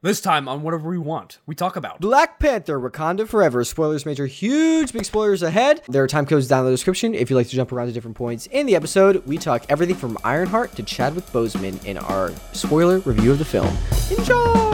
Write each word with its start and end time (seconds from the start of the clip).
This 0.00 0.20
time 0.20 0.46
on 0.46 0.62
whatever 0.62 0.88
we 0.88 0.96
want, 0.96 1.40
we 1.44 1.56
talk 1.56 1.74
about. 1.74 2.00
Black 2.00 2.38
Panther 2.38 2.78
Wakanda 2.78 3.26
Forever. 3.26 3.64
Spoilers, 3.64 4.06
major, 4.06 4.26
huge, 4.26 4.92
big 4.92 5.04
spoilers 5.04 5.42
ahead. 5.42 5.82
There 5.88 6.04
are 6.04 6.06
time 6.06 6.24
codes 6.24 6.46
down 6.46 6.60
in 6.60 6.66
the 6.66 6.70
description 6.70 7.16
if 7.16 7.30
you'd 7.30 7.36
like 7.36 7.48
to 7.48 7.56
jump 7.56 7.72
around 7.72 7.88
to 7.88 7.92
different 7.92 8.16
points. 8.16 8.46
In 8.52 8.66
the 8.66 8.76
episode, 8.76 9.26
we 9.26 9.38
talk 9.38 9.66
everything 9.68 9.96
from 9.96 10.16
Ironheart 10.22 10.76
to 10.76 10.84
Chadwick 10.84 11.26
Boseman 11.26 11.84
in 11.84 11.98
our 11.98 12.32
spoiler 12.52 13.00
review 13.00 13.32
of 13.32 13.40
the 13.40 13.44
film. 13.44 13.76
Enjoy! 14.16 14.67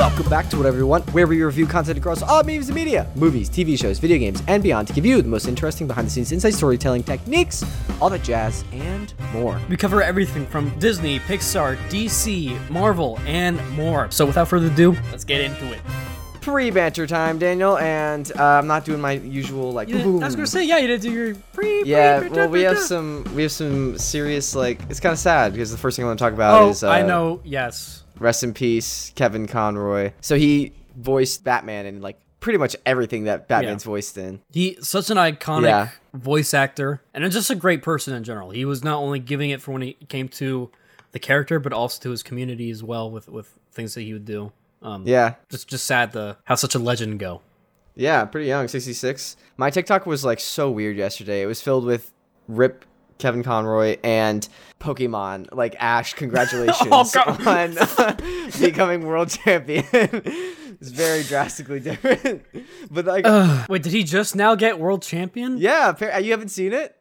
Welcome 0.00 0.30
back 0.30 0.48
to 0.48 0.56
Whatever 0.56 0.78
You 0.78 0.86
Want, 0.86 1.06
where 1.12 1.26
we 1.26 1.42
review 1.42 1.66
content 1.66 1.98
across 1.98 2.22
all 2.22 2.42
mediums 2.42 2.70
and 2.70 2.74
media, 2.74 3.06
movies, 3.16 3.50
TV 3.50 3.78
shows, 3.78 3.98
video 3.98 4.16
games, 4.16 4.42
and 4.48 4.62
beyond 4.62 4.88
to 4.88 4.94
give 4.94 5.04
you 5.04 5.20
the 5.20 5.28
most 5.28 5.46
interesting 5.46 5.86
behind 5.86 6.06
the 6.06 6.10
scenes 6.10 6.32
inside 6.32 6.54
storytelling 6.54 7.02
techniques, 7.02 7.62
all 8.00 8.08
that 8.08 8.22
jazz, 8.22 8.64
and 8.72 9.12
more. 9.34 9.60
We 9.68 9.76
cover 9.76 10.02
everything 10.02 10.46
from 10.46 10.70
Disney, 10.78 11.18
Pixar, 11.20 11.76
DC, 11.90 12.70
Marvel, 12.70 13.18
and 13.26 13.60
more. 13.72 14.10
So 14.10 14.24
without 14.24 14.48
further 14.48 14.68
ado, 14.68 14.92
let's 15.10 15.24
get 15.24 15.42
into 15.42 15.70
it. 15.70 15.80
Pre 16.40 16.70
banter 16.70 17.06
time, 17.06 17.38
Daniel, 17.38 17.76
and 17.76 18.32
uh, 18.38 18.42
I'm 18.42 18.66
not 18.66 18.86
doing 18.86 19.02
my 19.02 19.12
usual 19.12 19.70
like. 19.72 19.88
You 19.88 19.98
didn't- 19.98 20.22
I 20.22 20.24
was 20.26 20.34
boom. 20.34 20.38
gonna 20.40 20.46
say, 20.46 20.64
yeah, 20.64 20.78
you 20.78 20.86
didn't 20.86 21.02
do 21.02 21.10
your 21.12 21.34
pre. 21.52 21.84
Yeah, 21.84 22.20
pre- 22.20 22.30
well, 22.30 22.48
we 22.48 22.62
have 22.62 22.78
some 22.78 23.24
we 23.36 23.42
have 23.42 23.52
some 23.52 23.98
serious 23.98 24.54
like 24.54 24.80
it's 24.88 24.98
kind 24.98 25.12
of 25.12 25.18
sad 25.18 25.52
because 25.52 25.70
the 25.70 25.76
first 25.76 25.96
thing 25.96 26.06
I 26.06 26.08
want 26.08 26.18
to 26.18 26.24
talk 26.24 26.32
about 26.32 26.62
Oh, 26.62 26.70
is 26.70 26.82
uh, 26.82 26.88
I 26.88 27.02
know. 27.02 27.42
Yes. 27.44 28.02
Rest 28.20 28.42
in 28.44 28.54
peace, 28.54 29.12
Kevin 29.16 29.46
Conroy. 29.48 30.12
So 30.20 30.36
he 30.36 30.72
voiced 30.96 31.42
Batman 31.42 31.86
in 31.86 32.00
like 32.00 32.20
pretty 32.38 32.58
much 32.58 32.76
everything 32.86 33.24
that 33.24 33.48
Batman's 33.48 33.82
voiced 33.84 34.16
in. 34.16 34.40
He 34.52 34.76
such 34.80 35.10
an 35.10 35.16
iconic 35.16 35.64
Yeah. 35.64 35.88
voice 36.14 36.54
actor 36.54 37.02
and 37.12 37.28
just 37.32 37.50
a 37.50 37.54
great 37.54 37.82
person 37.82 38.14
in 38.14 38.22
general. 38.24 38.50
He 38.50 38.64
was 38.64 38.84
not 38.84 38.98
only 38.98 39.18
giving 39.18 39.50
it 39.50 39.60
for 39.60 39.72
when 39.72 39.82
he 39.82 39.94
came 40.08 40.28
to 40.28 40.70
the 41.12 41.18
character, 41.18 41.58
but 41.58 41.72
also 41.72 42.00
to 42.02 42.10
his 42.10 42.22
community 42.22 42.70
as 42.70 42.82
well 42.84 43.10
with 43.10 43.28
with 43.28 43.58
things 43.72 43.94
that 43.94 44.02
he 44.02 44.12
would 44.12 44.24
do. 44.24 44.52
Um, 44.82 45.02
Yeah, 45.06 45.34
just 45.50 45.68
just 45.68 45.84
sad 45.86 46.12
to 46.12 46.36
have 46.44 46.58
such 46.58 46.74
a 46.74 46.78
legend 46.78 47.18
go. 47.18 47.42
yeah, 47.94 48.24
pretty 48.24 48.46
young, 48.46 48.68
66. 48.68 49.36
My 49.58 49.68
TikTok 49.70 50.06
was 50.06 50.24
like 50.24 50.40
so 50.40 50.70
weird 50.70 50.96
yesterday. 50.96 51.42
It 51.42 51.46
was 51.46 51.60
filled 51.60 51.84
with 51.84 52.12
rip 52.48 52.84
Kevin 53.20 53.42
Conroy 53.42 53.98
and 54.02 54.46
Pokemon. 54.80 55.48
Like 55.52 55.76
Ash, 55.78 56.14
congratulations 56.22 56.88
Oh, 56.90 57.04
on 57.46 57.76
becoming 58.60 59.06
world 59.06 59.30
champion. 59.30 59.84
it's 59.92 60.90
very 60.90 61.22
drastically 61.22 61.80
different, 61.80 62.42
but 62.90 63.04
like, 63.04 63.68
Wait, 63.68 63.82
did 63.82 63.92
he 63.92 64.02
just 64.02 64.34
now 64.34 64.54
get 64.54 64.78
world 64.80 65.02
champion? 65.02 65.58
yeah, 65.58 65.92
appar- 65.92 66.22
you 66.24 66.30
haven't 66.32 66.48
seen 66.48 66.72
it. 66.72 66.96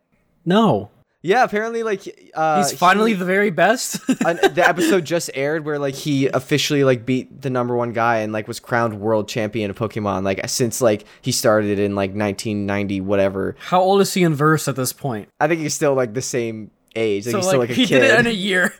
No, 0.45 0.91
Yeah, 1.21 1.43
apparently, 1.43 1.83
like 1.83 2.31
uh, 2.33 2.63
he's 2.63 2.71
finally 2.79 3.11
he- 3.11 3.17
the 3.17 3.25
very 3.25 3.49
best. 3.49 3.99
an- 4.25 4.39
the 4.53 4.63
episode 4.65 5.03
just 5.03 5.29
aired 5.33 5.65
where 5.65 5.77
like 5.77 5.93
he 5.95 6.27
officially 6.27 6.85
like 6.85 7.05
beat 7.05 7.41
the 7.41 7.49
number 7.49 7.75
one 7.75 7.91
guy 7.91 8.19
and 8.19 8.31
like 8.31 8.47
was 8.47 8.61
crowned 8.61 9.01
world 9.01 9.27
champion 9.27 9.69
of 9.69 9.77
Pokemon 9.77 10.23
like 10.23 10.47
since 10.47 10.79
like 10.79 11.03
he 11.21 11.33
started 11.33 11.77
in 11.77 11.93
like 11.93 12.11
1990 12.11 13.01
whatever. 13.01 13.57
How 13.59 13.81
old 13.81 13.99
is 13.99 14.13
he 14.13 14.23
in 14.23 14.33
verse 14.33 14.69
at 14.69 14.77
this 14.77 14.93
point? 14.93 15.27
I 15.41 15.47
think 15.49 15.59
he's 15.59 15.73
still 15.73 15.93
like 15.93 16.13
the 16.13 16.21
same 16.21 16.71
age. 16.95 17.25
Like 17.25 17.31
So 17.33 17.37
he's 17.39 17.47
like, 17.47 17.57
like 17.57 17.69
a 17.71 17.73
he 17.73 17.85
kid. 17.85 17.99
did 17.99 18.11
it 18.11 18.19
in 18.21 18.27
a 18.27 18.29
year. 18.29 18.73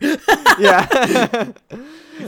yeah. 0.58 1.52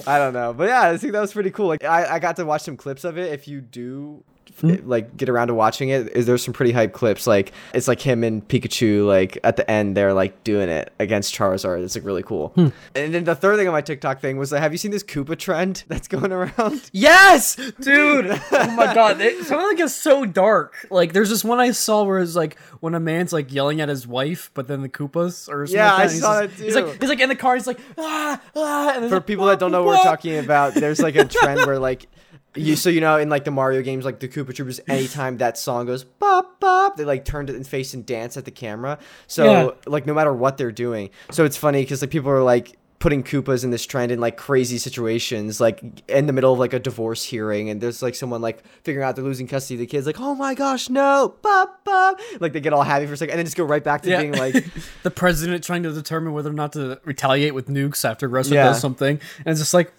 I 0.07 0.19
don't 0.19 0.33
know, 0.33 0.53
but 0.53 0.69
yeah, 0.69 0.91
I 0.91 0.97
think 0.97 1.13
that 1.15 1.21
was 1.21 1.33
pretty 1.33 1.51
cool. 1.51 1.69
Like 1.69 1.85
I, 1.85 2.15
I 2.17 2.19
got 2.19 2.37
to 2.37 2.45
watch 2.45 2.63
some 2.63 2.77
clips 2.77 3.05
of 3.05 3.17
it. 3.19 3.33
If 3.33 3.49
you 3.49 3.61
do. 3.61 4.25
Hmm? 4.61 4.77
Like 4.89 5.17
get 5.17 5.29
around 5.29 5.49
to 5.49 5.55
watching 5.55 5.89
it. 5.89 6.09
Is 6.17 6.27
there's 6.27 6.45
some 6.45 6.55
pretty 6.55 6.73
hype 6.73 6.93
clips? 6.93 7.27
Like 7.27 7.53
it's 7.75 7.89
like 7.89 8.01
him 8.01 8.23
and 8.23 8.47
Pikachu. 8.47 9.07
Like 9.07 9.39
at 9.43 9.57
the 9.57 9.69
end, 9.71 9.97
they're 9.97 10.13
like 10.13 10.45
doing 10.45 10.69
it 10.69 10.93
against 10.99 11.35
Charizard. 11.35 11.83
It's 11.83 11.95
like 11.97 12.05
really 12.05 12.23
cool. 12.23 12.49
Hmm. 12.51 12.69
And 12.95 13.15
then 13.15 13.25
the 13.25 13.35
third 13.35 13.57
thing 13.57 13.67
on 13.67 13.73
my 13.73 13.81
TikTok 13.81 14.21
thing 14.21 14.37
was 14.37 14.53
like, 14.53 14.61
have 14.61 14.73
you 14.73 14.79
seen 14.79 14.91
this 14.91 15.03
Koopa 15.03 15.39
trend 15.39 15.85
that's 15.89 16.09
going 16.09 16.33
around? 16.33 16.53
Yes, 16.93 17.57
dude. 17.81 18.27
Oh 18.53 18.71
my 18.77 18.93
god, 18.95 19.21
it, 19.21 19.45
some 19.45 19.59
of 19.59 19.67
it 19.71 19.77
gets 19.79 19.95
so 19.95 20.25
dark. 20.25 20.87
Like, 20.91 21.13
there's 21.13 21.31
this 21.31 21.43
one 21.45 21.59
I 21.59 21.71
saw 21.73 22.03
where 22.05 22.19
it's 22.19 22.37
like 22.37 22.59
when 22.81 22.95
a 22.95 23.01
man's 23.01 23.33
like 23.33 23.53
yelling 23.53 23.81
at 23.81 23.89
his 23.89 24.07
wife, 24.07 24.51
but 24.55 24.69
then 24.69 24.83
the 24.83 24.89
Koopas 24.89 25.49
or 25.49 25.67
something 25.67 25.75
Yeah, 25.77 25.93
like. 25.95 26.01
I 26.01 26.03
he's 26.13 26.21
saw 26.21 26.43
just- 26.43 26.57
that 26.59 26.65
He's 26.65 26.75
like, 26.77 27.01
he's 27.01 27.09
like 27.09 27.21
in 27.21 27.29
the 27.29 27.37
car. 27.37 27.55
He's 27.55 27.67
like, 27.67 27.81
ah, 27.99 28.41
ah. 28.55 28.97
For 29.01 29.09
like, 29.17 29.27
people 29.27 29.47
that 29.47 29.59
don't 29.59 29.73
know 29.73 29.83
what 29.83 29.99
we're 29.99 30.05
talking 30.05 30.39
about, 30.39 30.75
there's 30.75 31.01
like 31.01 31.17
a 31.17 31.25
trend 31.25 31.67
where 31.67 31.79
like 31.79 32.07
you 32.55 32.77
so 32.77 32.91
you 32.91 33.01
know 33.01 33.17
in 33.19 33.29
like 33.29 33.45
the 33.45 33.51
Mario 33.51 33.81
games 33.83 34.05
like 34.05 34.21
the 34.21 34.29
Koopa 34.29 34.51
Troopas 34.53 34.81
anytime 34.89 35.39
that 35.39 35.57
song 35.57 35.87
goes 35.87 36.05
bop 36.05 36.61
bop 36.61 36.97
they 36.97 37.05
like 37.05 37.25
turn 37.25 37.47
to 37.47 37.53
the 37.53 37.65
face 37.65 37.95
and 37.95 38.05
dance 38.05 38.37
at 38.37 38.45
the 38.45 38.51
camera. 38.51 38.99
So 39.27 39.45
Yeah. 39.45 39.71
like 39.87 40.05
no 40.07 40.13
matter 40.15 40.33
what 40.33 40.59
they're 40.59 40.73
doing. 40.73 41.11
So 41.31 41.45
it's 41.45 41.57
funny 41.57 41.85
cuz 41.87 42.03
like 42.03 42.11
people 42.11 42.31
are 42.31 42.43
like 42.43 42.77
putting 42.99 43.25
Koopas 43.25 43.65
in 43.65 43.71
this 43.71 43.85
trend 43.85 44.13
in 44.13 44.21
like 44.21 44.37
crazy 44.37 44.79
situations 44.79 45.61
like 45.61 45.83
in 46.09 46.27
the 46.27 46.33
middle 46.33 46.53
of 46.53 46.61
like 46.61 46.73
a 46.73 46.79
divorce 46.79 47.25
hearing 47.25 47.69
and 47.69 47.81
there's 47.81 48.01
like 48.01 48.15
someone 48.15 48.41
like 48.41 48.63
figuring 48.85 49.05
out 49.05 49.17
they're 49.17 49.25
losing 49.25 49.49
custody 49.49 49.75
of 49.75 49.81
the 49.81 49.87
kids 49.87 50.07
like 50.07 50.21
oh 50.21 50.37
my 50.37 50.55
gosh 50.55 50.89
no 50.89 51.35
bop 51.43 51.85
bop 51.85 52.21
like 52.39 52.53
they 52.53 52.61
get 52.61 52.73
all 52.73 52.85
happy 52.85 53.07
for 53.07 53.15
a 53.15 53.17
second 53.17 53.33
and 53.33 53.39
then 53.41 53.47
just 53.47 53.57
go 53.57 53.65
right 53.65 53.83
back 53.83 54.03
to 54.03 54.11
Yeah. 54.11 54.21
being 54.21 54.35
like 54.35 54.65
the 55.03 55.11
president 55.11 55.65
trying 55.65 55.83
to 55.83 55.91
determine 55.93 56.33
whether 56.33 56.51
or 56.51 56.53
not 56.53 56.75
to 56.75 57.01
retaliate 57.05 57.55
with 57.55 57.67
nukes 57.69 58.05
after 58.09 58.29
Russia 58.29 58.55
Yeah. 58.55 58.65
does 58.67 58.81
something, 58.81 59.19
and 59.39 59.47
it's 59.49 59.59
just 59.59 59.75
like, 59.75 59.93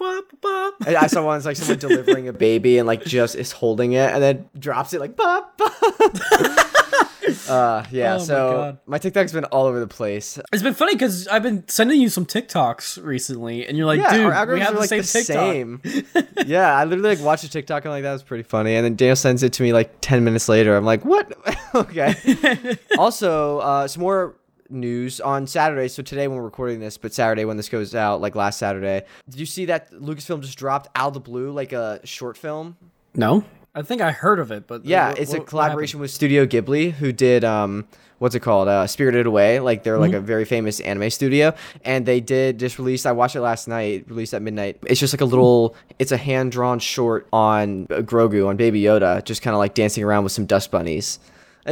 I 0.00 1.06
saw 1.06 1.24
one. 1.24 1.36
It's 1.36 1.46
like 1.46 1.56
someone 1.56 1.78
delivering 1.88 2.28
a 2.28 2.32
baby 2.32 2.78
and 2.78 2.86
like 2.86 3.04
just 3.04 3.36
is 3.36 3.52
holding 3.52 3.92
it 3.92 4.12
and 4.12 4.22
then 4.22 4.48
drops 4.58 4.92
it 4.92 5.00
like 5.00 5.16
bop 5.16 5.56
bop. 5.58 5.72
uh, 7.48 7.84
yeah. 7.90 8.14
Oh 8.14 8.18
so 8.18 8.52
God. 8.52 8.78
my, 8.86 8.98
TikTok's 8.98 9.32
been 9.32 9.44
all 9.46 9.66
over 9.66 9.80
the 9.80 9.86
place. 9.86 10.38
It's 10.52 10.62
been 10.62 10.74
funny 10.74 10.94
because 10.94 11.28
I've 11.28 11.42
been 11.42 11.66
sending 11.68 12.00
you 12.00 12.08
some 12.08 12.26
TikToks 12.26 13.02
recently, 13.02 13.66
and 13.66 13.76
you're 13.76 13.86
like, 13.86 14.00
Yeah, 14.00 14.16
dude, 14.16 14.54
we 14.54 14.60
have 14.60 14.74
the 14.74 14.80
like 14.80 14.88
same 14.88 15.02
the 15.02 15.06
TikTok. 15.06 15.26
same. 15.26 16.46
yeah, 16.46 16.76
I 16.76 16.84
literally 16.84 17.16
like 17.16 17.24
watched 17.24 17.44
a 17.44 17.50
TikTok 17.50 17.84
and 17.84 17.92
I'm 17.92 17.96
like 17.96 18.02
that 18.04 18.12
was 18.12 18.22
pretty 18.22 18.44
funny. 18.44 18.74
And 18.74 18.84
then 18.84 18.96
Daniel 18.96 19.16
sends 19.16 19.42
it 19.42 19.52
to 19.54 19.62
me 19.62 19.72
like 19.72 19.92
ten 20.00 20.24
minutes 20.24 20.48
later. 20.48 20.76
I'm 20.76 20.84
like, 20.84 21.04
what? 21.04 21.32
okay. 21.74 22.76
also, 22.98 23.58
uh, 23.58 23.88
some 23.88 24.02
more 24.02 24.36
news 24.70 25.20
on 25.20 25.46
Saturday. 25.46 25.88
So 25.88 26.02
today 26.02 26.28
when 26.28 26.36
we're 26.38 26.44
recording 26.44 26.80
this, 26.80 26.96
but 26.98 27.12
Saturday 27.12 27.44
when 27.44 27.56
this 27.56 27.68
goes 27.68 27.94
out, 27.94 28.20
like 28.20 28.34
last 28.34 28.58
Saturday, 28.58 29.02
did 29.28 29.40
you 29.40 29.46
see 29.46 29.64
that 29.66 29.90
Lucasfilm 29.92 30.40
just 30.40 30.58
dropped 30.58 30.88
out 30.94 31.08
of 31.08 31.14
the 31.14 31.20
blue 31.20 31.50
like 31.50 31.72
a 31.72 32.00
short 32.04 32.36
film? 32.36 32.76
No, 33.14 33.44
I 33.74 33.82
think 33.82 34.00
I 34.00 34.10
heard 34.12 34.38
of 34.40 34.50
it, 34.50 34.66
but 34.66 34.84
Yeah, 34.84 35.08
what- 35.10 35.18
it's 35.18 35.32
a 35.32 35.40
collaboration 35.40 36.00
with 36.00 36.10
Studio 36.10 36.46
Ghibli, 36.46 36.92
who 36.92 37.12
did 37.12 37.44
um, 37.44 37.86
what's 38.18 38.34
it 38.34 38.40
called? 38.40 38.68
Uh, 38.68 38.86
Spirited 38.86 39.26
Away. 39.26 39.58
Like 39.60 39.82
they're 39.82 39.94
Mm-hmm. 39.94 40.02
like 40.02 40.12
a 40.12 40.20
very 40.20 40.44
famous 40.44 40.78
anime 40.80 41.10
studio, 41.10 41.54
and 41.84 42.04
they 42.06 42.20
did 42.20 42.58
just 42.60 42.78
release. 42.78 43.06
I 43.06 43.12
watched 43.12 43.34
it 43.36 43.40
last 43.40 43.66
night. 43.66 44.04
Released 44.08 44.34
at 44.34 44.42
midnight. 44.42 44.78
It's 44.86 45.00
just 45.00 45.12
like 45.14 45.20
a 45.20 45.24
little. 45.24 45.74
It's 45.98 46.12
a 46.12 46.16
hand 46.16 46.52
drawn 46.52 46.78
short 46.78 47.26
on 47.32 47.86
Grogu 47.88 48.46
on 48.48 48.56
Baby 48.56 48.82
Yoda, 48.82 49.24
just 49.24 49.42
kind 49.42 49.54
of 49.54 49.58
like 49.58 49.74
dancing 49.74 50.04
around 50.04 50.22
with 50.24 50.32
some 50.32 50.46
dust 50.46 50.70
bunnies. 50.70 51.18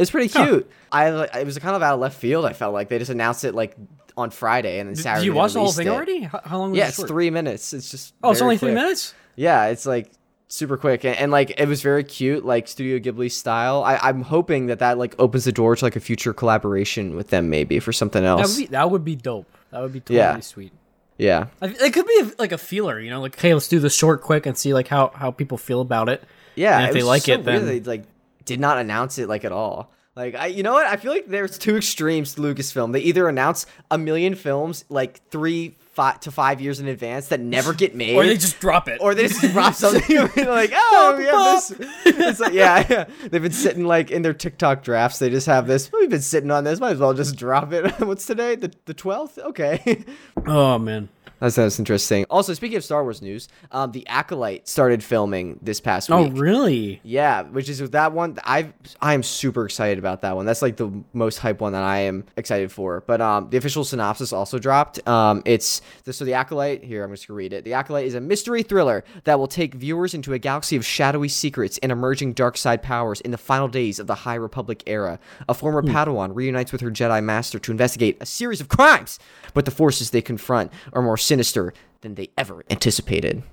It's 0.01 0.11
pretty 0.11 0.29
cute. 0.29 0.69
I 0.91 1.09
like- 1.11 1.35
it 1.35 1.45
was 1.45 1.57
kind 1.59 1.75
of 1.75 1.81
out 1.83 1.93
of 1.95 1.99
left 1.99 2.17
field. 2.19 2.45
I 2.45 2.53
felt 2.53 2.73
like 2.73 2.89
they 2.89 2.97
just 2.99 3.11
announced 3.11 3.43
it 3.45 3.53
like 3.55 3.75
on 4.17 4.31
Friday, 4.31 4.79
and 4.79 4.89
then? 4.89 4.95
Saturday. 4.95 5.21
Did 5.21 5.25
you 5.27 5.33
watch 5.33 5.53
the 5.53 5.59
whole 5.59 5.71
thing 5.71 5.87
it. 5.87 5.91
already? 5.91 6.21
How, 6.21 6.41
how 6.43 6.57
long 6.59 6.71
was 6.71 6.77
it? 6.77 6.81
Yeah, 6.81 6.85
it 6.87 6.99
it's 6.99 7.03
three 7.03 7.29
minutes. 7.29 7.73
It's 7.73 7.89
just 7.91 8.13
Oh, 8.23 8.31
it's 8.31 8.41
only 8.41 8.57
three 8.57 8.73
minutes. 8.73 9.13
Yeah, 9.35 9.67
it's 9.67 9.85
like 9.85 10.11
super 10.51 10.77
quick 10.77 11.05
and, 11.05 11.15
and 11.15 11.31
like 11.31 11.53
it 11.59 11.67
was 11.67 11.81
very 11.81 12.03
cute, 12.03 12.43
like 12.43 12.67
Studio 12.67 12.97
Ghibli 12.99 13.31
style. 13.31 13.83
I, 13.83 13.97
I'm 14.01 14.23
hoping 14.23 14.65
that 14.67 14.79
that 14.79 14.97
like 14.97 15.15
opens 15.19 15.45
the 15.45 15.51
door 15.51 15.75
to 15.75 15.85
like 15.85 15.95
a 15.95 15.99
future 15.99 16.33
collaboration 16.33 17.15
with 17.15 17.29
them, 17.29 17.49
maybe 17.49 17.79
for 17.79 17.93
something 17.93 18.23
That 18.23 18.39
else. 18.39 18.57
would 18.57 18.63
be 18.63 18.71
that 18.71 18.89
would 18.91 19.05
be 19.05 19.15
dope. 19.15 19.47
That 19.71 19.81
would 19.81 19.93
be 19.93 19.99
totally 19.99 20.17
Yeah. 20.17 20.39
sweet. 20.39 20.73
yeah, 21.17 21.47
It 21.61 21.93
could 21.93 22.07
be 22.07 22.31
like 22.39 22.51
a 22.51 22.57
feeler, 22.57 22.99
you 22.99 23.09
know, 23.11 23.21
like 23.21 23.39
hey, 23.39 23.53
let's 23.53 23.67
do 23.67 23.79
this 23.79 23.95
short, 23.95 24.21
quick, 24.21 24.45
and 24.47 24.57
see 24.57 24.73
like 24.73 24.87
how 24.87 25.11
how 25.13 25.31
people 25.31 25.57
feel 25.57 25.79
about 25.81 26.09
it. 26.09 26.23
yeah. 26.55 26.77
And 26.79 26.85
if 26.85 26.89
it 26.89 26.93
they 26.95 26.99
was 26.99 27.07
like 27.07 27.21
so 27.23 27.33
it, 27.33 27.45
then- 27.45 27.65
they 27.67 27.79
like 27.81 28.03
did 28.49 28.59
not 28.59 28.79
announce 28.79 29.19
it 29.19 29.29
like 29.29 29.45
at 29.45 29.51
all. 29.51 29.93
Like 30.15 30.33
I, 30.33 30.47
you 30.47 30.63
know 30.63 30.73
what? 30.73 30.87
I 30.87 30.95
feel 30.97 31.11
like 31.11 31.27
there's 31.27 31.57
two 31.59 31.77
extremes 31.77 32.33
to 32.33 32.41
Lucasfilm. 32.41 32.91
They 32.93 33.01
either 33.01 33.29
announce 33.29 33.67
a 33.91 33.97
million 33.97 34.33
films 34.33 34.83
like 34.89 35.21
three 35.29 35.75
five 35.93 36.19
to 36.21 36.31
five 36.31 36.59
years 36.59 36.79
in 36.79 36.87
advance 36.87 37.27
that 37.27 37.39
never 37.39 37.73
get 37.73 37.93
made, 37.93 38.15
Or 38.17 38.25
they 38.25 38.37
just 38.37 38.59
drop 38.59 38.87
it. 38.87 38.99
or 39.01 39.13
they 39.13 39.27
just 39.27 39.41
drop 39.53 39.73
something 39.83 40.17
like, 40.47 40.71
oh, 40.73 41.15
we 41.17 41.25
have 41.25 41.67
this. 41.77 41.89
It's 42.05 42.39
like, 42.39 42.53
yeah, 42.53 42.85
yeah, 42.89 43.05
they've 43.29 43.41
been 43.41 43.51
sitting 43.51 43.85
like 43.85 44.09
in 44.09 44.23
their 44.23 44.33
TikTok 44.33 44.81
drafts. 44.81 45.19
They 45.19 45.29
just 45.29 45.45
have 45.45 45.67
this. 45.67 45.91
We've 45.91 46.09
been 46.09 46.21
sitting 46.21 46.49
on 46.49 46.63
this. 46.63 46.79
Might 46.79 46.93
as 46.93 46.99
well 46.99 47.13
just 47.13 47.35
drop 47.35 47.71
it. 47.71 47.99
What's 47.99 48.25
today? 48.25 48.55
The 48.55 48.73
the 48.85 48.95
twelfth? 48.95 49.37
Okay. 49.37 50.03
oh 50.47 50.79
man. 50.79 51.07
That 51.39 51.53
sounds 51.53 51.79
interesting. 51.79 52.25
Also, 52.29 52.53
speaking 52.53 52.77
of 52.77 52.83
Star 52.83 53.03
Wars 53.03 53.21
news, 53.21 53.47
um, 53.71 53.91
the 53.91 54.05
Acolyte 54.07 54.67
started 54.67 55.03
filming 55.03 55.59
this 55.61 55.79
past 55.79 56.09
week. 56.09 56.17
Oh 56.17 56.29
really? 56.31 56.99
Yeah, 57.03 57.43
which 57.43 57.69
is 57.69 57.79
that 57.91 58.11
one. 58.11 58.37
I 58.43 58.73
I 59.01 59.13
am 59.13 59.23
super 59.23 59.65
excited 59.65 59.99
about 59.99 60.21
that 60.21 60.35
one. 60.35 60.45
That's 60.45 60.61
like 60.61 60.77
the 60.77 60.91
most 61.13 61.37
hype 61.37 61.61
one 61.61 61.73
that 61.73 61.83
I 61.83 61.99
am 61.99 62.25
excited 62.35 62.71
for. 62.71 63.03
But 63.07 63.21
um, 63.21 63.49
the 63.49 63.57
official 63.57 63.83
synopsis 63.83 64.33
also 64.33 64.59
dropped. 64.59 65.05
Um, 65.07 65.41
it's 65.45 65.81
the, 66.03 66.13
so 66.13 66.25
the 66.25 66.33
acolyte. 66.33 66.83
Here, 66.83 67.03
I'm 67.03 67.11
just 67.11 67.27
gonna 67.27 67.37
read 67.37 67.53
it. 67.53 67.63
The 67.63 67.73
acolyte 67.73 68.05
is 68.05 68.15
a 68.15 68.21
mystery 68.21 68.63
thriller 68.63 69.03
that 69.23 69.39
will 69.39 69.47
take 69.47 69.73
viewers 69.73 70.13
into 70.13 70.33
a 70.33 70.39
galaxy 70.39 70.75
of 70.75 70.85
shadowy 70.85 71.29
secrets 71.29 71.77
and 71.81 71.91
emerging 71.91 72.33
dark 72.33 72.57
side 72.57 72.81
powers 72.81 73.21
in 73.21 73.31
the 73.31 73.37
final 73.37 73.67
days 73.67 73.99
of 73.99 74.07
the 74.07 74.15
High 74.15 74.35
Republic 74.35 74.83
era. 74.87 75.19
A 75.47 75.53
former 75.53 75.81
Padawan 75.81 76.35
reunites 76.35 76.71
with 76.71 76.81
her 76.81 76.91
Jedi 76.91 77.23
master 77.23 77.59
to 77.59 77.71
investigate 77.71 78.17
a 78.19 78.25
series 78.25 78.59
of 78.59 78.67
crimes, 78.67 79.19
but 79.53 79.65
the 79.65 79.71
forces 79.71 80.11
they 80.11 80.21
confront 80.21 80.71
are 80.93 81.01
more 81.01 81.17
sinister 81.29 81.73
than 82.01 82.15
they 82.15 82.29
ever 82.37 82.63
anticipated. 82.69 83.43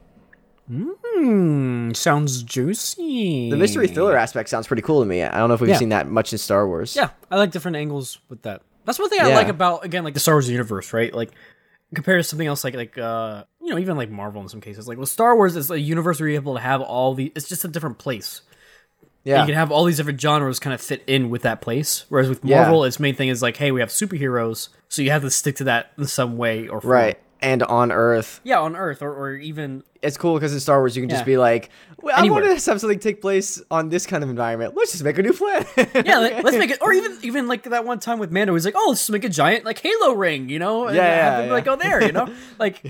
Hmm, 0.68 1.92
sounds 1.92 2.42
juicy. 2.42 3.50
The 3.50 3.56
mystery 3.56 3.86
thriller 3.88 4.16
aspect 4.16 4.48
sounds 4.48 4.66
pretty 4.66 4.82
cool 4.82 5.00
to 5.00 5.06
me. 5.06 5.22
I 5.22 5.38
don't 5.38 5.48
know 5.48 5.54
if 5.54 5.60
we've 5.60 5.70
Yeah. 5.70 5.76
seen 5.78 5.90
that 5.90 6.08
much 6.08 6.32
in 6.32 6.38
Star 6.38 6.66
Wars. 6.66 6.96
Yeah, 6.96 7.10
I 7.30 7.36
like 7.36 7.50
different 7.52 7.76
angles 7.76 8.18
with 8.28 8.42
that. 8.42 8.62
That's 8.84 8.98
one 8.98 9.08
thing 9.08 9.20
I 9.20 9.28
like 9.34 9.48
about 9.48 9.84
again 9.84 10.04
like 10.04 10.14
the 10.14 10.20
Star 10.20 10.34
Wars 10.34 10.48
universe, 10.50 10.92
right? 10.92 11.12
Like 11.14 11.30
compared 11.94 12.18
to 12.20 12.24
something 12.24 12.46
else 12.48 12.64
like 12.64 12.74
like 12.74 12.98
uh 12.98 13.44
you 13.60 13.70
know 13.70 13.78
even 13.78 13.96
like 13.96 14.10
Marvel 14.10 14.42
in 14.42 14.48
some 14.48 14.60
cases. 14.60 14.86
Like 14.88 14.96
well, 14.98 15.06
Star 15.06 15.36
Wars 15.36 15.56
is 15.56 15.70
a 15.70 15.78
universe 15.78 16.20
where 16.20 16.28
you're 16.28 16.40
able 16.40 16.54
to 16.54 16.60
have 16.60 16.80
all 16.80 17.14
the. 17.14 17.32
It's 17.36 17.48
just 17.48 17.64
a 17.64 17.68
different 17.68 17.98
place. 17.98 18.42
yeah, 19.24 19.40
You 19.40 19.46
can 19.46 19.54
have 19.56 19.70
all 19.72 19.84
these 19.84 19.96
different 19.96 20.20
genres 20.20 20.58
kind 20.60 20.72
of 20.74 20.80
fit 20.80 21.02
in 21.06 21.30
with 21.30 21.42
that 21.42 21.60
place. 21.60 22.04
Whereas 22.08 22.28
with 22.28 22.44
Yeah. 22.44 22.62
Marvel, 22.62 22.84
its 22.84 23.00
main 23.00 23.14
thing 23.16 23.28
is 23.28 23.42
like, 23.42 23.56
hey, 23.56 23.70
we 23.72 23.80
have 23.80 23.88
superheroes, 23.90 24.68
so 24.88 25.02
you 25.02 25.10
have 25.10 25.22
to 25.22 25.30
stick 25.30 25.56
to 25.56 25.64
that 25.64 25.90
in 25.98 26.06
some 26.06 26.36
way 26.36 26.68
or 26.68 26.80
form. 26.80 26.92
right. 26.92 27.18
And 27.40 27.62
on 27.62 27.92
Earth, 27.92 28.40
Yeah, 28.44 28.60
on 28.60 28.76
Earth 28.76 29.02
or, 29.02 29.12
or 29.12 29.34
even 29.36 29.82
it's 30.02 30.16
cool 30.16 30.34
because 30.34 30.52
in 30.54 30.60
Star 30.60 30.78
Wars 30.78 30.96
you 30.96 31.02
can 31.02 31.10
just 31.10 31.24
be 31.24 31.36
like, 31.36 31.70
well, 32.00 32.14
I 32.16 32.28
want 32.30 32.44
to 32.44 32.50
have 32.50 32.62
something 32.62 32.98
take 32.98 33.20
place 33.20 33.60
on 33.70 33.88
this 33.88 34.06
kind 34.06 34.22
of 34.22 34.30
environment. 34.30 34.74
Let's 34.76 34.92
just 34.92 35.02
make 35.04 35.18
a 35.18 35.22
new 35.22 35.32
planet. 35.32 35.66
yeah, 36.06 36.18
like, 36.18 36.42
let's 36.44 36.56
make 36.56 36.70
it, 36.70 36.78
or 36.80 36.92
even 36.92 37.18
even 37.22 37.48
like 37.48 37.64
that 37.64 37.84
one 37.84 37.98
time 37.98 38.18
with 38.18 38.30
Mando, 38.30 38.54
he's 38.54 38.64
like, 38.64 38.74
oh, 38.76 38.86
let's 38.88 39.00
just 39.00 39.10
make 39.10 39.24
a 39.24 39.28
giant 39.28 39.64
like 39.64 39.78
Halo 39.78 40.12
ring, 40.12 40.48
you 40.48 40.58
know? 40.58 40.86
And 40.86 40.96
Yeah, 40.96 41.04
yeah, 41.40 41.46
yeah. 41.46 41.52
like 41.52 41.64
go 41.64 41.76
there, 41.76 42.02
you 42.04 42.12
know? 42.12 42.32
Like, 42.58 42.82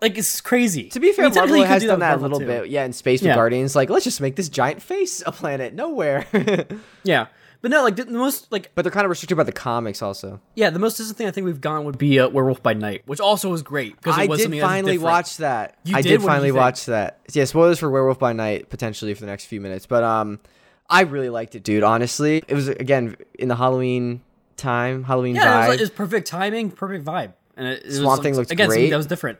like 0.00 0.16
it's 0.18 0.40
crazy. 0.40 0.88
To 0.90 1.00
be 1.00 1.12
fair, 1.12 1.24
I 1.26 1.28
mean, 1.28 1.34
Marvel 1.34 1.64
has 1.64 1.82
do 1.82 1.88
done 1.88 2.00
that 2.00 2.18
a 2.18 2.20
little 2.20 2.38
too. 2.38 2.46
bit. 2.46 2.68
Yeah, 2.68 2.84
in 2.84 2.92
space 2.92 3.20
with 3.22 3.28
Yeah. 3.28 3.34
Guardians, 3.34 3.74
like 3.74 3.90
let's 3.90 4.04
just 4.04 4.20
make 4.20 4.36
this 4.36 4.48
giant 4.48 4.82
face 4.82 5.22
a 5.26 5.32
planet 5.32 5.74
nowhere. 5.74 6.26
Yeah, 7.02 7.26
but 7.62 7.70
no, 7.70 7.82
like 7.82 7.96
the, 7.96 8.06
most 8.06 8.50
like 8.50 8.70
but 8.74 8.82
they're 8.82 8.90
kind 8.92 9.04
of 9.04 9.10
restricted 9.10 9.36
by 9.36 9.42
the 9.44 9.52
comics, 9.52 10.02
also. 10.02 10.40
yeah, 10.54 10.70
the 10.70 10.78
most 10.78 10.96
distant 10.96 11.18
thing 11.18 11.26
I 11.26 11.30
think 11.30 11.44
we've 11.44 11.60
gone 11.60 11.84
would 11.84 11.98
be 11.98 12.18
uh, 12.18 12.28
Werewolf 12.28 12.62
by 12.62 12.72
Night, 12.74 13.02
which 13.06 13.20
also 13.20 13.50
was 13.50 13.62
great 13.62 13.96
because 13.96 14.16
it 14.16 14.22
I 14.22 14.26
was 14.26 14.38
did 14.38 14.44
something 14.44 14.60
that 14.60 14.66
was 14.66 14.72
finally 14.72 14.98
watch 14.98 15.36
that. 15.38 15.76
You 15.84 15.96
I 15.96 16.02
did? 16.02 16.08
did 16.08 16.22
finally 16.22 16.52
watch 16.52 16.86
that. 16.86 17.20
Yeah, 17.32 17.44
spoilers 17.44 17.78
for 17.78 17.90
Werewolf 17.90 18.18
by 18.18 18.32
Night 18.32 18.68
potentially 18.70 19.14
for 19.14 19.20
the 19.20 19.26
next 19.26 19.44
few 19.46 19.60
minutes, 19.60 19.86
but 19.86 20.02
um, 20.02 20.40
I 20.88 21.02
really 21.02 21.28
liked 21.28 21.54
it, 21.54 21.62
dude. 21.62 21.82
Honestly, 21.84 22.42
it 22.48 22.54
was 22.54 22.68
again 22.68 23.16
in 23.38 23.48
the 23.48 23.56
Halloween 23.56 24.22
time, 24.56 25.04
Halloween 25.04 25.34
Yeah, 25.36 25.42
it 25.42 25.66
vibe. 25.66 25.68
was, 25.68 25.76
it 25.76 25.80
was 25.82 25.90
perfect 25.90 26.26
timing, 26.28 26.70
perfect 26.70 27.04
vibe, 27.04 27.32
and 27.56 27.66
it, 27.68 27.84
it 27.84 27.92
Swamp 27.92 28.18
was, 28.18 28.20
Thing 28.20 28.32
like, 28.34 28.38
looked 28.38 28.50
again 28.52 28.68
great. 28.68 28.90
that 28.90 28.96
was 28.96 29.06
different. 29.06 29.38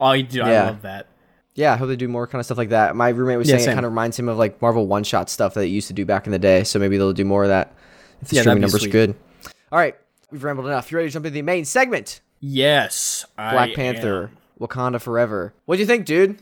Oh, 0.00 0.12
you 0.12 0.24
do, 0.24 0.42
I 0.42 0.64
love 0.64 0.82
that. 0.82 1.06
Yeah, 1.54 1.72
I 1.72 1.76
hope 1.76 1.88
they 1.88 1.96
do 1.96 2.08
more 2.08 2.26
kind 2.26 2.40
of 2.40 2.46
stuff 2.46 2.58
like 2.58 2.70
that. 2.70 2.96
My 2.96 3.08
roommate 3.10 3.38
was 3.38 3.48
Yeah, 3.48 3.56
saying 3.56 3.64
same. 3.64 3.72
it 3.72 3.74
kind 3.74 3.86
of 3.86 3.92
reminds 3.92 4.18
him 4.18 4.28
of 4.28 4.38
like 4.38 4.60
Marvel 4.62 4.86
one 4.86 5.04
shot 5.04 5.28
stuff 5.30 5.54
that 5.54 5.62
it 5.64 5.68
used 5.68 5.88
to 5.88 5.92
do 5.94 6.04
back 6.04 6.26
in 6.26 6.32
the 6.32 6.38
day. 6.38 6.64
So 6.64 6.78
maybe 6.78 6.96
they'll 6.96 7.12
do 7.12 7.24
more 7.24 7.42
of 7.44 7.48
that 7.50 7.74
if 8.20 8.28
the 8.28 8.36
Yeah, 8.36 8.42
streaming 8.42 8.62
numbers 8.62 8.76
are 8.76 8.78
sweet. 8.80 8.92
good. 8.92 9.14
All 9.70 9.78
right, 9.78 9.96
we've 10.30 10.42
rambled 10.44 10.66
enough. 10.66 10.90
You 10.90 10.96
ready 10.98 11.08
to 11.08 11.12
jump 11.12 11.26
into 11.26 11.34
the 11.34 11.42
main 11.42 11.64
segment? 11.64 12.20
Yes, 12.40 13.24
Black 13.36 13.70
I 13.70 13.74
Panther, 13.74 14.24
am. 14.60 14.66
Wakanda 14.68 15.00
Forever. 15.00 15.54
What 15.64 15.76
do 15.76 15.80
you 15.80 15.86
think, 15.86 16.06
dude? 16.06 16.38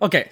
Okay, 0.00 0.28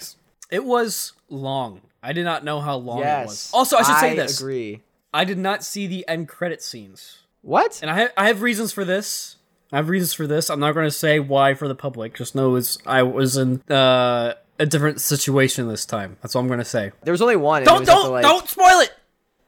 it 0.51 0.65
was 0.65 1.13
long. 1.29 1.81
I 2.03 2.13
did 2.13 2.25
not 2.25 2.43
know 2.45 2.61
how 2.61 2.77
long 2.77 3.01
it 3.01 3.27
was. 3.27 3.51
Also, 3.53 3.77
I 3.77 3.83
should 3.83 3.97
say 3.99 4.17
this: 4.17 4.41
I 4.41 4.43
Agree. 4.45 4.81
I 5.13 5.25
did 5.25 5.39
not 5.39 5.63
see 5.63 5.87
the 5.87 6.07
end 6.09 6.29
credit 6.29 6.63
scenes, 6.63 7.19
What? 7.43 7.81
and 7.83 7.91
I 7.91 8.09
I 8.17 8.29
have 8.29 8.43
reasons 8.43 8.73
for 8.73 8.85
this. 8.85 9.37
I 9.73 9.77
have 9.77 9.89
reasons 9.89 10.13
for 10.15 10.27
this. 10.27 10.51
I'm 10.51 10.61
not 10.61 10.73
going 10.73 10.87
to 10.87 10.91
say 10.91 11.21
why 11.21 11.55
for 11.55 11.69
the 11.69 11.75
public. 11.75 12.15
Just 12.17 12.35
know 12.35 12.57
it's, 12.57 12.79
I 12.87 13.03
was 13.05 13.37
in 13.37 13.63
uh, 13.71 14.35
a 14.59 14.67
different 14.67 15.01
situation 15.01 15.69
this 15.69 15.87
time. 15.87 16.17
That's 16.23 16.35
all 16.35 16.43
I'm 16.43 16.49
going 16.49 16.59
to 16.59 16.65
say. 16.65 16.91
There 17.03 17.13
was 17.13 17.23
only 17.23 17.37
one. 17.37 17.63
it 17.63 17.67
Don't 17.67 17.87
don't 17.87 18.11
like- 18.11 18.23
don't 18.23 18.49
spoil 18.49 18.81
it. 18.81 18.93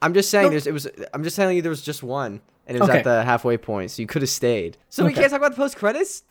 I'm 0.00 0.14
just 0.14 0.30
saying. 0.30 0.50
There's. 0.50 0.66
It 0.66 0.72
was. 0.72 0.88
I'm 1.14 1.22
just 1.22 1.36
telling 1.36 1.54
you 1.56 1.62
there 1.62 1.70
was 1.70 1.82
just 1.82 2.02
one, 2.02 2.40
and 2.66 2.76
it 2.76 2.80
was 2.80 2.88
Okay. 2.88 2.98
at 2.98 3.04
the 3.04 3.22
halfway 3.22 3.56
point, 3.56 3.92
so 3.92 4.02
you 4.02 4.08
could 4.08 4.22
have 4.22 4.28
stayed. 4.30 4.76
So 4.88 5.04
we 5.06 5.12
can't 5.12 5.30
talk 5.30 5.38
about 5.38 5.52
the 5.52 5.56
post 5.56 5.76
credits. 5.76 6.24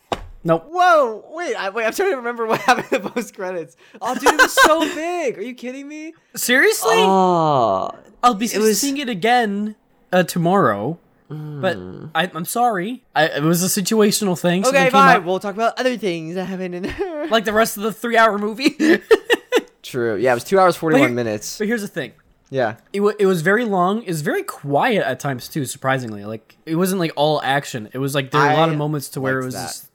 Nope. 0.44 0.66
Whoa! 0.70 1.24
Wait, 1.30 1.54
I, 1.54 1.70
wait. 1.70 1.86
I'm 1.86 1.92
trying 1.94 2.10
to 2.10 2.16
remember 2.16 2.44
what 2.46 2.60
happened 2.68 2.88
in 2.92 3.02
the 3.02 3.08
post 3.10 3.34
credits. 3.34 3.76
Oh, 4.02 4.14
dude, 4.14 4.24
it 4.34 4.40
was 4.42 4.52
so 4.52 4.80
big. 4.94 5.38
Are 5.38 5.42
you 5.42 5.54
kidding 5.54 5.88
me? 5.88 6.12
Seriously? 6.34 6.96
Oh, 6.96 7.92
I'll 8.22 8.34
be 8.34 8.50
was- 8.58 8.78
seeing 8.80 8.98
it 8.98 9.08
again 9.08 9.74
uh, 10.12 10.24
tomorrow. 10.24 10.98
But 11.32 11.76
I, 12.14 12.30
I'm 12.34 12.44
sorry. 12.44 13.02
I, 13.14 13.26
it 13.26 13.42
was 13.42 13.62
a 13.62 13.82
situational 13.82 14.38
thing. 14.38 14.64
something 14.64 14.76
okay, 14.80 14.84
came 14.86 14.92
fine. 14.92 15.16
up, 15.18 15.24
We'll 15.24 15.40
talk 15.40 15.54
about 15.54 15.78
other 15.78 15.96
things 15.96 16.34
that 16.34 16.44
happened 16.46 16.74
in. 16.74 16.82
there. 16.84 17.26
like 17.30 17.44
the 17.44 17.52
rest 17.52 17.76
of 17.76 17.82
the 17.84 17.92
three-hour 17.92 18.38
movie. 18.38 18.76
True. 19.82 20.16
Yeah, 20.16 20.32
it 20.32 20.34
was 20.34 20.44
two 20.44 20.58
hours 20.58 20.76
forty 20.76 20.98
one 21.00 21.14
minutes. 21.14 21.58
but 21.58 21.66
here's 21.66 21.82
the 21.82 21.88
thing. 21.88 22.12
Yeah. 22.50 22.76
It, 22.92 22.98
w- 22.98 23.16
it 23.18 23.26
was 23.26 23.42
very 23.42 23.64
long. 23.64 24.02
It 24.02 24.08
was 24.08 24.22
very 24.22 24.42
quiet 24.42 25.04
at 25.04 25.18
times 25.20 25.48
too. 25.48 25.64
Surprisingly, 25.64 26.24
like 26.24 26.56
it 26.66 26.76
wasn't 26.76 27.00
like 27.00 27.12
all 27.16 27.40
action. 27.42 27.88
It 27.92 27.98
was 27.98 28.14
like 28.14 28.30
there 28.30 28.40
were 28.40 28.50
a 28.50 28.56
lot 28.56 28.68
of 28.68 28.76
moments 28.76 29.08
to 29.10 29.20
where 29.20 29.34
it 29.38 29.42
liked 29.42 29.44
was 29.46 29.54
that. 29.54 29.66
just 29.68 29.90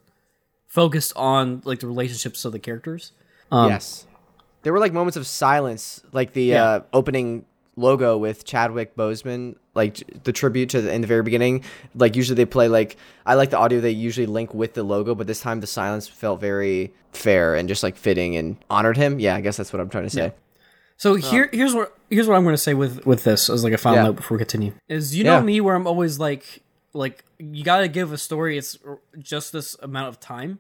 focused 0.68 1.13
on 1.16 1.62
like 1.66 1.80
the 1.80 1.88
relationships 1.88 2.44
of 2.45 2.51
the 2.51 2.60
characters. 2.60 3.12
Um, 3.51 3.69
yes. 3.69 4.06
There 4.63 4.74
were 4.74 4.80
like 4.80 4.92
moments 4.92 5.16
of 5.18 5.25
silence, 5.25 6.01
like 6.12 6.33
the 6.33 6.44
Yeah. 6.45 6.63
uh, 6.63 6.80
opening 6.92 7.45
logo 7.77 8.18
with 8.18 8.44
Chadwick 8.44 8.95
Boseman, 8.97 9.56
like 9.75 10.24
the 10.24 10.33
tribute 10.33 10.69
to 10.71 10.81
the, 10.81 10.91
in 10.94 11.00
the 11.01 11.07
very 11.07 11.24
beginning. 11.24 11.63
Like 11.95 12.15
usually 12.18 12.35
they 12.35 12.45
play 12.45 12.68
like 12.68 12.97
I 13.25 13.35
like 13.35 13.51
the 13.51 13.57
audio 13.57 13.79
they 13.79 13.91
usually 13.91 14.25
link 14.27 14.53
with 14.53 14.74
the 14.74 14.83
logo, 14.83 15.15
but 15.15 15.27
this 15.27 15.39
time 15.39 15.62
the 15.62 15.68
silence 15.68 16.07
felt 16.07 16.41
very 16.41 16.91
fair 17.13 17.56
and 17.56 17.69
just 17.69 17.83
like 17.83 17.95
fitting 17.95 18.35
and 18.35 18.57
honored 18.69 18.97
him. 18.97 19.19
Yeah, 19.19 19.35
I 19.35 19.41
guess 19.41 19.56
that's 19.57 19.71
what 19.71 19.79
I'm 19.79 19.89
trying 19.89 20.03
to 20.06 20.09
say. 20.09 20.33
So 20.97 21.13
here, 21.15 21.47
here's 21.53 21.75
what 21.75 21.95
here's 22.09 22.27
what 22.27 22.35
I'm 22.35 22.44
going 22.44 22.53
to 22.53 22.57
say 22.62 22.74
with 22.74 23.06
with 23.06 23.24
this 23.24 23.50
as 23.50 23.63
like 23.63 23.74
a 23.74 23.77
final 23.77 24.00
Yeah. 24.00 24.03
note 24.06 24.15
before 24.15 24.38
we 24.38 24.39
continue. 24.39 24.73
Is 24.89 25.15
you 25.15 25.23
know 25.23 25.35
Yeah. 25.38 25.41
me 25.44 25.62
where 25.62 25.75
I'm 25.75 25.85
always 25.85 26.18
like 26.19 26.63
like 26.94 27.23
you 27.38 27.63
got 27.63 27.81
to 27.81 27.88
give 27.88 28.12
a 28.12 28.18
story 28.18 28.57
its 28.57 28.80
just 29.19 29.53
this 29.53 29.75
amount 29.83 30.07
of 30.07 30.19
time. 30.19 30.57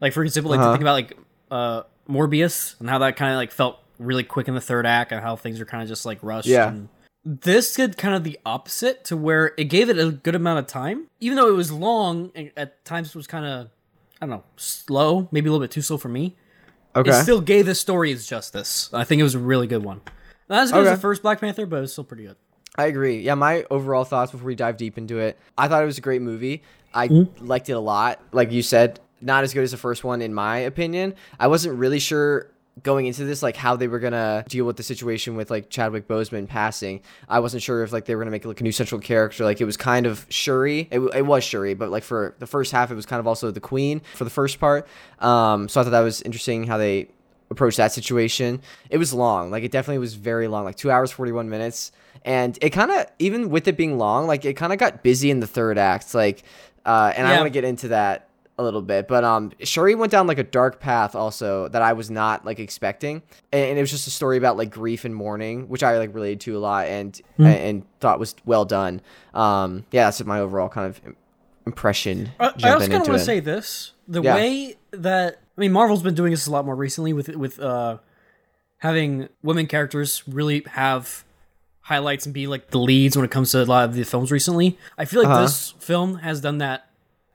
Like 0.00 0.14
for 0.14 0.24
example, 0.24 0.50
like 0.50 0.60
Uh-huh. 0.60 0.72
think 0.72 0.80
about 0.82 0.92
like 0.94 1.18
uh 1.50 1.82
Morbius 2.08 2.80
and 2.80 2.88
how 2.88 2.98
that 2.98 3.16
kind 3.16 3.32
of 3.32 3.36
like 3.36 3.52
felt 3.52 3.78
really 3.98 4.24
quick 4.24 4.48
in 4.48 4.54
the 4.54 4.60
third 4.60 4.86
act 4.86 5.12
and 5.12 5.20
how 5.20 5.36
things 5.36 5.60
are 5.60 5.64
kind 5.64 5.82
of 5.82 5.88
just 5.88 6.04
like 6.06 6.18
rushed. 6.22 6.46
Yeah. 6.48 6.68
And 6.68 6.88
this 7.24 7.74
did 7.74 7.96
kind 7.96 8.14
of 8.14 8.24
the 8.24 8.38
opposite 8.44 9.04
to 9.06 9.16
where 9.16 9.52
it 9.56 9.64
gave 9.64 9.88
it 9.88 9.98
a 9.98 10.10
good 10.10 10.34
amount 10.34 10.58
of 10.58 10.66
time, 10.66 11.06
even 11.20 11.36
though 11.36 11.48
it 11.48 11.56
was 11.56 11.72
long 11.72 12.30
and 12.34 12.50
at 12.56 12.84
times 12.84 13.14
was 13.14 13.26
kind 13.26 13.44
of 13.46 13.68
I 14.20 14.26
don't 14.26 14.30
know 14.30 14.44
slow, 14.56 15.28
maybe 15.32 15.48
a 15.48 15.52
little 15.52 15.64
bit 15.64 15.70
too 15.70 15.82
slow 15.82 15.96
for 15.98 16.08
me 16.08 16.36
Okay. 16.96 17.10
it 17.10 17.22
still 17.22 17.40
gave 17.40 17.66
the 17.66 17.74
story 17.74 18.12
its 18.12 18.26
justice. 18.26 18.88
I 18.92 19.02
think 19.04 19.18
it 19.20 19.24
was 19.24 19.34
a 19.34 19.38
really 19.40 19.66
good 19.66 19.82
one. 19.84 20.00
Not 20.48 20.62
as 20.62 20.70
good 20.72 20.82
Okay. 20.82 20.90
as 20.92 20.98
the 20.98 21.00
first 21.02 21.22
Black 21.22 21.40
Panther, 21.40 21.66
but 21.66 21.76
it 21.78 21.80
was 21.80 21.92
still 21.92 22.04
pretty 22.04 22.24
good. 22.24 22.36
I 22.76 22.86
agree. 22.86 23.20
Yeah, 23.20 23.34
my 23.34 23.64
overall 23.70 24.04
thoughts 24.04 24.30
before 24.32 24.46
we 24.46 24.54
dive 24.54 24.76
deep 24.76 24.96
into 24.98 25.18
it. 25.18 25.38
I 25.58 25.66
thought 25.68 25.82
it 25.82 25.86
was 25.86 25.98
a 25.98 26.02
great 26.02 26.22
movie. 26.22 26.62
I 26.92 27.08
Mm-hmm. 27.08 27.46
liked 27.46 27.68
it 27.68 27.72
a 27.72 27.80
lot. 27.80 28.20
Like 28.32 28.52
you 28.52 28.62
said, 28.62 29.00
not 29.20 29.42
as 29.44 29.52
good 29.54 29.64
as 29.64 29.70
the 29.72 29.76
first 29.76 30.04
one 30.04 30.20
in 30.22 30.32
my 30.34 30.58
opinion. 30.58 31.14
I 31.40 31.48
wasn't 31.48 31.78
really 31.78 31.98
sure 31.98 32.50
going 32.82 33.06
into 33.06 33.24
this 33.24 33.42
like 33.42 33.56
how 33.56 33.76
they 33.76 33.86
were 33.88 34.00
gonna 34.00 34.44
deal 34.48 34.64
with 34.64 34.76
the 34.76 34.82
situation 34.82 35.36
with 35.36 35.50
like 35.50 35.70
Chadwick 35.70 36.08
Boseman 36.08 36.48
passing. 36.48 37.00
I 37.28 37.38
wasn't 37.40 37.62
sure 37.62 37.82
if 37.84 37.92
like 37.92 38.04
they 38.06 38.14
were 38.14 38.22
gonna 38.22 38.30
make 38.32 38.44
like 38.44 38.60
a 38.60 38.64
new 38.64 38.72
central 38.72 39.00
character. 39.00 39.44
Like 39.44 39.60
it 39.60 39.64
was 39.64 39.76
kind 39.76 40.06
of 40.06 40.26
Shuri. 40.28 40.80
It, 40.90 40.96
w- 40.96 41.12
it 41.14 41.22
was 41.22 41.44
Shuri, 41.44 41.74
but 41.74 41.90
like 41.90 42.02
for 42.02 42.34
the 42.40 42.46
first 42.46 42.72
half, 42.72 42.90
it 42.90 42.94
was 42.94 43.06
kind 43.06 43.20
of 43.20 43.26
also 43.26 43.50
the 43.50 43.60
Queen 43.60 44.00
for 44.14 44.24
the 44.24 44.30
first 44.30 44.58
part. 44.58 44.86
Um, 45.20 45.68
so 45.68 45.80
I 45.80 45.84
thought 45.84 45.90
that 45.90 46.00
was 46.00 46.20
interesting 46.22 46.64
how 46.64 46.78
they 46.78 47.08
approached 47.50 47.76
that 47.76 47.92
situation. 47.92 48.60
It 48.90 48.98
was 48.98 49.14
long. 49.14 49.50
Like 49.50 49.62
it 49.62 49.70
definitely 49.70 49.98
was 49.98 50.14
very 50.14 50.48
long, 50.48 50.64
like 50.64 50.76
2 50.76 50.90
hours 50.90 51.12
41 51.12 51.48
minutes. 51.48 51.92
And 52.24 52.58
it 52.60 52.70
kind 52.70 52.90
of 52.90 53.06
even 53.18 53.50
with 53.50 53.68
it 53.68 53.76
being 53.76 53.98
long, 53.98 54.26
like 54.26 54.44
it 54.44 54.54
kind 54.54 54.72
of 54.72 54.78
got 54.78 55.02
busy 55.02 55.30
in 55.30 55.40
the 55.40 55.46
third 55.46 55.78
act. 55.78 56.14
Like 56.14 56.42
uh 56.86 57.12
and 57.16 57.26
I 57.26 57.30
want 57.36 57.46
to 57.46 57.50
get 57.50 57.64
into 57.64 57.88
that 57.88 58.23
a 58.56 58.62
little 58.62 58.82
bit, 58.82 59.08
but 59.08 59.24
um 59.24 59.50
Shuri 59.60 59.94
went 59.96 60.12
down 60.12 60.26
like 60.28 60.38
a 60.38 60.44
dark 60.44 60.78
path 60.80 61.14
also 61.16 61.66
that 61.68 61.82
I 61.82 61.92
was 61.92 62.10
not 62.10 62.44
like 62.44 62.60
expecting. 62.60 63.22
And, 63.52 63.64
and 63.70 63.78
it 63.78 63.80
was 63.80 63.90
just 63.90 64.06
a 64.06 64.10
story 64.10 64.36
about 64.36 64.56
like 64.56 64.70
grief 64.70 65.04
and 65.04 65.14
mourning, 65.14 65.68
which 65.68 65.82
I 65.82 65.98
like 65.98 66.14
related 66.14 66.40
to 66.42 66.56
a 66.56 66.60
lot 66.60 66.86
and 66.86 67.16
Hmm. 67.36 67.46
and, 67.46 67.56
and 67.56 67.82
thought 68.00 68.18
was 68.20 68.34
well 68.44 68.64
done. 68.64 69.00
Um 69.34 69.84
yeah, 69.90 70.04
that's 70.04 70.22
my 70.24 70.38
overall 70.38 70.68
kind 70.68 70.86
of 70.86 71.00
im- 71.04 71.16
impression 71.66 72.30
I, 72.38 72.44
I 72.62 72.70
also 72.70 72.86
kind 72.88 73.02
of 73.02 73.08
want 73.08 73.18
to 73.18 73.24
say 73.24 73.40
this: 73.40 73.92
the 74.06 74.22
Yeah. 74.22 74.34
way 74.36 74.76
that 74.92 75.40
I 75.56 75.60
mean, 75.60 75.72
Marvel's 75.72 76.02
been 76.02 76.14
doing 76.14 76.30
this 76.30 76.46
a 76.46 76.50
lot 76.52 76.64
more 76.64 76.76
recently 76.76 77.12
with 77.12 77.28
with 77.30 77.58
uh, 77.60 77.98
having 78.78 79.28
women 79.42 79.66
characters 79.66 80.22
really 80.28 80.62
have 80.72 81.24
highlights 81.80 82.24
and 82.26 82.32
be 82.34 82.46
like 82.46 82.70
the 82.70 82.78
leads 82.78 83.16
when 83.16 83.24
it 83.24 83.30
comes 83.30 83.50
to 83.52 83.62
a 83.62 83.64
lot 83.64 83.84
of 83.88 83.94
the 83.94 84.04
films 84.04 84.30
recently. 84.32 84.78
I 84.96 85.04
feel 85.04 85.22
like 85.22 85.30
Uh-huh. 85.30 85.42
this 85.42 85.74
film 85.80 86.16
has 86.16 86.40
done 86.40 86.58
that. 86.58 86.86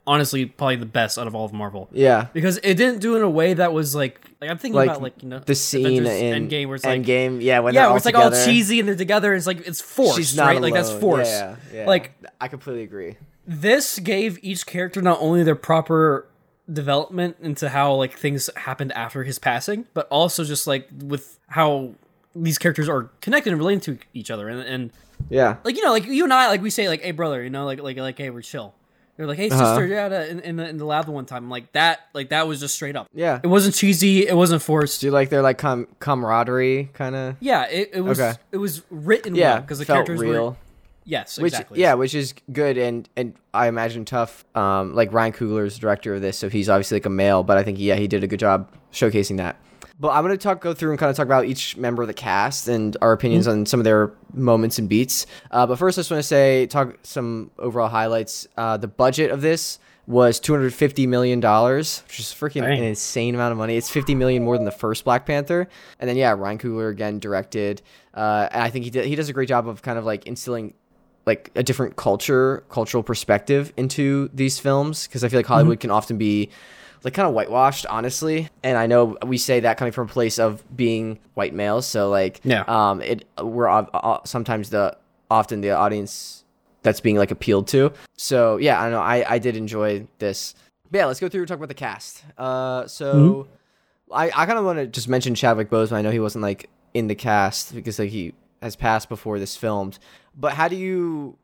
Honestly, 0.09 0.45
probably 0.47 0.77
the 0.77 0.85
best 0.87 1.19
out 1.19 1.27
of 1.27 1.35
all 1.35 1.45
of 1.45 1.53
Marvel. 1.53 1.87
yeah. 1.91 2.27
Because 2.33 2.57
it 2.63 2.73
didn't 2.75 2.99
do 2.99 3.13
it 3.15 3.17
in 3.19 3.23
a 3.23 3.29
way 3.29 3.53
that 3.53 3.73
was 3.73 3.93
like 3.93 4.19
like 4.41 4.49
I'm 4.49 4.57
thinking 4.57 4.75
Like, 4.75 4.89
about 4.89 5.01
like 5.03 5.21
you 5.21 5.29
know 5.29 5.39
The 5.39 5.53
scene 5.53 5.85
Avengers 5.85 6.09
in 6.19 6.49
Endgame 6.49 6.65
where 6.67 6.75
it's 6.77 6.85
like 6.85 7.01
Endgame, 7.03 7.41
yeah, 7.41 7.59
when 7.59 7.73
yeah, 7.75 7.81
where 7.81 7.89
all 7.91 7.95
it's 7.97 8.05
like 8.05 8.15
all 8.15 8.31
cheesy 8.31 8.79
and 8.79 8.87
they're 8.89 8.95
together. 8.95 9.31
And 9.33 9.37
it's 9.37 9.45
like 9.47 9.67
it's 9.67 9.81
forced, 9.81 10.17
She's 10.17 10.35
not 10.35 10.47
right? 10.47 10.61
Like 10.61 10.73
that's 10.73 10.89
alone. 10.89 11.01
forced. 11.01 11.31
Yeah, 11.31 11.55
yeah. 11.73 11.85
Like 11.85 12.13
I 12.41 12.47
completely 12.47 12.83
agree. 12.83 13.17
this 13.45 13.99
gave 13.99 14.39
each 14.43 14.65
character 14.65 15.01
not 15.01 15.19
only 15.21 15.43
their 15.43 15.55
proper 15.55 16.25
development 16.71 17.37
into 17.41 17.69
how 17.69 17.93
like 17.93 18.17
things 18.17 18.49
happened 18.55 18.91
after 18.93 19.23
his 19.23 19.39
passing, 19.39 19.85
but 19.93 20.07
also 20.09 20.43
just 20.43 20.67
like 20.67 20.87
with 21.03 21.39
how 21.47 21.91
these 22.35 22.57
characters 22.57 22.87
are 22.87 23.09
connected 23.21 23.51
and 23.51 23.59
relating 23.59 23.79
to 23.81 23.97
each 24.13 24.29
other. 24.31 24.47
And, 24.49 24.61
and 24.61 24.91
Yeah. 25.29 25.57
like 25.63 25.75
you 25.75 25.83
know, 25.83 25.91
like 25.91 26.05
you 26.05 26.23
and 26.23 26.33
I, 26.33 26.47
like 26.47 26.61
we 26.61 26.69
say, 26.69 26.87
like, 26.87 27.01
"Hey, 27.01 27.11
brother," 27.11 27.43
you 27.43 27.49
know, 27.49 27.65
like 27.65 27.81
like 27.81 27.97
like, 27.97 28.17
"Hey, 28.17 28.29
we're 28.29 28.41
chill." 28.41 28.73
They're 29.19 29.27
like, 29.27 29.37
"Hey, 29.37 29.49
Uh-huh. 29.49 29.75
sister, 29.75 29.85
yeah," 29.85 30.23
in, 30.23 30.39
in 30.39 30.55
the 30.55 30.69
in 30.69 30.77
the 30.77 30.85
lab 30.85 31.03
the 31.05 31.11
one 31.11 31.25
time. 31.25 31.43
I'm 31.43 31.49
like 31.49 31.73
that, 31.73 31.99
like 32.13 32.29
that 32.29 32.47
was 32.47 32.61
just 32.61 32.73
straight 32.73 32.95
up. 32.95 33.07
Yeah. 33.13 33.41
It 33.43 33.47
wasn't 33.47 33.75
cheesy. 33.75 34.25
It 34.25 34.33
wasn't 34.33 34.61
forced. 34.61 35.01
Do 35.01 35.07
you 35.07 35.11
like 35.11 35.27
their 35.27 35.41
like 35.41 35.57
com- 35.57 35.87
camaraderie 35.99 36.89
kind 36.93 37.15
of? 37.17 37.35
Yeah, 37.41 37.65
it, 37.67 37.89
it 37.95 38.01
was. 38.01 38.17
Okay. 38.17 38.39
It 38.53 38.57
was 38.57 38.81
written 38.89 39.35
Yeah, 39.35 39.55
well 39.55 39.61
because 39.61 39.79
the 39.79 39.85
characters 39.85 40.21
real. 40.21 40.51
were. 40.51 40.55
Yes, 41.03 41.37
Which 41.37 41.51
exactly. 41.53 41.81
yeah, 41.81 41.95
which 41.95 42.15
is 42.15 42.33
good 42.53 42.77
and 42.77 43.09
and 43.17 43.33
I 43.53 43.67
imagine 43.67 44.05
tough. 44.05 44.45
Um, 44.55 44.95
like 44.95 45.11
Ryan 45.11 45.33
Coogler's 45.33 45.77
director 45.79 46.13
of 46.15 46.21
this, 46.21 46.37
so 46.37 46.47
he's 46.49 46.69
obviously 46.69 46.95
like 46.95 47.05
a 47.05 47.09
male, 47.09 47.43
but 47.43 47.57
I 47.57 47.63
think 47.63 47.77
yeah, 47.77 47.95
he 47.95 48.07
did 48.07 48.23
a 48.23 48.27
good 48.27 48.39
job 48.39 48.71
showcasing 48.93 49.35
that. 49.37 49.57
But 49.99 50.09
I'm 50.11 50.23
gonna 50.23 50.37
talk 50.37 50.61
go 50.61 50.73
through 50.73 50.91
and 50.91 50.99
kind 50.99 51.09
of 51.09 51.15
talk 51.17 51.25
about 51.25 51.45
each 51.45 51.75
member 51.75 52.01
of 52.01 52.07
the 52.07 52.13
cast 52.13 52.67
and 52.67 52.95
our 53.01 53.11
opinions 53.11 53.47
Mm-hmm. 53.47 53.59
on 53.59 53.65
some 53.65 53.79
of 53.79 53.83
their 53.83 54.11
moments 54.33 54.79
and 54.79 54.87
beats. 54.87 55.25
Uh, 55.51 55.67
but 55.67 55.77
first, 55.77 55.97
I 55.97 55.99
just 55.99 56.11
want 56.11 56.19
to 56.19 56.27
say 56.27 56.67
talk 56.67 56.97
some 57.03 57.51
overall 57.59 57.89
highlights. 57.89 58.47
Uh, 58.55 58.77
the 58.77 58.87
budget 58.87 59.29
of 59.31 59.41
this 59.41 59.77
was 60.07 60.39
250 60.39 61.05
million 61.05 61.39
dollars, 61.39 62.01
which 62.07 62.19
is 62.19 62.27
freaking 62.27 62.61
Dang. 62.61 62.79
an 62.79 62.83
insane 62.83 63.35
amount 63.35 63.51
of 63.51 63.57
money. 63.57 63.75
It's 63.77 63.89
50 63.89 64.15
million 64.15 64.43
more 64.43 64.57
than 64.57 64.65
the 64.65 64.71
first 64.71 65.03
Black 65.03 65.25
Panther. 65.25 65.67
And 65.99 66.09
then 66.09 66.15
yeah, 66.17 66.31
Ryan 66.31 66.57
Coogler 66.57 66.89
again 66.91 67.19
directed, 67.19 67.81
uh, 68.15 68.47
and 68.51 68.63
I 68.63 68.69
think 68.69 68.85
he 68.85 68.91
did, 68.91 69.05
he 69.05 69.15
does 69.15 69.29
a 69.29 69.33
great 69.33 69.49
job 69.49 69.67
of 69.67 69.81
kind 69.83 69.99
of 69.99 70.05
like 70.05 70.25
instilling 70.25 70.73
like 71.27 71.51
a 71.55 71.61
different 71.61 71.95
culture, 71.95 72.63
cultural 72.69 73.03
perspective 73.03 73.71
into 73.77 74.29
these 74.33 74.57
films 74.57 75.05
because 75.07 75.23
I 75.23 75.29
feel 75.29 75.39
like 75.39 75.45
Hollywood 75.45 75.75
Mm-hmm. 75.75 75.81
can 75.81 75.91
often 75.91 76.17
be 76.17 76.49
like 77.03 77.13
kind 77.13 77.27
of 77.27 77.33
whitewashed, 77.33 77.85
honestly. 77.87 78.49
And 78.63 78.77
I 78.77 78.87
know 78.87 79.17
we 79.25 79.37
say 79.37 79.59
that 79.61 79.77
coming 79.77 79.91
from 79.93 80.07
a 80.07 80.11
place 80.11 80.37
of 80.39 80.63
being 80.75 81.19
white 81.33 81.53
males, 81.53 81.85
so 81.87 82.09
like 82.09 82.41
Yeah. 82.43 82.63
um, 82.67 83.01
it 83.01 83.25
we're 83.41 83.67
uh, 83.69 84.19
sometimes 84.25 84.69
the 84.69 84.97
often 85.31 85.61
the 85.61 85.71
audience 85.71 86.43
that's 86.81 87.01
being 87.01 87.17
like 87.17 87.31
appealed 87.31 87.67
to. 87.69 87.91
So 88.17 88.57
yeah, 88.57 88.79
I 88.79 88.83
don't 88.83 88.91
know. 88.93 88.99
I 89.01 89.25
I 89.35 89.39
did 89.39 89.55
enjoy 89.55 90.07
this. 90.19 90.55
But 90.91 90.97
yeah, 90.99 91.05
let's 91.05 91.19
go 91.19 91.29
through 91.29 91.41
and 91.41 91.47
talk 91.47 91.57
about 91.57 91.67
the 91.67 91.73
cast. 91.75 92.23
Uh, 92.37 92.87
so 92.87 93.13
Mm-hmm. 93.13 93.51
I 94.11 94.25
I 94.35 94.45
kind 94.47 94.57
of 94.57 94.65
want 94.65 94.79
to 94.79 94.87
just 94.87 95.07
mention 95.07 95.35
Chadwick 95.35 95.69
Boseman. 95.69 95.93
I 95.97 96.01
know 96.01 96.09
he 96.11 96.19
wasn't 96.19 96.41
like 96.41 96.69
in 96.95 97.07
the 97.07 97.15
cast 97.15 97.75
because 97.75 97.99
like 97.99 98.09
he 98.09 98.33
has 98.61 98.75
passed 98.75 99.07
before 99.07 99.37
this 99.39 99.55
filmed. 99.55 99.99
But 100.35 100.53
how 100.53 100.67
do 100.67 100.75
you 100.75 101.37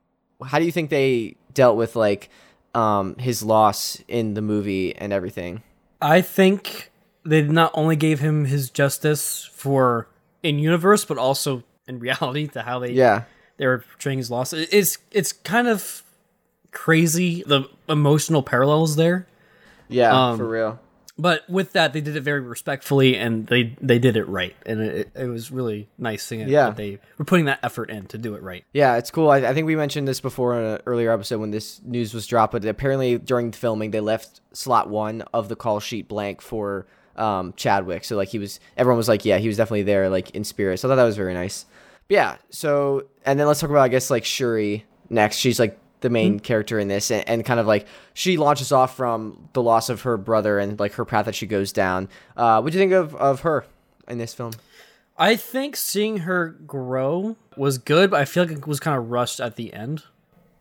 how 0.43 0.57
do 0.59 0.65
you 0.65 0.71
think 0.71 0.89
they 0.89 1.35
dealt 1.53 1.77
with 1.77 1.95
like 1.95 2.29
um 2.75 3.15
his 3.17 3.41
loss 3.44 4.01
in 4.08 4.34
the 4.34 4.41
movie 4.41 4.96
and 4.96 5.13
everything? 5.13 5.63
I 6.01 6.22
think 6.22 6.91
they 7.24 7.41
not 7.41 7.72
only 7.74 7.96
gave 7.96 8.20
him 8.20 8.46
his 8.46 8.70
justice 8.70 9.50
for 9.53 10.08
in 10.44 10.60
universe, 10.60 11.05
but 11.05 11.17
also 11.17 11.63
in 11.88 12.00
reality 12.08 12.48
to 12.50 12.62
how 12.62 12.79
they 12.79 12.91
Yeah. 12.91 13.24
they 13.58 13.65
were 13.65 13.79
portraying 13.79 14.17
his 14.20 14.29
loss. 14.29 14.53
It's 14.53 14.98
it's 15.12 15.32
kind 15.34 15.67
of 15.67 16.03
crazy 16.72 17.44
the 17.48 17.63
emotional 17.88 18.44
parallels 18.44 18.96
there. 18.96 19.27
Yeah, 19.88 20.32
Um, 20.32 20.38
for 20.38 20.48
real. 20.48 20.79
But 21.17 21.50
with 21.50 21.72
that, 21.74 21.93
they 21.93 22.01
did 22.01 22.17
it 22.17 22.22
very 22.22 22.41
respectfully, 22.41 23.15
and 23.15 23.48
they 23.48 23.75
they 23.79 24.00
did 24.00 24.17
it 24.17 24.25
right, 24.27 24.53
and 24.65 24.81
it, 24.81 25.12
it 25.15 25.27
was 25.27 25.50
really 25.50 25.88
nice 25.98 26.24
seeing 26.24 26.50
Yeah. 26.50 26.65
that 26.65 26.75
they 26.75 27.00
were 27.17 27.24
putting 27.24 27.45
that 27.45 27.60
effort 27.63 27.89
in 27.89 28.07
to 28.07 28.17
do 28.17 28.36
it 28.36 28.43
right. 28.43 28.65
Yeah, 28.74 28.98
it's 28.98 29.12
cool. 29.12 29.29
I, 29.29 29.38
I 29.38 29.53
think 29.53 29.65
we 29.65 29.77
mentioned 29.77 30.10
this 30.10 30.19
before 30.19 30.60
in 30.60 30.65
an 30.65 30.81
earlier 30.86 31.12
episode 31.13 31.39
when 31.39 31.51
this 31.51 31.79
news 31.86 32.13
was 32.13 32.27
dropped, 32.27 32.51
but 32.51 32.65
apparently 32.65 33.17
during 33.17 33.51
the 33.51 33.57
filming 33.57 33.91
they 33.91 34.01
left 34.01 34.41
slot 34.51 34.89
one 34.89 35.22
of 35.34 35.48
the 35.48 35.55
call 35.55 35.79
sheet 35.79 36.10
blank 36.10 36.41
for 36.41 36.86
um, 37.15 37.53
Chadwick. 37.55 38.03
So 38.03 38.17
like 38.17 38.27
he 38.27 38.39
was, 38.39 38.60
everyone 38.75 38.98
was 38.98 39.07
like, 39.07 39.24
yeah, 39.24 39.38
he 39.38 39.48
was 39.48 39.55
definitely 39.55 39.84
there, 39.84 40.10
like 40.10 40.31
in 40.31 40.43
spirit. 40.43 40.81
So 40.81 40.89
I 40.89 40.91
thought 40.91 40.95
that 40.98 41.03
was 41.05 41.15
very 41.15 41.34
nice. 41.34 41.65
But 42.10 42.15
yeah. 42.15 42.36
So 42.50 43.05
and 43.25 43.39
then 43.39 43.48
let's 43.48 43.62
talk 43.62 43.69
about 43.69 43.84
I 43.84 43.88
guess 43.88 44.10
like 44.10 44.25
Shuri 44.25 44.84
next. 45.10 45.38
She's 45.38 45.62
like 45.62 45.79
the 46.05 46.09
main 46.12 46.39
character 46.39 46.77
in 46.77 46.88
this, 46.88 47.09
and, 47.09 47.27
and 47.27 47.43
kind 47.43 47.59
of 47.59 47.65
like 47.65 47.88
she 48.13 48.38
launches 48.38 48.71
off 48.71 48.95
from 48.95 49.50
the 49.53 49.62
loss 49.62 49.89
of 49.89 50.03
her 50.03 50.17
brother 50.17 50.59
and 50.59 50.79
like 50.79 50.93
her 50.93 51.03
path 51.03 51.25
that 51.25 51.33
she 51.33 51.47
goes 51.47 51.74
down. 51.74 52.07
Uh, 52.38 52.62
what 52.62 52.71
do 52.71 52.77
you 52.77 52.81
think 52.81 52.93
of 52.93 53.15
of 53.15 53.41
her 53.41 53.65
in 54.07 54.19
this 54.19 54.33
film? 54.33 54.53
I 55.17 55.35
think 55.35 55.75
seeing 55.75 56.19
her 56.19 56.50
grow 56.50 57.38
was 57.57 57.79
good, 57.79 58.12
but 58.12 58.21
I 58.21 58.25
feel 58.25 58.43
like 58.43 58.57
it 58.57 58.67
was 58.67 58.79
kind 58.79 58.97
of 58.97 59.09
rushed 59.09 59.39
at 59.39 59.55
the 59.55 59.74
end. 59.74 60.03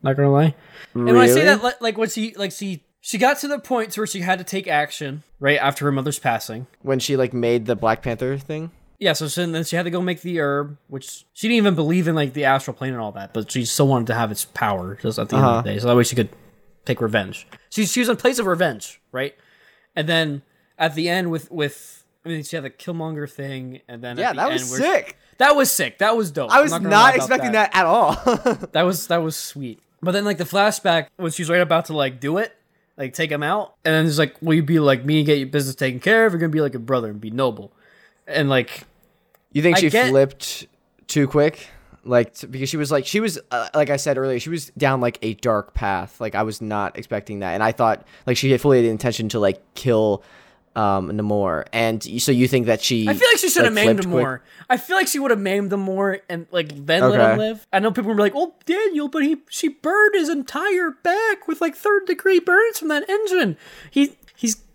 Not 0.03 0.17
gonna 0.17 0.33
lie. 0.33 0.55
Really? 0.95 1.11
And 1.11 1.19
when 1.19 1.19
I 1.19 1.27
say 1.27 1.45
that, 1.45 1.63
like, 1.63 1.81
like 1.81 1.99
when 1.99 2.09
she, 2.09 2.35
like 2.37 2.53
she, 2.53 2.83
she 3.01 3.19
got 3.19 3.39
to 3.41 3.49
the 3.49 3.59
point 3.59 3.93
to 3.93 4.01
where 4.01 4.07
she 4.07 4.21
had 4.21 4.39
to 4.39 4.45
take 4.45 4.67
action 4.67 5.25
right 5.41 5.59
after 5.59 5.85
her 5.85 5.93
mother's 5.93 6.19
passing. 6.19 6.67
When 6.81 7.01
she 7.01 7.17
like 7.17 7.35
made 7.35 7.67
the 7.67 7.77
Black 7.77 8.01
Panther 8.01 8.39
thing. 8.39 8.71
Yeah, 8.99 9.13
so 9.13 9.29
she, 9.29 9.45
then 9.45 9.65
she 9.65 9.77
had 9.77 9.83
to 9.85 9.91
go 9.91 10.01
make 10.01 10.23
the 10.23 10.39
herb, 10.41 10.79
which 10.89 11.25
she 11.33 11.49
didn't 11.49 11.57
even 11.59 11.75
believe 11.75 12.07
in, 12.09 12.15
like 12.15 12.33
the 12.33 12.45
astral 12.45 12.75
plane 12.77 12.93
and 12.93 13.01
all 13.03 13.13
that, 13.13 13.35
but 13.35 13.51
she 13.51 13.65
still 13.65 13.89
wanted 13.89 14.07
to 14.09 14.15
have 14.15 14.31
its 14.31 14.45
power 14.45 14.97
just 15.01 15.19
at 15.19 15.29
the 15.29 15.37
end 15.37 15.45
Uh-huh. 15.45 15.59
of 15.59 15.65
the 15.65 15.71
day, 15.73 15.79
so 15.79 15.89
that 15.89 15.97
way 15.97 16.05
she 16.05 16.17
could 16.17 16.29
take 16.85 17.01
revenge. 17.01 17.47
She 17.71 17.87
she 17.87 18.01
was 18.01 18.09
in 18.09 18.17
place 18.17 18.39
of 18.39 18.47
revenge, 18.47 19.01
right? 19.13 19.35
And 19.97 20.09
then 20.09 20.43
at 20.79 20.95
the 20.95 21.09
end 21.09 21.31
with 21.31 21.51
with 21.51 22.05
I 22.25 22.29
mean 22.29 22.43
she 22.45 22.57
had 22.57 22.65
the 22.65 22.71
Killmonger 22.71 23.31
thing, 23.31 23.81
and 23.89 24.03
then 24.03 24.17
Yeah, 24.17 24.33
the 24.33 24.37
that 24.37 24.51
was 24.53 24.63
end 24.73 24.83
sick. 24.83 25.17
that 25.39 25.57
was 25.57 25.71
sick. 25.73 25.99
That 25.99 26.17
was 26.17 26.31
dope. 26.31 26.51
I 26.53 26.59
I'm 26.59 26.63
was 26.63 26.81
not, 26.81 27.17
expecting 27.17 27.53
that. 27.53 27.75
at 27.75 27.87
all. 27.87 28.15
That 28.73 28.83
was 28.83 29.09
that 29.09 29.19
was 29.19 29.37
sweet. 29.37 29.81
But 30.03 30.13
then 30.13 30.25
like 30.25 30.39
the 30.39 30.45
flashback 30.45 31.09
when 31.17 31.33
she's 31.33 31.49
right 31.51 31.61
about 31.61 31.87
to 31.87 31.97
like 31.97 32.21
do 32.21 32.39
it, 32.39 32.55
like 32.97 33.13
take 33.15 33.31
him 33.31 33.43
out, 33.43 33.75
and 33.85 33.93
then 33.95 34.07
it's 34.07 34.19
like, 34.19 34.37
will 34.41 34.55
you 34.55 34.63
be 34.63 34.79
like 34.79 35.05
me 35.05 35.19
and 35.19 35.27
get 35.27 35.39
your 35.39 35.49
business 35.49 35.75
taken 35.75 35.99
care 36.01 36.27
of? 36.27 36.33
You're 36.33 36.41
gonna 36.41 36.51
be 36.51 36.61
like 36.61 36.75
a 36.75 36.79
brother 36.79 37.09
and 37.11 37.21
be 37.21 37.31
noble, 37.31 37.73
and 38.27 38.49
like 38.49 38.85
you 39.53 39.63
think 39.63 39.77
I 39.77 39.81
she 39.81 39.91
get- 39.91 40.09
flipped 40.11 40.67
too 41.07 41.27
quick? 41.29 41.69
Like 42.07 42.35
t- 42.35 42.47
because 42.47 42.69
she 42.69 42.77
was 42.77 42.93
like 42.93 43.07
she 43.07 43.19
was 43.21 43.39
uh, 43.51 43.69
like 43.75 43.89
I 43.89 43.97
said 43.97 44.19
earlier, 44.19 44.39
she 44.39 44.51
was 44.51 44.71
down 44.77 45.01
like 45.01 45.19
a 45.23 45.35
dark 45.35 45.73
path. 45.73 46.21
Like 46.21 46.35
I 46.35 46.43
was 46.43 46.61
not 46.61 46.99
expecting 46.99 47.39
that, 47.41 47.55
and 47.55 47.63
I 47.63 47.73
thought 47.73 48.07
like 48.27 48.37
she 48.37 48.51
had 48.51 48.61
fully 48.61 48.79
had 48.79 48.85
the 48.85 48.91
intention 48.91 49.31
to 49.31 49.39
like 49.39 49.63
kill 49.75 50.23
um 50.77 51.11
Namor. 51.11 51.65
And 51.73 52.03
so 52.21 52.31
you 52.31 52.47
think 52.47 52.67
that 52.67 52.83
she? 52.83 53.09
I 53.09 53.15
feel 53.15 53.29
like 53.31 53.39
she 53.39 53.49
should 53.49 53.65
have 53.65 53.73
maimed 53.73 53.87
flipped 54.01 54.05
him 54.05 54.11
quick? 54.11 54.23
more. 54.23 54.43
I 54.69 54.77
feel 54.77 54.97
like 54.97 55.07
she 55.07 55.19
would 55.19 55.31
have 55.31 55.41
maimed 55.41 55.73
him 55.73 55.81
more 55.81 56.19
and 56.29 56.47
like 56.51 56.69
then 56.85 57.09
let 57.09 57.33
him 57.33 57.39
live. 57.39 57.67
I 57.73 57.79
know 57.79 57.91
people 57.91 58.13
were 58.13 58.19
like, 58.21 58.33
"Oh, 58.35 58.55
Daniel," 58.67 59.09
but 59.09 59.23
he 59.23 59.39
she 59.49 59.69
burned 59.69 60.15
his 60.15 60.29
entire 60.29 60.91
back 60.91 61.49
with 61.49 61.63
like 61.63 61.75
third 61.75 62.05
degree 62.07 62.39
burns 62.39 62.79
from 62.79 62.89
that 62.89 63.09
engine. 63.09 63.57
He 63.91 64.17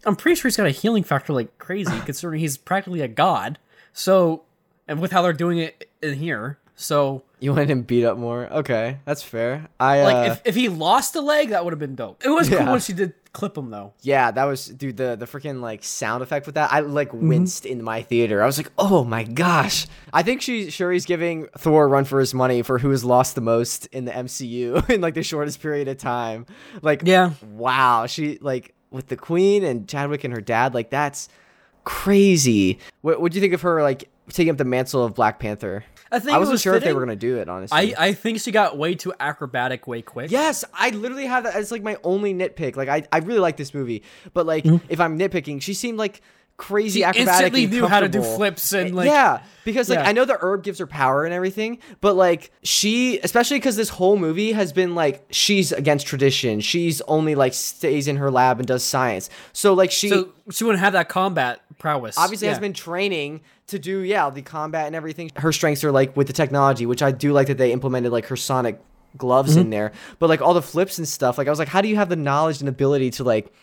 I'm 0.10 0.16
pretty 0.18 0.36
sure 0.36 0.50
he's 0.50 0.58
got 0.58 0.68
a 0.68 0.72
healing 0.72 1.04
factor 1.04 1.32
like 1.32 1.58
crazy, 1.60 1.98
considering 2.06 2.40
he's 2.42 2.58
practically 2.58 3.02
a 3.02 3.08
god. 3.08 3.58
So, 3.94 4.44
and 4.88 5.00
with 5.00 5.12
how 5.12 5.22
they're 5.22 5.34
doing 5.34 5.60
it 5.60 5.90
in 6.02 6.16
here, 6.16 6.58
so 6.76 7.24
You 7.42 7.52
wanted 7.52 7.70
him 7.70 7.82
beat 7.84 8.06
up 8.06 8.18
more. 8.18 8.48
Okay, 8.52 9.00
that's 9.06 9.22
fair. 9.24 9.68
I 9.80 10.04
like 10.04 10.16
uh, 10.30 10.32
if, 10.34 10.42
if 10.46 10.56
he 10.56 10.70
lost 10.70 11.16
a 11.16 11.22
leg, 11.22 11.50
that 11.50 11.64
would 11.64 11.72
have 11.74 11.80
been 11.80 11.96
dope. 11.96 12.24
It 12.26 12.30
was 12.30 12.50
Yeah. 12.50 12.60
cool 12.64 12.72
when 12.74 12.80
she 12.82 12.94
did 12.94 13.14
clip 13.32 13.56
him 13.58 13.70
though. 13.70 13.94
yeah, 14.02 14.32
that 14.32 14.46
was 14.46 14.66
dude 14.68 14.98
the 14.98 15.16
the 15.18 15.26
freaking 15.28 15.62
like 15.62 15.84
sound 15.84 16.24
effect 16.24 16.46
with 16.46 16.56
that. 16.56 16.72
I 16.72 16.80
like 16.80 17.10
Mm-hmm. 17.10 17.28
winced 17.30 17.66
in 17.66 17.84
my 17.84 18.02
theater. 18.02 18.42
I 18.42 18.46
was 18.46 18.58
like, 18.58 18.72
oh 18.78 19.04
my 19.04 19.24
gosh. 19.24 19.88
I 20.14 20.24
think 20.24 20.42
she 20.42 20.72
Shuri's 20.72 21.06
giving 21.06 21.48
Thor 21.58 21.84
a 21.84 21.88
run 21.88 22.06
for 22.06 22.20
his 22.22 22.34
money 22.34 22.62
for 22.62 22.80
who 22.80 22.90
has 22.92 23.04
lost 23.04 23.36
the 23.36 23.42
most 23.42 23.86
in 23.88 24.06
the 24.06 24.12
MCU 24.12 24.90
in 24.94 25.02
like 25.02 25.14
the 25.16 25.24
shortest 25.24 25.62
period 25.62 25.88
of 25.90 25.98
time. 25.98 26.46
Like 26.82 27.02
Yeah, 27.06 27.32
wow, 27.52 28.06
she 28.08 28.38
like 28.42 28.74
with 28.92 29.08
the 29.08 29.16
queen 29.16 29.64
and 29.64 29.88
Chadwick 29.88 30.24
and 30.24 30.34
her 30.34 30.42
dad, 30.42 30.74
like 30.74 30.90
that's 30.90 31.30
crazy. 31.84 32.80
What 33.02 33.22
what 33.22 33.32
do 33.32 33.38
you 33.38 33.42
think 33.42 33.54
of 33.54 33.62
her 33.62 33.82
like 33.82 34.10
taking 34.30 34.52
up 34.52 34.58
the 34.58 34.66
mantle 34.66 35.04
of 35.04 35.16
Black 35.16 35.40
Panther? 35.40 35.84
I 36.12 36.20
think 36.20 36.36
I 36.36 36.40
wasn't 36.40 36.54
was 36.54 36.62
sure 36.62 36.76
if 36.76 36.84
they 36.84 36.94
were 36.94 37.02
gonna 37.02 37.16
do 37.16 37.38
it, 37.38 37.48
honestly. 37.48 37.96
I 37.96 38.08
I 38.08 38.14
think 38.14 38.40
she 38.40 38.52
got 38.52 38.78
way 38.78 38.96
too 38.96 39.14
acrobatic, 39.20 39.88
way 39.88 40.02
quick. 40.02 40.32
Yes, 40.32 40.64
I 40.74 40.90
literally 40.90 41.28
have 41.28 41.44
that 41.44 41.56
as 41.56 41.72
like 41.72 41.84
my 41.84 41.98
only 42.04 42.34
nitpick. 42.34 42.76
Like 42.76 42.90
I, 42.90 43.08
I 43.12 43.20
really 43.20 43.40
like 43.40 43.58
this 43.58 43.74
movie, 43.74 44.04
but 44.34 44.46
like 44.46 44.64
mm-hmm. 44.64 44.86
if 44.90 45.00
I'm 45.00 45.20
nitpicking, 45.20 45.62
she 45.62 45.74
seemed 45.74 45.98
like 45.98 46.22
crazy. 46.60 47.00
She 47.00 47.04
acrobatic. 47.04 47.28
instantly 47.54 47.66
knew 47.66 47.88
how 47.88 48.02
to 48.02 48.08
do 48.08 48.22
flips 48.22 48.72
and, 48.74 48.94
like- 48.96 49.08
yeah, 49.08 49.42
because 49.66 49.90
like 49.90 49.98
Yeah. 50.00 50.08
I 50.10 50.12
know 50.12 50.26
the 50.26 50.38
herb 50.40 50.62
gives 50.64 50.78
her 50.78 50.86
power 50.86 51.26
and 51.26 51.34
everything, 51.34 51.80
but 52.02 52.16
like 52.16 52.52
she, 52.62 53.20
especially 53.24 53.58
because 53.58 53.76
this 53.76 53.90
whole 53.90 54.18
movie 54.18 54.52
has 54.52 54.72
been 54.74 54.94
like 54.94 55.26
she's 55.32 55.72
against 55.72 56.06
tradition. 56.06 56.60
She's 56.60 57.02
only 57.08 57.34
like 57.34 57.54
stays 57.56 58.08
in 58.08 58.18
her 58.18 58.30
lab 58.30 58.60
and 58.60 58.68
does 58.68 58.84
science. 58.84 59.30
So 59.54 59.74
like 59.74 59.90
she 59.92 60.10
So 60.10 60.30
she 60.52 60.64
wouldn't 60.64 60.82
have 60.84 60.94
that 60.94 61.10
combat 61.10 61.62
prowess. 61.80 62.18
obviously 62.18 62.50
has 62.50 62.60
been 62.60 62.74
training 62.74 63.40
to 63.68 63.80
do 63.80 64.00
yeah 64.02 64.30
the 64.30 64.42
combat 64.42 64.88
and 64.88 64.96
everything 64.96 65.32
her 65.38 65.52
strengths 65.54 65.84
are 65.84 65.92
like 65.94 66.18
with 66.18 66.28
the 66.28 66.34
technology 66.34 66.86
which 66.86 67.02
i 67.04 67.10
do 67.12 67.32
like 67.32 67.48
that 67.48 67.58
they 67.58 67.72
implemented 67.72 68.12
like 68.12 68.26
her 68.26 68.36
sonic 68.36 68.82
gloves 69.16 69.52
Mm-hmm. 69.52 69.62
in 69.62 69.70
there 69.70 69.92
but 70.18 70.28
like 70.28 70.42
all 70.42 70.54
the 70.56 70.62
flips 70.62 70.98
and 70.98 71.08
stuff 71.08 71.38
like 71.38 71.48
i 71.48 71.50
was 71.52 71.60
like 71.60 71.68
how 71.70 71.80
do 71.80 71.88
you 71.88 71.96
have 71.96 72.10
the 72.10 72.16
knowledge 72.18 72.60
and 72.60 72.68
ability 72.68 73.12
to 73.12 73.24
like 73.24 73.54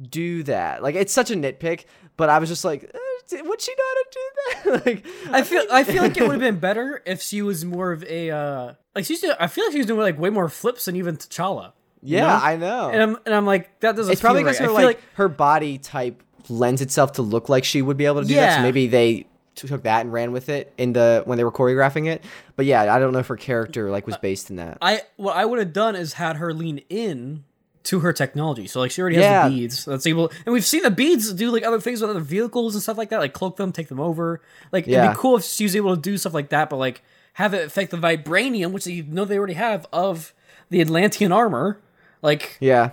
do 0.00 0.42
that 0.44 0.82
like 0.82 0.94
it's 0.94 1.12
such 1.12 1.30
a 1.30 1.34
nitpick 1.34 1.84
but 2.16 2.28
i 2.28 2.38
was 2.38 2.48
just 2.48 2.64
like 2.64 2.84
eh, 2.84 3.40
would 3.42 3.60
she 3.60 3.72
know 3.72 3.84
how 3.88 3.94
to 3.94 4.06
do 4.12 4.70
that 4.70 4.86
like 4.86 5.06
I 5.32 5.42
feel 5.42 5.62
I 5.70 5.84
feel 5.84 6.02
like 6.02 6.16
it 6.16 6.22
would 6.22 6.32
have 6.32 6.40
been 6.40 6.58
better 6.58 7.00
if 7.06 7.22
she 7.22 7.42
was 7.42 7.64
more 7.64 7.92
of 7.92 8.02
a 8.04 8.30
uh 8.30 8.74
like 8.96 9.04
she's 9.04 9.20
doing, 9.20 9.36
I 9.38 9.46
feel 9.46 9.64
like 9.66 9.72
she's 9.72 9.86
doing 9.86 10.00
like 10.00 10.18
way 10.18 10.30
more 10.30 10.48
flips 10.48 10.86
than 10.86 10.96
even 10.96 11.16
T'Challa. 11.16 11.72
yeah 12.02 12.26
know? 12.26 12.40
i 12.42 12.56
know 12.56 12.90
And 12.90 13.00
I'm 13.02 13.16
and 13.24 13.34
I'm 13.34 13.46
like 13.46 13.78
that 13.80 13.94
doesn't. 13.94 14.10
it's 14.10 14.20
probably 14.20 14.42
because 14.42 14.58
right. 14.58 14.66
her 14.66 14.72
like, 14.72 14.84
like 14.84 15.00
her 15.14 15.28
body 15.28 15.78
type 15.78 16.22
lends 16.48 16.82
itself 16.82 17.12
to 17.12 17.22
look 17.22 17.48
like 17.48 17.62
she 17.64 17.82
would 17.82 17.96
be 17.96 18.06
able 18.06 18.22
to 18.22 18.26
do 18.26 18.34
that 18.34 18.56
so 18.56 18.62
maybe 18.62 18.88
they 18.88 19.26
took 19.54 19.82
that 19.82 20.00
and 20.00 20.12
ran 20.12 20.32
with 20.32 20.48
it 20.48 20.72
in 20.78 20.92
the 20.94 21.22
when 21.26 21.36
they 21.36 21.44
were 21.44 21.52
choreographing 21.52 22.06
it 22.06 22.24
but 22.56 22.64
yeah 22.66 22.92
i 22.92 22.98
don't 22.98 23.12
know 23.12 23.18
if 23.18 23.26
her 23.26 23.36
character 23.36 23.90
like 23.90 24.06
was 24.06 24.16
based 24.16 24.48
in 24.50 24.56
that 24.56 24.78
I 24.80 25.02
what 25.16 25.36
I 25.36 25.44
would 25.44 25.58
have 25.58 25.72
done 25.72 25.94
is 25.94 26.14
had 26.14 26.36
her 26.36 26.52
lean 26.54 26.78
in 26.88 27.44
to 27.84 28.00
her 28.00 28.12
technology. 28.12 28.66
So 28.66 28.80
like 28.80 28.90
she 28.90 29.00
already 29.00 29.16
has 29.16 29.24
Yeah. 29.24 29.48
the 29.48 29.54
beads 29.56 29.84
that's 29.84 30.06
able, 30.06 30.30
and 30.44 30.52
we've 30.52 30.64
seen 30.66 30.82
the 30.82 30.90
beads 30.90 31.32
do 31.32 31.50
like 31.50 31.64
other 31.64 31.80
things 31.80 32.00
with 32.00 32.10
other 32.10 32.20
vehicles 32.20 32.74
and 32.74 32.82
stuff 32.82 32.98
like 32.98 33.08
that, 33.10 33.20
like 33.20 33.32
cloak 33.32 33.56
them, 33.56 33.72
take 33.72 33.88
them 33.88 34.00
over. 34.00 34.40
Like 34.72 34.86
Yeah. 34.86 35.04
it'd 35.04 35.16
be 35.16 35.18
cool 35.18 35.36
if 35.36 35.44
she 35.44 35.64
was 35.64 35.74
able 35.74 35.94
to 35.96 36.00
do 36.00 36.18
stuff 36.18 36.34
like 36.34 36.50
that, 36.50 36.68
but 36.70 36.76
like 36.76 37.02
have 37.34 37.54
it 37.54 37.64
affect 37.66 37.90
the 37.90 37.96
vibranium, 37.96 38.72
which 38.72 38.86
you 38.86 39.02
know 39.04 39.24
they 39.24 39.38
already 39.38 39.54
have 39.54 39.86
of 39.92 40.34
the 40.68 40.80
Atlantean 40.80 41.32
armor. 41.32 41.78
Like 42.22 42.58
Yeah. 42.60 42.90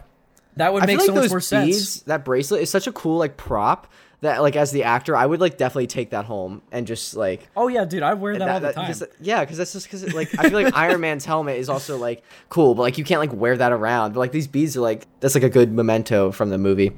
that 0.55 0.73
would 0.73 0.83
I 0.83 0.85
make 0.85 1.01
so 1.01 1.11
like 1.13 1.23
much 1.23 1.29
more 1.31 1.41
sense. 1.41 1.65
beads, 1.67 2.01
that 2.03 2.23
bracelet 2.23 2.61
is 2.61 2.69
such 2.69 2.87
a 2.87 2.91
cool 2.93 3.17
like 3.17 3.35
prop 3.35 3.91
that 4.21 4.41
like 4.41 4.55
as 4.55 4.71
the 4.71 4.83
actor, 4.83 5.15
I 5.15 5.25
would 5.25 5.39
like 5.39 5.57
definitely 5.57 5.87
take 5.87 6.09
that 6.11 6.25
home 6.25 6.61
and 6.71 6.87
just 6.87 7.15
like 7.15 7.47
Oh 7.55 7.67
yeah, 7.67 7.85
dude, 7.85 8.03
I 8.03 8.13
wear 8.15 8.37
that, 8.37 8.49
all 8.49 8.59
the 8.59 8.73
time. 8.73 8.95
yeah, 9.21 9.41
because 9.41 9.57
that's 9.57 9.73
just 9.73 9.85
because 9.85 10.13
like 10.13 10.29
I 10.39 10.49
feel 10.49 10.61
like 10.61 10.73
Iron 10.75 11.01
Man's 11.01 11.25
helmet 11.25 11.57
is 11.57 11.69
also 11.69 11.97
like 11.97 12.23
cool, 12.49 12.73
but 12.75 12.81
like 12.81 12.97
you 12.97 13.03
can't 13.03 13.19
like 13.19 13.33
wear 13.33 13.55
that 13.57 13.71
around. 13.71 14.13
But 14.13 14.19
like 14.21 14.31
these 14.31 14.47
beads 14.47 14.75
are 14.77 14.81
like 14.81 15.05
that's 15.19 15.35
like 15.35 15.43
a 15.43 15.49
good 15.49 15.71
memento 15.71 16.31
from 16.31 16.49
the 16.49 16.57
movie. 16.57 16.91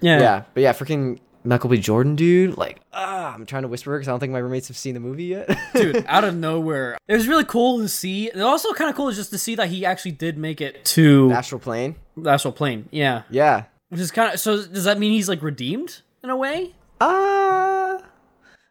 yeah, 0.00 0.18
Yeah, 0.20 0.42
but 0.54 0.62
yeah, 0.62 0.72
freaking 0.72 1.18
Michael 1.44 1.70
B. 1.70 1.78
Jordan, 1.78 2.16
dude. 2.16 2.58
Like, 2.58 2.80
ah, 2.92 3.32
I'm 3.32 3.46
trying 3.46 3.62
to 3.62 3.68
whisper 3.68 3.96
because 3.96 4.08
I 4.08 4.10
don't 4.10 4.18
think 4.18 4.32
my 4.32 4.40
roommates 4.40 4.66
have 4.66 4.76
seen 4.76 4.94
the 4.94 5.00
movie 5.00 5.26
yet. 5.26 5.48
dude, 5.74 6.04
out 6.08 6.24
of 6.24 6.34
nowhere. 6.34 6.98
It 7.06 7.14
was 7.14 7.28
really 7.28 7.44
cool 7.44 7.78
to 7.78 7.88
see. 7.88 8.28
And 8.30 8.42
also 8.42 8.72
kind 8.72 8.90
of 8.90 8.96
cool 8.96 9.08
is 9.08 9.14
just 9.16 9.30
to 9.30 9.38
see 9.38 9.54
that 9.54 9.68
he 9.68 9.86
actually 9.86 10.10
did 10.10 10.36
make 10.38 10.60
it 10.60 10.84
to 10.86 11.30
Astral 11.30 11.60
plane. 11.60 11.94
the 12.16 12.30
astral 12.30 12.50
plane. 12.52 12.88
Yeah, 12.90 13.22
Yeah. 13.30 13.66
which 13.90 14.00
is 14.00 14.10
kind 14.10 14.34
of 14.34 14.40
so. 14.40 14.66
Does 14.66 14.84
that 14.84 14.98
mean 14.98 15.12
he's 15.12 15.28
like 15.28 15.40
redeemed 15.40 16.02
in 16.22 16.30
a 16.30 16.36
way? 16.36 16.74
Uh 17.00 17.98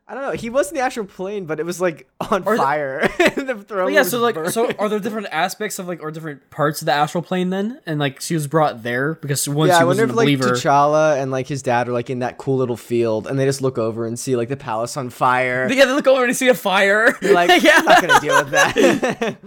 I 0.08 0.14
don't 0.14 0.22
know. 0.22 0.32
He 0.34 0.52
was 0.52 0.70
in 0.70 0.76
the 0.76 0.82
actual 0.82 1.06
plane, 1.06 1.46
but 1.46 1.60
it 1.60 1.66
was 1.66 1.82
like 1.82 2.08
on 2.30 2.44
Or 2.46 2.56
the- 2.56 2.62
fire. 2.62 3.02
the 3.18 3.64
throne 3.68 3.86
But 3.88 3.94
yeah, 3.94 4.04
so 4.04 4.20
like, 4.20 4.36
burned. 4.36 4.54
so 4.54 4.72
are 4.78 4.88
there 4.88 5.00
different 5.00 5.30
aspects 5.32 5.80
of 5.80 5.88
like, 5.88 6.04
or 6.04 6.12
different 6.12 6.52
parts 6.52 6.84
of 6.84 6.86
the 6.86 6.92
astral 6.92 7.24
plane 7.24 7.50
then? 7.50 7.82
And 7.88 8.00
like, 8.00 8.22
she 8.22 8.36
was 8.36 8.46
brought 8.46 8.84
there 8.84 9.16
because 9.16 9.50
once 9.50 9.70
yeah, 9.70 9.78
she 9.78 9.82
I 9.82 9.86
wonder 9.86 10.04
wasn't 10.04 10.10
if 10.12 10.14
a 10.14 10.18
like 10.18 10.26
believer. 10.26 10.52
T'Challa 10.52 11.20
and 11.20 11.32
like 11.32 11.48
his 11.48 11.64
dad 11.64 11.88
are 11.90 11.92
like 11.92 12.12
in 12.12 12.20
that 12.20 12.38
cool 12.38 12.58
little 12.58 12.78
field, 12.78 13.26
and 13.26 13.40
they 13.40 13.46
just 13.46 13.64
look 13.64 13.80
over 13.80 14.06
and 14.06 14.20
see 14.20 14.36
like 14.36 14.48
the 14.50 14.56
palace 14.58 14.96
on 14.96 15.10
fire. 15.10 15.68
yeah, 15.72 15.86
they 15.86 15.94
look 15.94 16.06
over 16.06 16.24
and 16.24 16.36
see 16.36 16.50
a 16.50 16.54
fire. 16.54 17.18
like, 17.24 17.50
yeah, 17.64 17.78
I'm 17.78 17.86
not 17.86 18.02
gonna 18.06 18.20
deal 18.20 18.38
with 18.44 18.52
that. 18.52 19.38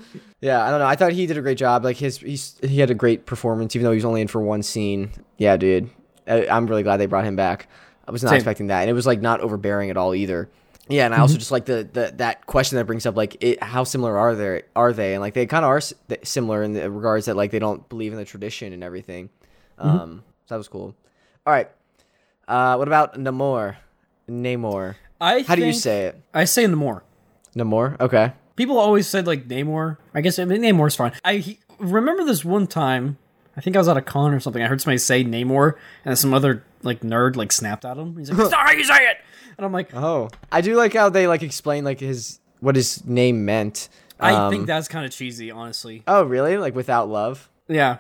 yeah, 0.40 0.64
I 0.66 0.70
don't 0.72 0.80
know. 0.80 0.86
I 0.86 0.96
thought 0.96 1.12
he 1.12 1.26
did 1.28 1.38
a 1.38 1.40
great 1.42 1.58
job. 1.58 1.84
Like 1.84 1.98
his, 1.98 2.18
he's, 2.18 2.58
he 2.62 2.80
had 2.80 2.90
a 2.90 2.94
great 2.94 3.26
performance, 3.26 3.76
even 3.76 3.84
though 3.84 3.92
he 3.92 3.96
was 3.98 4.04
only 4.04 4.22
in 4.22 4.26
for 4.26 4.42
one 4.42 4.64
scene. 4.64 5.12
Yeah, 5.36 5.56
dude, 5.56 5.88
I, 6.26 6.48
I'm 6.48 6.66
really 6.66 6.82
glad 6.82 6.96
they 6.96 7.06
brought 7.06 7.26
him 7.26 7.36
back. 7.36 7.68
I 8.08 8.10
was 8.10 8.22
not 8.22 8.30
Same. 8.30 8.36
expecting 8.38 8.66
that, 8.68 8.80
and 8.80 8.90
it 8.90 8.94
was 8.94 9.06
like 9.06 9.20
not 9.20 9.40
overbearing 9.40 9.90
at 9.90 9.96
all 9.98 10.14
either. 10.14 10.48
Yeah, 10.88 11.04
and 11.04 11.12
I 11.12 11.18
Mm-hmm. 11.18 11.22
also 11.22 11.36
just 11.36 11.50
like 11.50 11.66
the, 11.66 11.86
the 11.92 12.14
that 12.16 12.46
question 12.46 12.76
that 12.78 12.86
brings 12.86 13.04
up 13.04 13.14
like 13.14 13.36
it, 13.44 13.62
how 13.62 13.84
similar 13.84 14.16
are 14.16 14.34
they 14.34 14.62
are 14.74 14.92
they 14.94 15.12
and 15.12 15.20
like 15.20 15.34
they 15.34 15.44
kind 15.44 15.62
of 15.64 15.68
are 15.68 15.76
s- 15.76 15.92
similar 16.24 16.62
in 16.62 16.72
the 16.72 16.90
regards 16.90 17.26
that 17.26 17.36
like 17.36 17.50
they 17.50 17.58
don't 17.58 17.86
believe 17.90 18.12
in 18.12 18.18
the 18.18 18.24
tradition 18.24 18.72
and 18.72 18.82
everything. 18.82 19.28
Mm-hmm. 19.78 19.88
Um, 19.88 20.22
so 20.46 20.54
that 20.54 20.56
was 20.58 20.68
cool. 20.68 20.96
All 21.46 21.52
right, 21.52 21.68
uh, 22.48 22.76
what 22.76 22.88
about 22.88 23.14
Namor? 23.18 23.76
Namor. 24.28 24.94
I 25.20 25.42
How 25.42 25.54
do 25.56 25.64
you 25.66 25.72
say 25.72 26.06
it? 26.06 26.20
I 26.32 26.44
say 26.44 26.64
Namor. 26.64 27.02
Namor. 27.56 28.00
Okay. 28.00 28.32
People 28.56 28.78
always 28.78 29.06
said 29.06 29.26
like 29.26 29.46
Namor. 29.48 29.98
I 30.14 30.20
guess 30.20 30.38
I 30.38 30.44
mean, 30.46 30.62
Namor's 30.62 30.96
fine. 30.96 31.12
I 31.24 31.36
he, 31.36 31.58
remember 31.78 32.24
this 32.24 32.44
one 32.44 32.66
time. 32.66 33.18
I 33.56 33.60
think 33.60 33.74
I 33.76 33.78
was 33.80 33.88
at 33.88 33.96
a 33.96 34.02
con 34.02 34.32
or 34.32 34.40
something. 34.40 34.62
I 34.62 34.66
heard 34.68 34.80
somebody 34.80 34.98
say 34.98 35.24
Namor, 35.24 35.74
and 36.04 36.16
some 36.18 36.32
other 36.32 36.64
like 36.82 37.00
nerd 37.00 37.36
like 37.36 37.52
snapped 37.52 37.84
at 37.84 37.96
him. 37.96 38.16
He's 38.16 38.28
like, 38.30 38.38
"That's 38.38 38.50
not 38.50 38.66
how 38.66 38.72
you 38.72 38.84
say 38.84 39.08
it." 39.10 39.16
And 39.56 39.64
I'm 39.66 39.72
like, 39.72 39.94
Oh, 39.94 40.28
I 40.52 40.60
do 40.60 40.76
like 40.76 40.94
how 40.94 41.08
they 41.08 41.26
like 41.26 41.42
explain 41.42 41.84
like 41.84 42.00
his 42.00 42.38
what 42.60 42.76
his 42.76 43.04
name 43.04 43.44
meant. 43.44 43.88
I 44.20 44.32
Um, 44.32 44.50
think 44.52 44.66
that's 44.66 44.88
kind 44.88 45.04
of 45.04 45.10
cheesy, 45.12 45.50
honestly. 45.50 46.02
Oh, 46.06 46.22
really? 46.24 46.56
Like 46.58 46.74
without 46.74 47.08
love? 47.08 47.48
Yeah. 47.68 47.98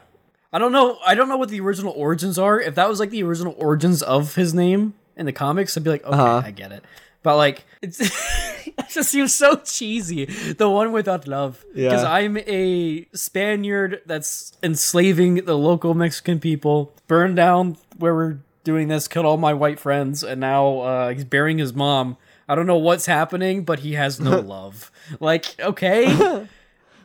I 0.52 0.58
don't 0.58 0.72
know. 0.72 0.98
I 1.06 1.14
don't 1.14 1.28
know 1.28 1.36
what 1.36 1.48
the 1.48 1.60
original 1.60 1.92
origins 1.96 2.38
are. 2.38 2.60
If 2.60 2.74
that 2.76 2.88
was 2.88 2.98
like 3.00 3.10
the 3.10 3.22
original 3.22 3.54
origins 3.58 4.02
of 4.02 4.34
his 4.34 4.54
name 4.54 4.94
in 5.16 5.26
the 5.26 5.32
comics, 5.32 5.76
I'd 5.76 5.84
be 5.84 5.90
like, 5.90 6.04
okay, 6.04 6.14
Uh-huh. 6.16 6.42
I 6.44 6.50
get 6.50 6.72
it. 6.72 6.84
But 7.22 7.36
like, 7.36 7.64
it's 7.82 8.00
it 8.66 8.88
just 8.88 9.10
seems 9.10 9.34
so 9.34 9.56
cheesy. 9.56 10.24
The 10.24 10.68
one 10.70 10.92
without 10.92 11.26
love, 11.28 11.64
because 11.74 12.02
Yeah. 12.02 12.10
I'm 12.12 12.36
a 12.38 13.06
Spaniard 13.12 14.00
that's 14.06 14.52
enslaving 14.62 15.44
the 15.44 15.56
local 15.58 15.94
Mexican 15.94 16.40
people, 16.40 16.92
burned 17.08 17.36
down 17.36 17.76
where 17.98 18.14
we're 18.14 18.38
doing 18.68 18.86
this, 18.88 19.08
killed 19.08 19.26
all 19.26 19.36
my 19.38 19.52
white 19.54 19.80
friends, 19.80 20.22
and 20.22 20.40
now 20.40 20.78
uh, 20.80 21.08
he's 21.10 21.24
burying 21.24 21.58
his 21.58 21.72
mom. 21.74 22.16
I 22.48 22.54
don't 22.54 22.66
know 22.66 22.76
what's 22.78 23.06
happening, 23.06 23.64
but 23.64 23.80
he 23.80 23.94
has 23.94 24.20
no 24.20 24.38
love. 24.56 24.92
Like, 25.20 25.46
okay. 25.58 26.46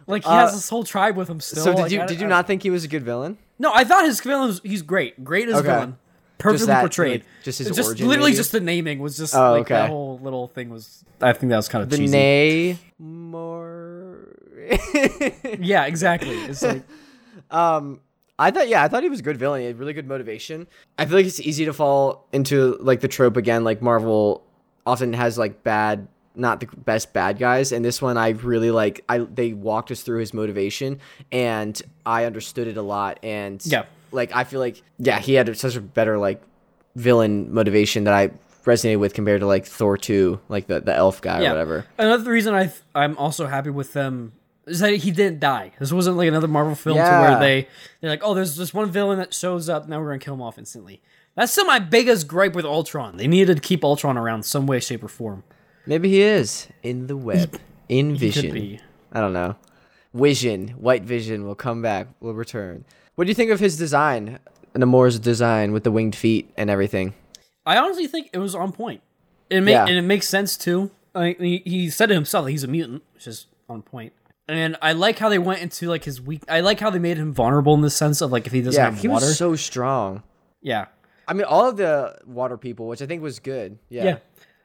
Like 0.06 0.26
he 0.26 0.30
has 0.32 0.52
this 0.54 0.68
whole 0.68 0.84
tribe 0.84 1.16
with 1.16 1.30
him 1.30 1.40
still. 1.40 1.62
Uh, 1.62 1.66
so 1.66 1.72
did 1.72 1.82
Like, 1.84 1.92
you 1.94 2.06
did 2.08 2.20
you 2.20 2.28
not 2.28 2.46
think 2.46 2.62
he 2.62 2.70
was 2.70 2.84
a 2.84 2.90
good 2.90 3.04
villain? 3.04 3.38
no, 3.58 3.72
I 3.74 3.86
thought 3.86 4.04
his 4.04 4.20
villain 4.20 4.48
was 4.48 4.60
he's 4.62 4.82
great. 4.82 5.24
Great 5.24 5.48
as 5.48 5.56
Okay. 5.56 5.70
a 5.70 5.72
villain. 5.72 5.98
Perfectly 6.40 6.68
that, 6.68 6.82
portrayed. 6.82 7.22
like, 7.22 7.30
just 7.46 7.60
his 7.60 7.70
just 7.70 7.88
origin, 7.88 8.10
literally 8.10 8.32
maybe? 8.32 8.36
just 8.38 8.52
the 8.52 8.60
naming 8.60 9.00
was 9.00 9.16
just 9.16 9.34
Oh, 9.34 9.52
like 9.54 9.62
okay. 9.62 9.76
that 9.76 9.90
whole 9.90 10.20
little 10.22 10.50
thing 10.50 10.70
was 10.70 11.06
I 11.22 11.32
think 11.32 11.52
that 11.52 11.56
was 11.56 11.70
kind 11.70 11.84
of 11.84 11.90
The 11.90 11.96
cheesy. 12.00 12.78
More. 13.00 14.18
yeah, 15.60 15.86
exactly. 15.86 16.36
It's 16.36 16.62
like 16.64 16.84
um, 17.50 18.02
I 18.40 18.52
thought 18.52 18.68
yeah, 18.68 18.84
I 18.84 18.88
thought 18.88 19.04
he 19.04 19.10
was 19.10 19.20
a 19.20 19.24
good 19.24 19.38
villain. 19.38 19.62
He 19.62 19.68
had 19.68 19.78
really 19.80 19.94
good 19.94 20.08
motivation. 20.08 20.68
I 20.98 21.06
feel 21.06 21.18
like 21.18 21.26
it's 21.26 21.40
easy 21.40 21.66
to 21.66 21.74
fall 21.74 22.28
into 22.34 22.78
like 22.80 23.02
the 23.02 23.08
trope 23.08 23.38
again. 23.38 23.64
Like 23.64 23.82
Marvel 23.82 24.44
often 24.86 25.14
has 25.14 25.38
like 25.38 25.64
bad. 25.64 26.08
Not 26.36 26.62
the 26.62 26.66
best 26.66 27.14
bad 27.14 27.38
guys, 27.38 27.72
and 27.72 27.86
this 27.86 28.02
one 28.02 28.18
I 28.18 28.30
really 28.30 28.72
like. 28.72 29.04
I 29.08 29.20
they 29.20 29.54
walked 29.54 29.92
us 29.92 30.02
through 30.02 30.20
his 30.20 30.34
motivation, 30.34 31.00
and 31.32 31.80
I 32.08 32.26
understood 32.26 32.68
it 32.68 32.76
a 32.76 32.82
lot. 32.82 33.20
And 33.22 33.64
Yeah. 33.64 33.86
like 34.12 34.36
I 34.36 34.44
feel 34.44 34.60
like 34.60 34.82
yeah, 34.98 35.20
he 35.20 35.36
had 35.36 35.56
such 35.56 35.76
a 35.76 35.82
better 35.82 36.18
like 36.18 36.42
villain 36.96 37.54
motivation 37.54 38.06
that 38.06 38.16
I 38.16 38.32
resonated 38.66 38.98
with 39.00 39.14
compared 39.14 39.42
to 39.42 39.46
like 39.46 39.68
Thor 39.68 39.96
two, 39.96 40.40
like 40.50 40.66
the 40.66 40.80
the 40.80 40.96
elf 40.96 41.22
guy 41.22 41.42
yeah. 41.42 41.50
or 41.50 41.52
whatever. 41.52 41.86
Another 42.00 42.32
reason 42.32 42.56
I 42.56 42.64
th- 42.64 42.82
I'm 42.96 43.16
also 43.20 43.46
happy 43.46 43.70
with 43.70 43.94
them 43.94 44.34
is 44.66 44.80
that 44.80 44.94
he 44.96 45.12
didn't 45.12 45.40
die. 45.40 45.72
This 45.80 45.92
wasn't 45.92 46.18
like 46.18 46.28
another 46.28 46.48
Marvel 46.48 46.76
film 46.76 46.98
to 46.98 47.02
where 47.04 47.40
they 47.40 47.68
they're 48.02 48.10
like, 48.10 48.22
oh, 48.24 48.34
there's 48.34 48.56
this 48.56 48.74
one 48.74 48.90
villain 48.92 49.20
that 49.20 49.34
shows 49.34 49.70
up, 49.70 49.88
now 49.88 50.00
we're 50.00 50.08
gonna 50.08 50.20
kill 50.20 50.34
him 50.36 50.42
off 50.42 50.58
instantly. 50.58 51.02
That's 51.36 51.52
still 51.52 51.66
my 51.66 51.80
biggest 51.80 52.28
gripe 52.28 52.54
with 52.54 52.66
Ultron. 52.66 53.18
They 53.18 53.28
needed 53.28 53.56
to 53.58 53.62
keep 53.62 53.84
Ultron 53.84 54.18
around 54.18 54.44
some 54.44 54.68
way, 54.68 54.80
shape, 54.80 55.04
or 55.04 55.08
form. 55.08 55.44
Maybe 55.86 56.08
he 56.10 56.22
is 56.22 56.68
in 56.84 57.08
the 57.08 57.18
web, 57.18 57.60
in 57.90 58.16
vision. 58.16 58.80
I 59.12 59.20
don't 59.20 59.34
know. 59.34 59.56
Vision, 60.14 60.70
White 60.70 61.04
Vision 61.04 61.46
will 61.46 61.56
come 61.56 61.82
back, 61.82 62.08
will 62.20 62.34
return. 62.36 62.86
What 63.16 63.26
do 63.26 63.30
you 63.30 63.36
think 63.36 63.50
of 63.52 63.60
his 63.60 63.78
design, 63.78 64.40
Namor's 64.76 65.20
design 65.20 65.72
with 65.72 65.84
the 65.84 65.92
winged 65.92 66.16
feet 66.16 66.52
and 66.56 66.70
everything? 66.70 67.16
I 67.66 67.78
honestly 67.78 68.08
think 68.08 68.30
it 68.32 68.38
was 68.38 68.54
on 68.54 68.72
point. 68.72 69.02
It 69.50 69.62
make, 69.62 69.74
Yeah. 69.74 69.86
and 69.88 69.98
it 69.98 70.02
makes 70.04 70.28
sense 70.30 70.56
too. 70.56 70.92
I, 71.16 71.36
he, 71.40 71.62
he 71.66 71.90
said 71.90 72.12
it 72.12 72.16
himself 72.16 72.46
that 72.46 72.52
he's 72.52 72.64
a 72.64 72.68
mutant, 72.68 73.04
which 73.14 73.28
is 73.28 73.48
on 73.68 73.82
point. 73.82 74.14
And 74.48 74.76
I 74.82 74.92
like 74.94 75.20
how 75.20 75.30
they 75.30 75.40
went 75.40 75.62
into 75.62 75.88
like 75.88 76.04
his 76.04 76.22
weak. 76.22 76.44
I 76.50 76.60
like 76.60 76.80
how 76.80 76.90
they 76.90 77.00
made 77.00 77.18
him 77.18 77.34
vulnerable 77.34 77.74
in 77.76 77.82
the 77.82 77.90
sense 77.90 78.22
of 78.22 78.32
like 78.32 78.46
if 78.46 78.52
he 78.52 78.62
doesn't 78.62 78.78
Yeah, 78.80 78.90
have 78.92 79.00
he 79.00 79.08
water. 79.08 79.26
was 79.26 79.38
so 79.38 79.56
strong. 79.56 80.24
yeah, 80.62 80.86
I 81.28 81.34
mean, 81.34 81.46
all 81.46 81.70
of 81.70 81.78
the 81.78 82.18
water 82.26 82.58
people, 82.58 82.88
which 82.88 83.02
I 83.02 83.06
think 83.06 83.22
was 83.22 83.40
good. 83.40 83.80
Yeah. 83.90 84.04
yeah. 84.04 84.18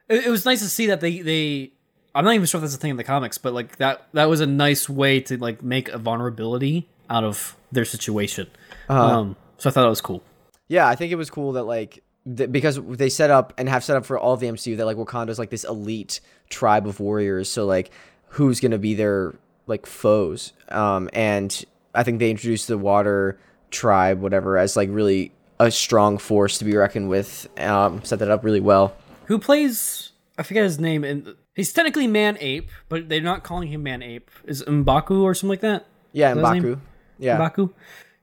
It, 0.09 0.27
it 0.27 0.31
was 0.31 0.45
nice 0.45 0.61
to 0.61 0.69
see 0.69 0.87
that 0.87 1.01
they 1.01 1.21
they. 1.21 1.73
I'm 2.15 2.25
not 2.25 2.35
even 2.35 2.47
sure 2.47 2.59
if 2.59 2.63
that's 2.63 2.75
a 2.75 2.79
thing 2.79 2.91
in 2.93 2.97
the 2.97 3.05
comics, 3.05 3.39
but 3.39 3.53
like 3.53 3.77
that 3.77 4.09
that 4.15 4.25
was 4.29 4.41
a 4.41 4.47
nice 4.47 4.89
way 4.89 5.21
to 5.21 5.37
like 5.39 5.63
make 5.63 5.89
a 5.91 5.99
vulnerability 5.99 6.89
out 7.09 7.23
of 7.23 7.57
their 7.71 7.85
situation. 7.85 8.49
Uh-huh. 8.89 9.19
Um, 9.21 9.37
so 9.59 9.71
I 9.71 9.73
thought 9.73 9.83
that 9.83 9.89
was 9.89 10.01
cool. 10.01 10.23
Yeah, 10.67 10.89
I 10.89 10.97
think 10.97 11.13
it 11.13 11.17
was 11.17 11.31
cool 11.31 11.53
that 11.53 11.63
like 11.65 12.03
th- 12.37 12.51
because 12.51 12.81
they 12.85 13.09
set 13.11 13.31
up 13.31 13.53
and 13.59 13.69
have 13.69 13.85
set 13.85 13.97
up 13.97 14.05
for 14.05 14.19
all 14.19 14.33
of 14.35 14.41
the 14.41 14.49
MCU 14.49 14.77
that 14.79 14.87
like 14.87 14.97
Wakanda's 14.97 15.39
like 15.39 15.51
this 15.51 15.63
elite 15.65 16.21
tribe 16.51 16.87
of 16.89 16.99
warriors. 16.99 17.49
So 17.49 17.65
like 17.65 17.91
who's 18.31 18.59
gonna 18.59 18.79
be 18.79 18.95
their 18.95 19.35
like 19.69 19.87
foes? 19.87 20.53
Um, 20.69 21.09
and 21.13 21.65
I 21.95 22.03
think 22.03 22.19
they 22.19 22.31
introduced 22.31 22.69
the 22.69 22.79
Water 22.79 23.39
tribe, 23.71 24.21
whatever, 24.21 24.57
as 24.57 24.77
like 24.77 24.89
really 24.91 25.33
a 25.61 25.71
strong 25.71 26.19
force 26.19 26.59
to 26.59 26.65
be 26.65 26.77
reckoned 26.77 27.09
with. 27.09 27.49
Um, 27.59 28.05
set 28.05 28.19
that 28.21 28.31
up 28.31 28.45
really 28.45 28.61
well. 28.61 28.97
Who 29.27 29.39
plays? 29.39 30.13
I 30.39 30.43
forget 30.43 30.65
his 30.65 30.79
name. 30.79 31.05
And 31.05 31.35
he's 31.55 31.73
technically 31.73 32.07
Man 32.07 32.39
Ape, 32.41 32.71
but 32.89 33.09
they're 33.09 33.21
not 33.21 33.43
calling 33.43 33.69
him 33.69 33.83
Man 33.83 34.03
Ape. 34.03 34.31
Is 34.45 34.63
Mbaku 34.63 35.23
or 35.23 35.35
something 35.35 35.51
like 35.51 35.61
that? 35.61 35.87
Yeah, 36.13 36.35
Mbaku. 36.35 36.81
Yeah. 37.19 37.39
Mbaku. 37.39 37.73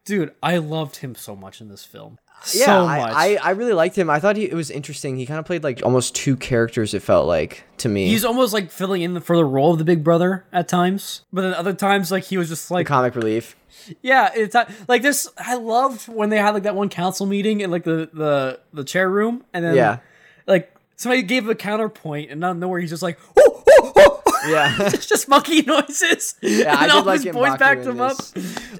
Dude, 0.05 0.33
I 0.41 0.57
loved 0.57 0.97
him 0.97 1.15
so 1.15 1.35
much 1.35 1.61
in 1.61 1.69
this 1.69 1.83
film. 1.83 2.17
Yeah, 2.53 2.65
so 2.65 2.85
I, 2.85 2.97
much. 2.99 3.13
I, 3.15 3.35
I 3.37 3.49
really 3.51 3.73
liked 3.73 3.97
him. 3.97 4.07
I 4.09 4.19
thought 4.19 4.35
he, 4.35 4.43
it 4.45 4.53
was 4.53 4.69
interesting. 4.69 5.17
He 5.17 5.25
kind 5.25 5.39
of 5.39 5.45
played 5.45 5.63
like 5.63 5.81
almost 5.83 6.13
two 6.13 6.35
characters. 6.37 6.93
It 6.93 7.01
felt 7.01 7.25
like 7.27 7.63
to 7.77 7.89
me. 7.89 8.07
He's 8.07 8.23
almost 8.23 8.53
like 8.53 8.69
filling 8.69 9.01
in 9.01 9.19
for 9.21 9.35
the 9.35 9.43
role 9.45 9.71
of 9.73 9.79
the 9.79 9.83
big 9.83 10.03
brother 10.03 10.45
at 10.53 10.67
times, 10.67 11.21
but 11.33 11.41
then 11.41 11.53
other 11.55 11.73
times 11.73 12.11
like 12.11 12.25
he 12.25 12.37
was 12.37 12.49
just 12.49 12.69
like, 12.69 12.85
comic 12.85 13.15
relief. 13.15 13.55
yeah, 14.03 14.29
it's 14.35 14.53
not- 14.53 14.69
like 14.87 15.01
this. 15.01 15.27
I 15.39 15.55
loved 15.55 16.07
when 16.07 16.29
they 16.29 16.37
had 16.37 16.53
like 16.53 16.63
that 16.63 16.75
one 16.75 16.89
council 16.89 17.25
meeting 17.25 17.61
in 17.61 17.71
like 17.71 17.83
the 17.83 18.09
the 18.13 18.59
the 18.73 18.83
chair 18.83 19.09
room, 19.09 19.43
and 19.53 19.65
then 19.65 19.75
Yeah. 19.75 19.97
like 20.45 20.71
somebody 20.97 21.23
gave 21.23 21.49
a 21.49 21.55
counterpoint, 21.55 22.29
and 22.29 22.43
out 22.45 22.51
of 22.51 22.57
nowhere 22.57 22.79
he's 22.79 22.91
just 22.91 23.01
like, 23.03 23.17
oh, 23.37 23.63
oh, 23.67 23.91
oh. 23.95 24.21
Yeah. 24.47 24.75
it's 24.81 25.07
just 25.07 25.27
monkey 25.27 25.61
noises. 25.67 26.35
Yeah, 26.43 26.75
I 26.77 26.83
and 26.83 26.91
did 26.91 26.91
all 26.91 27.03
like 27.03 27.23
his 27.23 27.25
Mbaku 27.25 27.33
boys 27.33 27.57
backed 27.57 27.81
in 27.81 27.89
him 27.89 28.01
up. 28.01 28.17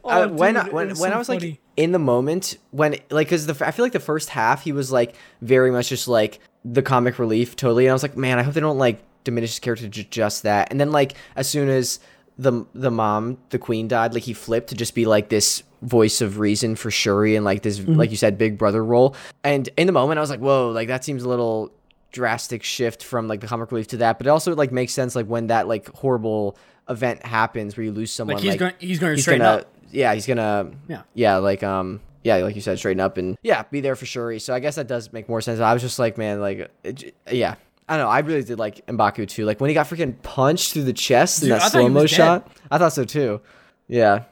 Oh, 0.04 0.10
Uh, 0.24 0.28
when 0.28 0.54
dude, 0.54 0.64
I- 0.64 0.70
when 0.70 0.86
it 0.88 0.90
was 0.92 1.00
when 1.00 1.10
so 1.10 1.16
I 1.16 1.18
was 1.18 1.30
like 1.30 1.40
funny. 1.40 1.60
In 1.78 1.92
the 1.92 2.00
moment 2.00 2.58
when 2.72 2.96
like 3.10 3.28
because 3.28 3.46
the 3.46 3.66
I 3.66 3.72
feel 3.72 3.86
like 3.86 3.94
the 3.94 4.00
first 4.00 4.30
half 4.30 4.64
he 4.64 4.72
was 4.72 4.92
like 4.92 5.16
very 5.42 5.72
much 5.72 5.90
just 5.90 6.08
like 6.08 6.40
the 6.64 6.82
comic 6.82 7.20
relief 7.20 7.56
totally, 7.56 7.86
and 7.86 7.92
I 7.92 7.94
was 7.94 8.04
like, 8.04 8.18
man, 8.18 8.40
I 8.40 8.44
hope 8.44 8.54
they 8.54 8.62
don't 8.62 8.78
like 8.78 9.02
diminish 9.24 9.52
his 9.52 9.60
character 9.60 9.88
to 9.88 10.04
just 10.04 10.44
that. 10.44 10.72
And 10.72 10.80
then 10.80 10.92
like 10.92 11.14
as 11.36 11.48
soon 11.50 11.70
as 11.70 12.00
the 12.38 12.66
the 12.74 12.92
mom, 12.92 13.38
the 13.50 13.60
queen 13.60 13.88
died, 13.88 14.14
like 14.14 14.24
he 14.24 14.34
flipped 14.34 14.70
to 14.70 14.76
just 14.76 14.96
be 14.96 15.06
like 15.06 15.30
this 15.30 15.64
voice 15.82 16.22
of 16.22 16.40
reason 16.40 16.76
for 16.76 16.90
Shuri 16.90 17.36
and 17.36 17.46
like 17.46 17.62
this 17.62 17.80
mm-hmm. 17.80 17.94
like 17.94 18.10
you 18.10 18.18
said 18.18 18.38
big 18.38 18.58
brother 18.58 18.84
role. 18.84 19.16
And 19.44 19.70
in 19.78 19.88
the 19.88 19.94
moment 19.94 20.18
I 20.18 20.22
was 20.22 20.30
like, 20.30 20.40
whoa, 20.40 20.72
like 20.72 20.88
that 20.88 21.04
seems 21.04 21.24
a 21.24 21.30
little 21.30 21.72
drastic 22.12 22.64
shift 22.64 23.04
from 23.04 23.28
like 23.28 23.42
the 23.42 23.48
comic 23.48 23.72
relief 23.72 23.88
to 23.88 23.98
that, 23.98 24.18
but 24.18 24.28
it 24.28 24.30
also 24.30 24.56
like 24.56 24.72
makes 24.72 24.94
sense 24.94 25.16
like 25.16 25.28
when 25.28 25.48
that 25.48 25.68
like 25.68 25.94
horrible 25.96 26.58
event 26.90 27.26
happens 27.26 27.76
where 27.78 27.84
you 27.84 27.92
lose 27.92 28.12
someone 28.12 28.36
Like 28.36 28.44
he's 28.44 28.52
like, 28.54 28.60
going, 28.60 28.74
he's 28.80 29.00
going 29.00 29.16
to 29.16 29.22
straighten 29.22 29.44
gonna 29.46 29.58
up. 29.62 29.74
yeah 29.92 30.14
he's 30.14 30.28
gonna 30.28 30.72
Yeah. 30.88 31.02
yeah 31.14 31.38
like 31.38 31.64
um 31.64 32.00
yeah 32.24 32.38
like 32.38 32.56
you 32.56 32.62
said 32.62 32.78
straighten 32.78 33.00
up 33.00 33.18
and 33.18 33.38
yeah 33.44 33.64
be 33.72 33.82
there 33.82 33.96
for 33.96 34.06
Shuri. 34.06 34.40
So 34.40 34.54
I 34.54 34.60
guess 34.60 34.76
that 34.76 34.88
does 34.88 35.12
make 35.14 35.28
more 35.30 35.42
sense. 35.42 35.60
I 35.60 35.74
was 35.74 35.82
just 35.82 35.98
like 36.00 36.18
man 36.18 36.40
like 36.42 36.72
it, 36.84 37.16
yeah. 37.32 37.56
I 37.88 37.98
don't 37.98 38.06
know 38.06 38.10
I 38.12 38.20
really 38.20 38.44
did 38.44 38.58
like 38.60 38.86
Mbaku 38.88 39.28
too. 39.28 39.46
Like 39.46 39.60
when 39.62 39.70
he 39.70 39.74
got 39.74 39.88
freaking 39.88 40.20
punched 40.24 40.74
through 40.74 40.84
the 40.84 40.94
chest 40.94 41.42
in 41.44 41.50
Dude, 41.50 41.58
I 41.58 41.60
that 41.60 41.72
slow 41.72 41.90
mo 41.90 42.02
dead. 42.02 42.10
shot. 42.10 42.52
I 42.72 42.78
thought 42.78 42.94
so 42.94 43.04
too. 43.04 43.42
Yeah 43.88 44.24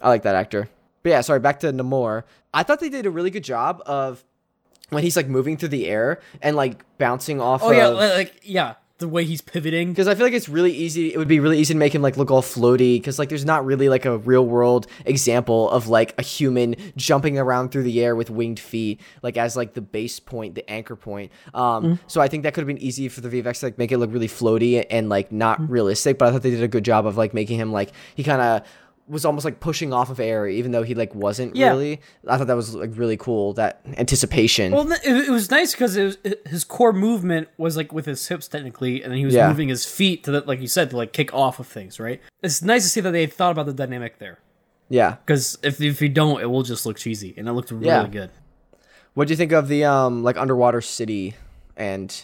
I 0.00 0.08
like 0.08 0.22
that 0.22 0.34
actor. 0.34 0.68
But 1.02 1.10
yeah 1.10 1.20
sorry 1.22 1.40
back 1.40 1.60
to 1.60 1.72
Namor. 1.72 2.24
I 2.54 2.62
thought 2.62 2.80
they 2.80 2.88
did 2.88 3.06
a 3.06 3.10
really 3.10 3.30
good 3.30 3.44
job 3.44 3.82
of 3.86 4.24
when 4.90 5.02
he's 5.02 5.16
like 5.16 5.28
moving 5.28 5.56
through 5.56 5.70
the 5.70 5.86
air 5.88 6.20
and 6.40 6.54
like 6.56 6.84
bouncing 6.98 7.40
off 7.40 7.62
Oh 7.64 7.70
yeah, 7.72 7.88
of 7.88 7.98
li- 7.98 8.14
like 8.14 8.40
yeah, 8.44 8.74
the 8.98 9.08
way 9.08 9.24
he's 9.24 9.40
pivoting. 9.42 9.90
because 9.90 10.08
I 10.08 10.14
feel 10.14 10.24
like 10.24 10.32
it's 10.32 10.48
really 10.48 10.72
easy. 10.72 11.12
It 11.12 11.18
would 11.18 11.28
be 11.28 11.38
really 11.38 11.58
easy 11.58 11.74
to 11.74 11.78
make 11.78 11.94
him 11.94 12.02
like 12.02 12.16
look 12.16 12.30
all 12.30 12.42
floaty 12.42 12.96
because 12.96 13.18
like 13.18 13.28
there's 13.28 13.44
not 13.44 13.64
really 13.66 13.88
like 13.88 14.04
a 14.06 14.18
real 14.18 14.46
world 14.46 14.86
example 15.04 15.70
of 15.70 15.88
like 15.88 16.14
a 16.18 16.22
human 16.22 16.76
jumping 16.96 17.38
around 17.38 17.70
through 17.70 17.82
the 17.82 18.02
air 18.02 18.16
with 18.16 18.30
winged 18.30 18.58
feet 18.58 19.00
like 19.22 19.36
as 19.36 19.56
like 19.56 19.74
the 19.74 19.82
base 19.82 20.18
point, 20.18 20.54
the 20.54 20.68
anchor 20.70 20.96
point. 20.96 21.30
Um, 21.52 21.98
so 22.06 22.20
I 22.20 22.28
think 22.28 22.44
that 22.44 22.54
could 22.54 22.62
have 22.62 22.68
been 22.68 22.78
easy 22.78 23.08
for 23.08 23.20
the 23.20 23.28
VFX 23.28 23.60
to 23.60 23.66
like 23.66 23.78
make 23.78 23.92
it 23.92 23.98
look 23.98 24.12
really 24.12 24.28
floaty 24.28 24.84
and 24.88 25.08
like 25.08 25.30
not 25.30 25.68
realistic. 25.68 26.18
But 26.18 26.28
I 26.28 26.32
thought 26.32 26.42
they 26.42 26.50
did 26.50 26.62
a 26.62 26.68
good 26.68 26.84
job 26.84 27.06
of 27.06 27.16
like 27.16 27.34
making 27.34 27.58
him 27.58 27.72
like 27.72 27.92
he 28.14 28.24
kind 28.24 28.40
of 28.40 28.62
was 29.08 29.24
almost 29.24 29.44
like 29.44 29.60
pushing 29.60 29.92
off 29.92 30.10
of 30.10 30.18
air 30.18 30.48
even 30.48 30.72
though 30.72 30.82
he 30.82 30.94
like 30.94 31.14
wasn't 31.14 31.54
Yeah. 31.54 31.68
really. 31.70 32.00
I 32.26 32.36
thought 32.38 32.48
that 32.48 32.56
was 32.56 32.74
like 32.74 32.90
really 32.94 33.16
cool 33.16 33.52
that 33.54 33.80
anticipation. 33.96 34.72
Well, 34.72 34.90
it, 34.90 35.00
it 35.04 35.30
was 35.30 35.50
nice 35.50 35.72
because 35.72 35.96
it 35.96 36.04
was 36.04 36.18
his 36.46 36.64
core 36.64 36.92
movement 36.92 37.48
was 37.56 37.76
like 37.76 37.92
with 37.92 38.06
his 38.06 38.26
hips 38.26 38.48
technically, 38.48 39.02
and 39.02 39.12
then 39.12 39.18
he 39.18 39.24
was 39.24 39.34
Yeah. 39.34 39.48
moving 39.48 39.68
his 39.68 39.86
feet 39.86 40.24
to, 40.24 40.30
the, 40.32 40.40
like 40.40 40.60
you 40.60 40.66
said, 40.68 40.90
to 40.90 40.96
like 40.96 41.12
kick 41.12 41.32
off 41.32 41.60
of 41.60 41.66
things. 41.66 42.00
Right? 42.00 42.20
It's 42.42 42.62
nice 42.62 42.82
to 42.82 42.88
see 42.88 43.00
that 43.00 43.12
they 43.12 43.26
thought 43.26 43.52
about 43.52 43.66
the 43.66 43.72
dynamic 43.72 44.18
there. 44.18 44.38
yeah. 44.88 45.16
Because 45.24 45.56
if 45.62 45.80
if 45.80 46.02
you 46.02 46.08
don't, 46.08 46.40
it 46.40 46.46
will 46.46 46.62
just 46.62 46.84
look 46.86 46.96
cheesy, 46.96 47.34
and 47.36 47.48
it 47.48 47.52
looked 47.52 47.70
really 47.70 47.86
Yeah. 47.86 48.06
good. 48.08 48.30
What 49.14 49.28
do 49.28 49.32
you 49.32 49.36
think 49.36 49.52
of 49.52 49.68
the 49.68 49.84
um 49.84 50.22
like 50.24 50.36
underwater 50.36 50.80
city 50.80 51.34
and 51.76 52.14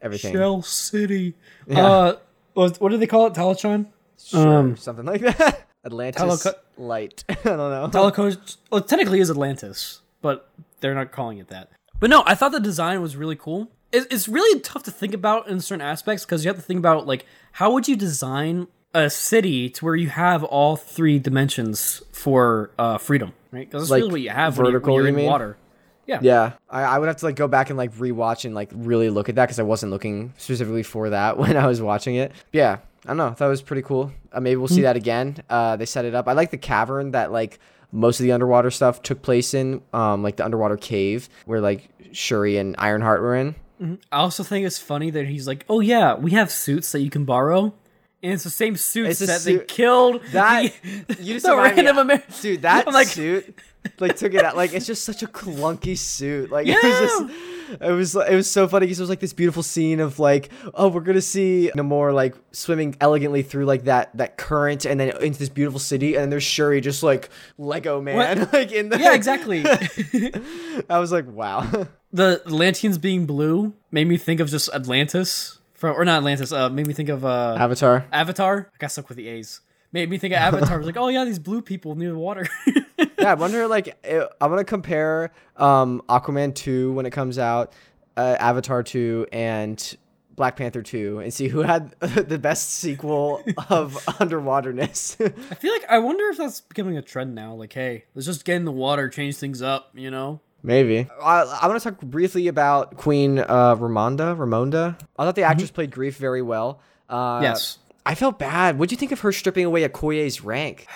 everything? 0.00 0.34
Shell 0.34 0.62
City. 0.62 1.34
Yeah. 1.66 1.86
Uh, 1.86 2.16
what, 2.54 2.80
what 2.80 2.88
do 2.90 2.96
they 2.96 3.06
call 3.06 3.26
it? 3.26 3.34
Teletron. 3.34 3.86
Sure, 4.22 4.58
Um, 4.58 4.76
something 4.76 5.04
like 5.04 5.20
that. 5.38 5.66
Atlantis 5.84 6.22
Teleco- 6.22 6.54
light. 6.76 7.24
I 7.28 7.34
don't 7.44 7.56
know. 7.56 7.88
Teleco. 7.92 8.56
Well, 8.70 8.80
technically 8.80 9.20
is 9.20 9.30
Atlantis, 9.30 10.00
but 10.22 10.48
they're 10.80 10.94
not 10.94 11.12
calling 11.12 11.38
it 11.38 11.48
that. 11.48 11.70
But 12.00 12.10
no, 12.10 12.22
I 12.26 12.34
thought 12.34 12.52
the 12.52 12.60
design 12.60 13.00
was 13.02 13.16
really 13.16 13.36
cool. 13.36 13.70
It, 13.90 14.06
it's 14.10 14.28
really 14.28 14.60
tough 14.60 14.82
to 14.84 14.90
think 14.90 15.14
about 15.14 15.48
in 15.48 15.60
certain 15.60 15.80
aspects 15.86 16.24
because 16.24 16.44
you 16.44 16.48
have 16.48 16.56
to 16.56 16.62
think 16.62 16.78
about 16.78 17.06
like 17.06 17.24
how 17.52 17.72
would 17.72 17.88
you 17.88 17.96
design 17.96 18.68
a 18.94 19.08
city 19.10 19.68
to 19.70 19.84
where 19.84 19.96
you 19.96 20.08
have 20.08 20.44
all 20.44 20.76
three 20.76 21.18
dimensions 21.18 22.02
for 22.12 22.70
uh, 22.78 22.98
freedom, 22.98 23.32
right? 23.50 23.68
Because 23.70 23.82
that's 23.84 23.90
Like 23.90 24.00
really 24.00 24.12
what 24.12 24.20
you 24.20 24.30
have 24.30 24.56
when, 24.58 24.66
you, 24.66 24.72
vertical, 24.72 24.94
when 24.94 25.02
you 25.04 25.08
in 25.10 25.14
mean? 25.16 25.26
water. 25.26 25.56
Yeah. 26.06 26.20
yeah, 26.22 26.52
I, 26.70 26.84
I 26.84 26.98
would 26.98 27.06
have 27.08 27.18
to 27.18 27.26
like 27.26 27.36
go 27.36 27.48
back 27.48 27.68
and 27.68 27.76
like 27.76 27.92
rewatch 27.96 28.46
and 28.46 28.54
like 28.54 28.70
really 28.72 29.10
look 29.10 29.28
at 29.28 29.34
that 29.34 29.44
because 29.44 29.58
I 29.58 29.62
wasn't 29.62 29.92
looking 29.92 30.32
specifically 30.38 30.82
for 30.82 31.10
that 31.10 31.36
when 31.38 31.54
I 31.56 31.66
was 31.66 31.82
watching 31.82 32.14
it. 32.14 32.30
But 32.30 32.58
yeah, 32.58 32.78
I 33.04 33.08
don't 33.08 33.16
know. 33.16 33.34
That 33.38 33.46
was 33.46 33.62
pretty 33.62 33.82
cool. 33.82 34.12
Uh, 34.32 34.40
maybe 34.40 34.56
we'll 34.56 34.68
see 34.68 34.82
that 34.82 34.96
again. 34.96 35.36
Uh, 35.48 35.76
they 35.76 35.86
set 35.86 36.04
it 36.04 36.14
up. 36.14 36.28
I 36.28 36.32
like 36.32 36.50
the 36.50 36.58
cavern 36.58 37.12
that 37.12 37.32
like 37.32 37.58
most 37.92 38.20
of 38.20 38.24
the 38.24 38.32
underwater 38.32 38.70
stuff 38.70 39.02
took 39.02 39.22
place 39.22 39.54
in, 39.54 39.80
um, 39.92 40.22
like 40.22 40.36
the 40.36 40.44
underwater 40.44 40.76
cave 40.76 41.28
where 41.46 41.60
like 41.60 41.88
Shuri 42.12 42.58
and 42.58 42.74
Ironheart 42.78 43.20
were 43.22 43.36
in. 43.36 43.54
I 44.10 44.16
also 44.18 44.42
think 44.42 44.66
it's 44.66 44.78
funny 44.78 45.10
that 45.10 45.26
he's 45.26 45.46
like, 45.46 45.64
"Oh 45.68 45.78
yeah, 45.80 46.16
we 46.16 46.32
have 46.32 46.50
suits 46.50 46.90
that 46.92 47.00
you 47.00 47.10
can 47.10 47.24
borrow." 47.24 47.72
And 48.20 48.32
it's 48.32 48.42
the 48.42 48.50
same 48.50 48.76
suits 48.76 49.20
It's 49.20 49.30
that 49.30 49.48
they 49.48 49.64
killed 49.64 50.20
That 50.32 50.72
the, 51.06 51.16
you 51.22 51.34
just 51.34 51.46
the 51.46 51.56
random 51.56 51.98
Amer- 52.00 52.22
dude. 52.42 52.62
That 52.62 52.84
I'm 52.88 52.92
like- 52.92 53.06
suit, 53.06 53.54
like 54.00 54.16
took 54.16 54.34
it 54.34 54.44
out. 54.44 54.56
Like 54.56 54.72
it's 54.72 54.86
just 54.86 55.04
such 55.04 55.22
a 55.22 55.26
clunky 55.26 55.96
suit. 55.96 56.50
Like 56.50 56.66
it 56.66 56.82
was 56.82 57.00
just, 57.00 57.80
it 57.80 57.92
was 57.92 58.16
it 58.16 58.34
was 58.34 58.50
so 58.50 58.68
funny 58.68 58.86
because 58.86 58.98
it 58.98 59.02
was 59.02 59.10
like 59.10 59.20
this 59.20 59.32
beautiful 59.32 59.62
scene 59.62 60.00
of 60.00 60.18
like, 60.18 60.50
oh, 60.74 60.88
we're 60.88 61.00
gonna 61.00 61.20
see 61.20 61.70
Namor 61.74 62.14
like 62.14 62.34
swimming 62.52 62.96
elegantly 63.00 63.42
through 63.42 63.64
like 63.64 63.84
that 63.84 64.16
that 64.16 64.36
current 64.36 64.84
and 64.84 64.98
then 64.98 65.16
into 65.22 65.38
this 65.38 65.48
beautiful 65.48 65.80
city, 65.80 66.14
and 66.14 66.22
then 66.22 66.30
there's 66.30 66.44
Shuri 66.44 66.80
just 66.80 67.02
like 67.02 67.28
Lego 67.56 68.00
man, 68.00 68.38
What? 68.38 68.52
like 68.52 68.72
in 68.72 68.88
the 68.88 68.98
Yeah, 68.98 69.14
exactly. 69.14 69.64
I 70.90 70.98
was 70.98 71.12
like, 71.12 71.26
wow. 71.26 71.60
the 72.12 72.42
Atlanteans 72.46 72.98
being 72.98 73.26
blue 73.26 73.74
made 73.90 74.06
me 74.06 74.16
think 74.16 74.40
of 74.40 74.48
just 74.48 74.68
Atlantis 74.74 75.58
from 75.74 75.96
or 75.96 76.04
not 76.04 76.18
Atlantis. 76.18 76.52
Uh, 76.52 76.68
made 76.68 76.86
me 76.86 76.94
think 76.94 77.08
of 77.08 77.24
uh, 77.24 77.56
Avatar. 77.58 78.06
Avatar. 78.12 78.70
I 78.74 78.76
got 78.78 78.90
stuck 78.92 79.08
with 79.08 79.16
the 79.16 79.28
A's. 79.28 79.60
Made 79.92 80.10
me 80.10 80.18
think 80.18 80.34
of 80.34 80.38
Avatar. 80.40 80.74
I 80.74 80.76
was 80.78 80.86
like, 80.86 80.96
oh 80.96 81.08
yeah, 81.08 81.24
these 81.24 81.38
blue 81.38 81.62
people 81.62 81.94
near 81.94 82.10
the 82.10 82.18
water. 82.18 82.46
yeah, 82.66 83.30
I 83.30 83.34
wonder 83.34 83.66
like 83.66 83.96
eh, 84.04 84.24
I'm 84.40 84.50
gonna 84.50 84.64
compare 84.64 85.32
um 85.56 86.02
Aquaman 86.08 86.54
two 86.54 86.92
when 86.92 87.06
it 87.06 87.10
comes 87.10 87.38
out, 87.38 87.72
uh, 88.16 88.36
Avatar 88.38 88.82
two, 88.82 89.26
and 89.32 89.96
Black 90.36 90.56
Panther 90.56 90.82
two, 90.82 91.20
and 91.20 91.32
see 91.32 91.48
who 91.48 91.60
had 91.60 91.90
the 92.00 92.38
best 92.38 92.74
sequel 92.74 93.42
of 93.70 93.94
underwaterness. 94.06 95.16
I 95.50 95.54
feel 95.54 95.72
like 95.72 95.84
I 95.88 95.98
wonder 95.98 96.24
if 96.28 96.38
that's 96.38 96.60
becoming 96.60 96.96
a 96.96 97.02
trend 97.02 97.34
now. 97.34 97.54
Like, 97.54 97.72
hey, 97.72 98.04
let's 98.14 98.26
just 98.26 98.44
get 98.44 98.56
in 98.56 98.64
the 98.64 98.72
water, 98.72 99.08
change 99.08 99.36
things 99.36 99.62
up. 99.62 99.90
You 99.94 100.10
know? 100.10 100.40
Maybe. 100.62 101.08
I, 101.22 101.42
I 101.62 101.66
want 101.68 101.80
to 101.80 101.90
talk 101.90 102.00
briefly 102.00 102.48
about 102.48 102.96
Queen 102.96 103.38
uh, 103.38 103.76
Ramonda. 103.76 104.36
Ramonda. 104.36 104.98
I 105.16 105.24
thought 105.24 105.36
the 105.36 105.42
actress 105.42 105.70
played 105.70 105.90
Grief 105.90 106.16
very 106.16 106.42
well. 106.42 106.80
Uh, 107.08 107.40
yes. 107.42 107.78
I 108.08 108.14
felt 108.14 108.38
bad. 108.38 108.78
What'd 108.78 108.90
you 108.90 108.96
think 108.96 109.12
of 109.12 109.20
her 109.20 109.30
stripping 109.32 109.66
away 109.66 109.86
Okoye's 109.86 110.42
rank? 110.42 110.86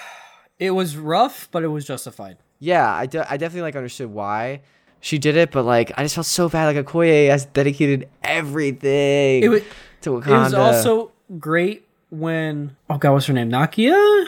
It 0.58 0.70
was 0.70 0.96
rough, 0.96 1.48
but 1.52 1.62
it 1.62 1.68
was 1.68 1.84
justified. 1.84 2.38
Yeah, 2.58 2.90
I, 2.92 3.04
de- 3.06 3.30
I 3.30 3.36
definitely 3.36 3.62
like 3.62 3.76
understood 3.76 4.10
why 4.10 4.62
she 5.00 5.18
did 5.18 5.36
it, 5.36 5.50
but 5.50 5.64
like 5.64 5.92
I 5.96 6.02
just 6.04 6.14
felt 6.14 6.26
so 6.26 6.48
bad. 6.48 6.74
Like 6.74 6.86
Okoye 6.86 7.28
has 7.28 7.44
dedicated 7.44 8.08
everything 8.22 9.42
It 9.42 9.48
was. 9.48 9.62
to 10.02 10.10
Wakanda. 10.10 10.26
It 10.26 10.30
was 10.30 10.54
also 10.54 11.12
great 11.38 11.86
when 12.10 12.76
oh 12.88 12.98
god, 12.98 13.12
what's 13.12 13.26
her 13.26 13.32
name? 13.34 13.50
Nakia, 13.50 14.26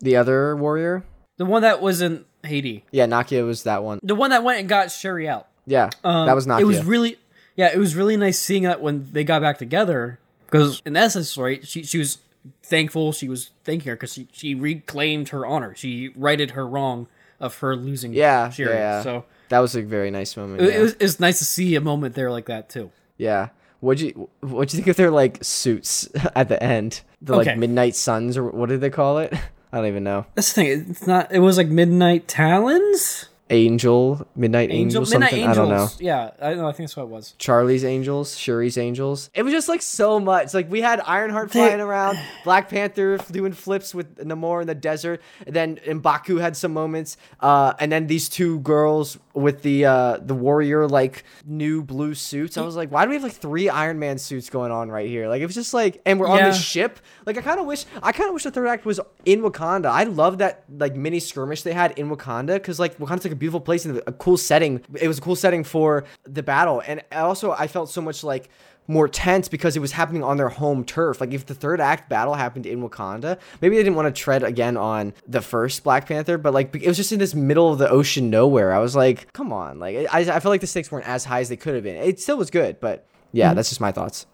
the 0.00 0.16
other 0.16 0.56
warrior. 0.56 1.04
the 1.36 1.44
one 1.46 1.62
that 1.62 1.80
was 1.80 2.00
in 2.02 2.24
Haiti, 2.42 2.84
Yeah, 2.90 3.06
Nakia 3.06 3.44
was 3.46 3.62
that 3.64 3.82
one. 3.82 4.00
the 4.02 4.14
one 4.14 4.30
that 4.30 4.42
went 4.44 4.60
and 4.60 4.68
got 4.68 4.90
Shuri 4.90 5.28
out. 5.28 5.48
Yeah, 5.66 5.90
Um, 6.04 6.26
that 6.26 6.34
was 6.34 6.46
Nakia. 6.46 6.60
It 6.60 6.64
was 6.64 6.84
really, 6.84 7.18
yeah, 7.56 7.70
it 7.72 7.78
was 7.78 7.94
really 7.96 8.16
nice 8.16 8.38
seeing 8.38 8.62
that 8.64 8.80
when 8.80 9.08
they 9.12 9.24
got 9.24 9.42
back 9.42 9.58
together. 9.58 10.18
Because 10.46 10.80
in 10.86 10.96
essence, 10.96 11.36
right, 11.36 11.66
she 11.66 11.82
she 11.82 11.98
was 11.98 12.18
thankful. 12.62 13.12
She 13.12 13.28
was 13.28 13.50
thanking 13.64 13.88
her 13.88 13.96
because 13.96 14.12
she 14.12 14.28
she 14.32 14.54
reclaimed 14.54 15.30
her 15.30 15.44
honor. 15.46 15.74
She 15.74 16.10
righted 16.16 16.52
her 16.52 16.66
wrong 16.66 17.06
of 17.40 17.58
her 17.58 17.76
losing. 17.76 18.12
Yeah, 18.12 18.50
Shuri. 18.50 18.74
yeah. 18.74 19.02
So 19.02 19.24
that 19.50 19.58
was 19.60 19.74
a 19.76 19.82
very 19.82 20.10
nice 20.10 20.36
moment. 20.36 20.62
it, 20.62 20.70
yeah. 20.70 20.78
it 20.78 20.82
was 20.82 20.96
it's 21.00 21.20
nice 21.20 21.38
to 21.38 21.44
see 21.44 21.74
a 21.74 21.80
moment 21.80 22.14
there 22.14 22.30
like 22.30 22.46
that 22.46 22.68
too. 22.68 22.90
yeah. 23.16 23.48
What'd 23.80 24.00
you 24.00 24.30
What'd 24.40 24.72
you 24.72 24.78
think 24.78 24.88
of 24.88 24.96
their 24.96 25.10
like 25.10 25.44
suits 25.44 26.08
at 26.34 26.48
the 26.48 26.60
end? 26.62 27.02
The 27.20 27.34
Okay. 27.34 27.50
like 27.50 27.58
Midnight 27.58 27.94
Suns 27.94 28.36
or 28.38 28.44
what 28.50 28.70
did 28.70 28.80
they 28.80 28.90
call 28.90 29.18
it? 29.18 29.32
I 29.72 29.76
don't 29.78 29.86
even 29.86 30.02
know. 30.04 30.24
That's 30.34 30.48
the 30.54 30.62
thing. 30.62 30.86
It's 30.90 31.06
not. 31.06 31.30
It 31.30 31.40
was 31.40 31.58
like 31.58 31.68
Midnight 31.68 32.26
Talons. 32.26 33.28
Angel, 33.48 34.26
Midnight 34.34 34.70
Angel, 34.72 35.02
Midnight 35.02 35.30
something. 35.30 35.38
Angels. 35.38 35.56
I 35.58 35.60
don't 35.60 35.68
know. 35.70 35.88
Yeah, 36.00 36.30
I 36.42 36.54
know. 36.54 36.66
I 36.66 36.72
think 36.72 36.88
that's 36.88 36.96
what 36.96 37.04
it 37.04 37.08
was. 37.10 37.34
Charlie's 37.38 37.84
Angels, 37.84 38.36
Shuri's 38.36 38.76
Angels. 38.76 39.30
It 39.34 39.44
was 39.44 39.52
just 39.52 39.68
like 39.68 39.82
so 39.82 40.18
much. 40.18 40.52
Like 40.52 40.68
we 40.70 40.80
had 40.80 41.00
Ironheart 41.00 41.52
They- 41.52 41.60
flying 41.60 41.80
around, 41.80 42.18
Black 42.44 42.68
Panther 42.68 43.18
doing 43.30 43.52
flips 43.52 43.94
with 43.94 44.16
Namor 44.18 44.62
in 44.62 44.66
the 44.66 44.74
desert, 44.74 45.22
and 45.46 45.54
then 45.54 45.76
Mbaku 45.76 46.40
had 46.40 46.56
some 46.56 46.72
moments, 46.72 47.16
uh, 47.40 47.74
and 47.78 47.92
then 47.92 48.08
these 48.08 48.28
two 48.28 48.58
girls 48.60 49.16
with 49.32 49.62
the 49.62 49.84
uh, 49.84 50.16
the 50.18 50.34
warrior 50.34 50.88
like 50.88 51.22
new 51.44 51.82
blue 51.84 52.14
suits. 52.14 52.58
I 52.58 52.62
was 52.62 52.74
like, 52.74 52.90
why 52.90 53.04
do 53.04 53.10
we 53.10 53.14
have 53.14 53.22
like 53.22 53.32
three 53.32 53.68
Iron 53.68 53.98
Man 54.00 54.18
suits 54.18 54.50
going 54.50 54.72
on 54.72 54.90
right 54.90 55.08
here? 55.08 55.28
Like 55.28 55.40
it 55.40 55.46
was 55.46 55.54
just 55.54 55.72
like, 55.72 56.00
and 56.04 56.18
we're 56.18 56.26
on 56.28 56.38
the 56.42 56.52
ship. 56.52 56.98
Like 57.26 57.38
I 57.38 57.42
kind 57.42 57.60
of 57.60 57.66
wish, 57.66 57.84
I 58.02 58.10
kind 58.12 58.28
of 58.28 58.34
wish 58.34 58.42
the 58.42 58.50
third 58.50 58.66
act 58.66 58.84
was 58.84 58.98
in 59.24 59.42
Wakanda. 59.42 59.86
I 59.86 60.02
love 60.04 60.38
that 60.38 60.64
like 60.68 60.96
mini 60.96 61.20
skirmish 61.20 61.62
they 61.62 61.72
had 61.74 61.92
in 61.98 62.08
Wakanda 62.10 62.54
because 62.54 62.80
like 62.80 62.98
Wakanda's 62.98 63.24
like 63.24 63.35
a 63.36 63.38
beautiful 63.38 63.60
place 63.60 63.84
and 63.84 64.02
a 64.06 64.12
cool 64.12 64.36
setting. 64.36 64.82
It 65.00 65.08
was 65.08 65.18
a 65.18 65.20
cool 65.20 65.36
setting 65.36 65.62
for 65.64 66.04
the 66.24 66.42
battle, 66.42 66.82
and 66.86 67.02
also 67.12 67.52
I 67.52 67.66
felt 67.68 67.90
so 67.90 68.00
much 68.00 68.24
like 68.24 68.48
more 68.88 69.08
tense 69.08 69.48
because 69.48 69.76
it 69.76 69.80
was 69.80 69.92
happening 69.92 70.22
on 70.22 70.36
their 70.36 70.48
home 70.48 70.84
turf. 70.84 71.20
Like 71.20 71.32
if 71.32 71.46
the 71.46 71.54
third 71.54 71.80
act 71.80 72.08
battle 72.08 72.34
happened 72.34 72.66
in 72.66 72.80
Wakanda, 72.88 73.38
maybe 73.60 73.76
they 73.76 73.82
didn't 73.82 73.96
want 73.96 74.14
to 74.14 74.20
tread 74.22 74.42
again 74.42 74.76
on 74.76 75.12
the 75.26 75.40
first 75.40 75.82
Black 75.82 76.06
Panther, 76.06 76.38
but 76.38 76.54
like 76.54 76.74
it 76.74 76.86
was 76.86 76.96
just 76.96 77.12
in 77.12 77.18
this 77.18 77.34
middle 77.34 77.72
of 77.72 77.78
the 77.78 77.88
ocean 77.90 78.30
nowhere. 78.30 78.72
I 78.72 78.78
was 78.78 78.94
like, 78.94 79.32
come 79.32 79.52
on, 79.52 79.78
like 79.78 79.96
I, 80.12 80.20
I 80.20 80.24
felt 80.40 80.46
like 80.46 80.60
the 80.60 80.66
stakes 80.66 80.90
weren't 80.90 81.08
as 81.08 81.24
high 81.24 81.40
as 81.40 81.48
they 81.48 81.56
could 81.56 81.74
have 81.74 81.84
been. 81.84 81.96
It 81.96 82.20
still 82.20 82.36
was 82.36 82.50
good, 82.50 82.80
but 82.80 83.06
yeah, 83.32 83.48
mm-hmm. 83.48 83.56
that's 83.56 83.68
just 83.68 83.80
my 83.80 83.92
thoughts. 83.92 84.26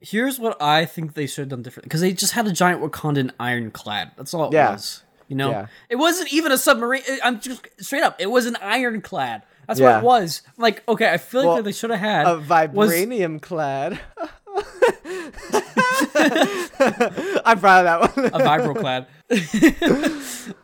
Here's 0.00 0.38
what 0.38 0.60
I 0.62 0.84
think 0.84 1.14
they 1.14 1.26
should 1.26 1.42
have 1.42 1.48
done 1.48 1.62
differently 1.62 1.88
because 1.88 2.00
they 2.00 2.12
just 2.12 2.32
had 2.32 2.46
a 2.46 2.52
giant 2.52 2.80
Wakandan 2.80 3.32
ironclad. 3.38 4.12
That's 4.16 4.32
all 4.32 4.46
it 4.46 4.52
Yeah. 4.52 4.72
was. 4.72 5.02
You 5.28 5.36
know, 5.36 5.50
Yeah. 5.50 5.66
it 5.88 5.96
wasn't 5.96 6.32
even 6.32 6.52
a 6.52 6.58
submarine. 6.58 7.02
I'm 7.22 7.38
just 7.40 7.66
straight 7.78 8.02
up. 8.02 8.16
It 8.18 8.30
was 8.30 8.46
an 8.46 8.56
ironclad. 8.62 9.42
That's 9.66 9.78
Yeah. 9.78 9.96
what 9.96 9.98
it 9.98 10.04
was. 10.06 10.42
Like, 10.56 10.82
okay, 10.88 11.12
I 11.12 11.18
feel 11.18 11.42
like 11.44 11.54
Well, 11.54 11.62
they 11.62 11.72
should 11.72 11.90
have 11.90 12.00
had 12.00 12.26
A 12.26 12.36
was 12.38 12.90
vibranium 12.90 13.40
clad. 13.40 14.00
I'm 17.44 17.58
proud 17.60 17.86
of 17.86 18.12
that 18.14 18.16
one. 18.16 18.26
a 18.26 18.38
vibroclad. 18.38 19.06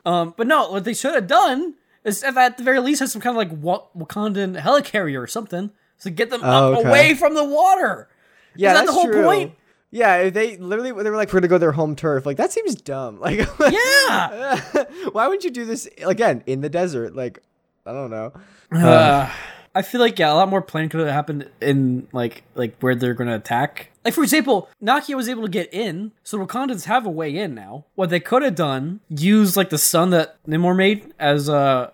um, 0.07 0.35
but 0.37 0.47
no, 0.47 0.71
what 0.71 0.85
they 0.85 0.95
should 0.95 1.15
have 1.15 1.27
done 1.27 1.75
is 2.05 2.23
have 2.23 2.37
at 2.39 2.57
the 2.57 2.63
very 2.65 2.81
least 2.81 3.01
had 3.01 3.09
some 3.11 3.21
kind 3.21 3.37
of 3.37 3.39
like 3.39 3.63
Wa- 3.63 3.85
Wakandan 3.97 4.61
helicarrier 4.61 5.23
or 5.23 5.27
something 5.27 5.71
to 6.01 6.11
get 6.11 6.31
them 6.31 6.41
Oh, 6.43 6.73
up 6.73 6.79
okay. 6.81 6.89
away 6.89 7.15
from 7.15 7.35
the 7.35 7.45
water. 7.45 8.09
yeah, 8.57 8.73
that 8.75 8.81
the 8.81 8.87
that's 8.87 8.95
whole 8.95 9.05
true. 9.11 9.23
point? 9.25 9.53
Yeah, 9.95 10.29
they 10.29 10.57
literally 10.57 10.91
they 10.91 11.09
were 11.09 11.17
like, 11.17 11.33
we're 11.33 11.39
gonna 11.39 11.47
go 11.49 11.55
to 11.55 11.61
their 11.61 11.73
home 11.73 11.95
turf. 11.95 12.27
Like 12.27 12.37
that 12.37 12.51
seems 12.53 12.75
dumb. 12.75 13.21
Like, 13.25 13.47
Yeah. 13.71 14.85
why 15.13 15.29
would 15.29 15.45
you 15.45 15.51
do 15.53 15.65
this 15.65 15.89
again 16.05 16.43
in 16.47 16.63
the 16.63 16.69
desert? 16.69 17.15
Like, 17.15 17.39
I 17.87 17.93
don't 17.93 18.11
know. 18.11 18.33
Uh, 18.73 19.31
I 19.73 19.83
feel 19.83 20.01
like 20.01 20.19
yeah, 20.19 20.33
a 20.33 20.35
lot 20.35 20.49
more 20.49 20.63
planning 20.63 20.89
could 20.91 20.99
have 21.01 21.09
happened 21.11 21.49
in 21.61 22.09
like 22.13 22.43
like 22.57 22.77
where 22.81 22.97
they're 22.97 23.15
gonna 23.15 23.37
attack. 23.37 23.91
Like 24.05 24.15
for 24.15 24.25
example, 24.25 24.69
Nakia 24.83 25.15
was 25.15 25.29
able 25.29 25.43
to 25.43 25.49
get 25.49 25.73
in, 25.73 26.11
so 26.25 26.39
Wakandans 26.45 26.87
have 26.87 27.07
a 27.07 27.11
way 27.11 27.35
in 27.37 27.55
now. 27.55 27.85
What 27.95 28.11
they 28.11 28.21
could 28.21 28.43
have 28.43 28.57
done, 28.57 28.99
use 29.09 29.57
like 29.57 29.71
the 29.71 29.79
sun 29.79 30.11
that 30.11 30.37
Namor 30.45 30.77
made 30.77 31.15
as 31.21 31.49
a 31.49 31.93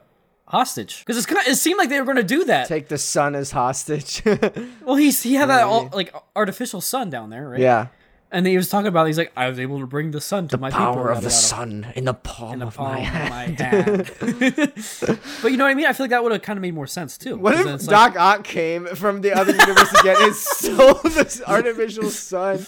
hostage, 0.50 1.00
because 1.00 1.16
it's 1.16 1.26
kind 1.26 1.40
of 1.40 1.46
it 1.46 1.56
seemed 1.56 1.78
like 1.78 1.88
they 1.88 1.98
were 2.00 2.06
gonna 2.06 2.22
do 2.22 2.44
that. 2.44 2.68
Take 2.68 2.88
the 2.88 2.98
sun 2.98 3.34
as 3.34 3.50
hostage. 3.52 4.22
well, 4.84 4.96
he's 4.96 5.22
he 5.22 5.34
had 5.34 5.48
that 5.48 5.64
all, 5.64 5.88
like 5.92 6.14
artificial 6.36 6.80
sun 6.80 7.08
down 7.10 7.30
there, 7.30 7.48
right? 7.48 7.60
yeah. 7.60 7.86
And 8.32 8.46
he 8.46 8.56
was 8.56 8.68
talking 8.68 8.86
about 8.86 9.08
he's 9.08 9.18
like 9.18 9.32
I 9.36 9.48
was 9.48 9.58
able 9.58 9.80
to 9.80 9.86
bring 9.86 10.12
the 10.12 10.20
sun 10.20 10.46
to 10.48 10.58
my 10.58 10.70
people. 10.70 10.84
Power 10.86 11.10
of 11.10 11.18
the 11.18 11.22
yada, 11.24 11.30
sun 11.34 11.92
in 11.96 12.04
the 12.04 12.14
palm 12.14 12.52
in 12.54 12.58
the 12.60 12.66
of 12.68 12.76
palm 12.76 12.92
my 12.94 12.98
of 13.00 13.04
hand. 13.06 13.30
my 13.30 13.64
hand. 13.64 14.10
but 15.42 15.50
you 15.50 15.56
know 15.56 15.64
what 15.64 15.70
I 15.70 15.74
mean? 15.74 15.86
I 15.86 15.92
feel 15.92 16.04
like 16.04 16.10
that 16.10 16.22
would 16.22 16.30
have 16.30 16.40
kind 16.42 16.56
of 16.56 16.60
made 16.62 16.74
more 16.74 16.86
sense 16.86 17.18
too. 17.18 17.36
What 17.36 17.52
'cause 17.54 17.60
if 17.60 17.66
then 17.66 17.74
it's 17.74 17.86
like- 17.88 18.14
Doc 18.14 18.20
Ock 18.20 18.44
came 18.44 18.86
from 18.86 19.20
the 19.22 19.32
other 19.32 19.50
universe 19.52 19.92
again 20.00 20.16
and 20.20 20.34
stole 20.36 20.94
this 21.04 21.42
artificial 21.44 22.08
sun? 22.10 22.64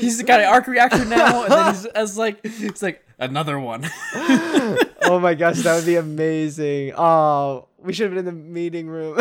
He's 0.00 0.20
got 0.24 0.40
an 0.40 0.46
arc 0.46 0.66
reactor 0.66 1.04
now, 1.04 1.44
and 1.44 1.52
then 1.52 1.74
he's 1.74 1.84
as 1.86 2.18
like 2.18 2.40
it's 2.42 2.82
like 2.82 3.06
another 3.18 3.58
one. 3.60 3.88
Oh 5.06 5.20
my 5.22 5.34
gosh, 5.34 5.58
that 5.62 5.76
would 5.76 5.86
be 5.86 5.94
amazing. 5.96 6.92
Oh, 6.96 7.68
we 7.78 7.92
should 7.92 8.10
have 8.12 8.14
been 8.14 8.26
in 8.26 8.34
the 8.46 8.50
meeting 8.52 8.88
room. 8.88 9.14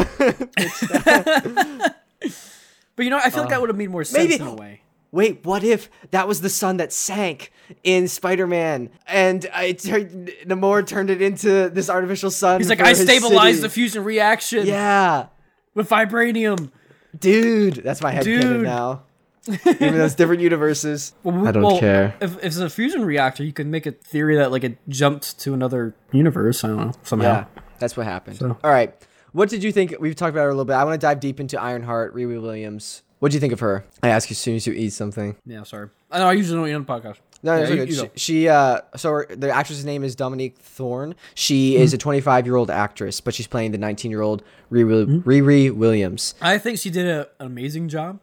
But 2.95 3.05
you 3.05 3.09
know, 3.09 3.17
I 3.17 3.29
feel 3.31 3.41
like 3.41 3.49
that 3.49 3.57
uh, 3.57 3.61
would 3.61 3.69
have 3.69 3.77
made 3.77 3.89
more 3.89 4.03
sense 4.03 4.29
maybe- 4.29 4.41
in 4.41 4.47
a 4.47 4.55
way. 4.55 4.79
Wait, 5.13 5.45
what 5.45 5.63
if 5.63 5.91
that 6.09 6.27
was 6.27 6.41
the 6.41 6.49
sun 6.49 6.77
that 6.77 6.91
sank 6.91 7.53
in 7.83 8.07
Spider-Man, 8.07 8.89
and 9.05 9.47
I 9.53 9.73
turned 9.73 10.31
Namor 10.43 10.87
turned 10.87 11.11
it 11.11 11.21
into 11.21 11.69
this 11.69 11.87
artificial 11.87 12.31
sun? 12.31 12.59
He's 12.59 12.67
like, 12.67 12.81
I 12.81 12.89
his 12.89 13.03
stabilized 13.03 13.61
the 13.61 13.69
fusion 13.69 14.03
reaction 14.03 14.65
Yeah, 14.65 15.27
with 15.75 15.87
vibranium. 15.87 16.71
dude, 17.17 17.75
that's 17.75 18.01
my 18.01 18.09
head 18.09 18.23
Dude. 18.23 18.63
now. 18.63 19.03
Even 19.47 19.99
those 19.99 20.15
different 20.15 20.41
universes. 20.41 21.13
Well, 21.23 21.47
I 21.47 21.51
don't 21.51 21.61
well, 21.61 21.79
care. 21.79 22.15
If, 22.19 22.37
if 22.37 22.45
it's 22.45 22.57
a 22.57 22.69
fusion 22.69 23.05
reactor, 23.05 23.43
you 23.43 23.53
can 23.53 23.69
make 23.69 23.85
a 23.85 23.91
theory 23.91 24.37
that 24.37 24.51
like 24.51 24.63
it 24.63 24.79
jumped 24.89 25.39
to 25.41 25.53
another 25.53 25.93
universe. 26.11 26.63
I 26.63 26.69
don't 26.69 26.77
know 26.77 26.91
somehow. 27.03 27.45
Yeah, 27.55 27.61
that's 27.77 27.95
what 27.95 28.07
happened. 28.07 28.41
All 28.41 28.57
right, 28.63 28.95
what 29.31 29.49
did 29.49 29.63
you 29.63 29.71
think? 29.71 29.93
We've 29.99 30.15
talked 30.15 30.31
about 30.31 30.45
it 30.45 30.47
a 30.47 30.53
little 30.53 30.65
bit. 30.65 30.73
I 30.73 30.83
want 30.85 30.99
to 30.99 31.05
dive 31.05 31.19
deep 31.19 31.39
into 31.39 31.61
Ironheart, 31.61 32.15
Riri 32.15 32.41
Williams. 32.41 33.03
What 33.23 33.31
do 33.31 33.37
you 33.37 33.39
think 33.39 33.53
of 33.53 33.61
her? 33.61 33.85
I 34.03 34.09
ask 34.09 34.29
you 34.29 34.33
as 34.33 34.37
soon 34.37 34.57
as 34.57 34.67
you 34.67 34.73
eat 34.73 34.89
something. 34.89 35.37
Yeah, 35.45 35.63
sorry. 35.63 35.87
I 36.11 36.19
know 36.19 36.27
I 36.27 36.33
usually 36.33 36.59
don't 36.59 36.67
eat 36.67 36.73
on 36.73 36.83
the 36.83 36.91
podcast. 36.93 37.19
No, 37.41 37.55
Yeah, 37.57 37.69
you- 37.69 37.83
you 37.85 37.93
she, 37.95 38.09
she, 38.17 38.47
uh, 38.49 38.81
so 38.97 39.11
her, 39.11 39.27
the 39.29 39.49
actress's 39.49 39.85
name 39.85 40.03
is 40.03 40.13
Dominique 40.13 40.57
Thorne. 40.57 41.15
She 41.33 41.75
Mm-hmm. 41.75 41.83
is 41.83 41.93
a 41.93 41.97
25 41.97 42.45
year 42.45 42.57
old 42.57 42.69
actress, 42.69 43.21
but 43.21 43.33
she's 43.33 43.47
playing 43.47 43.71
the 43.71 43.77
19 43.77 44.11
year 44.11 44.19
old 44.19 44.43
Riri, 44.69 45.05
Mm-hmm. 45.05 45.29
Riri 45.29 45.71
Williams. 45.73 46.35
I 46.41 46.57
think 46.57 46.79
she 46.79 46.89
did 46.89 47.05
a, 47.07 47.29
an 47.39 47.45
amazing 47.47 47.87
job. 47.87 48.19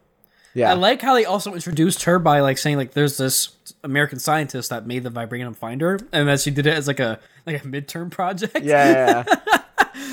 Yeah, 0.53 0.69
I 0.69 0.73
like 0.73 1.01
how 1.01 1.15
they 1.15 1.25
also 1.25 1.55
introduced 1.55 2.03
her 2.03 2.19
by 2.19 2.41
like 2.41 2.59
saying 2.59 2.77
like 2.77 2.91
there's 2.91 3.17
this 3.17 3.55
American 3.83 4.19
scientist 4.19 4.69
that 4.69 4.85
made 4.85 5.01
the 5.01 5.09
vibranium 5.09 5.55
finder, 5.55 5.97
and 6.11 6.27
that 6.27 6.41
she 6.41 6.51
did 6.51 6.67
it 6.67 6.75
as 6.77 6.85
like 6.87 6.99
a 6.99 7.19
like 7.47 7.63
a 7.63 7.67
midterm 7.67 8.11
project. 8.11 8.59
yeah, 8.61 8.91
yeah, 8.91 9.23
yeah. 9.27 9.61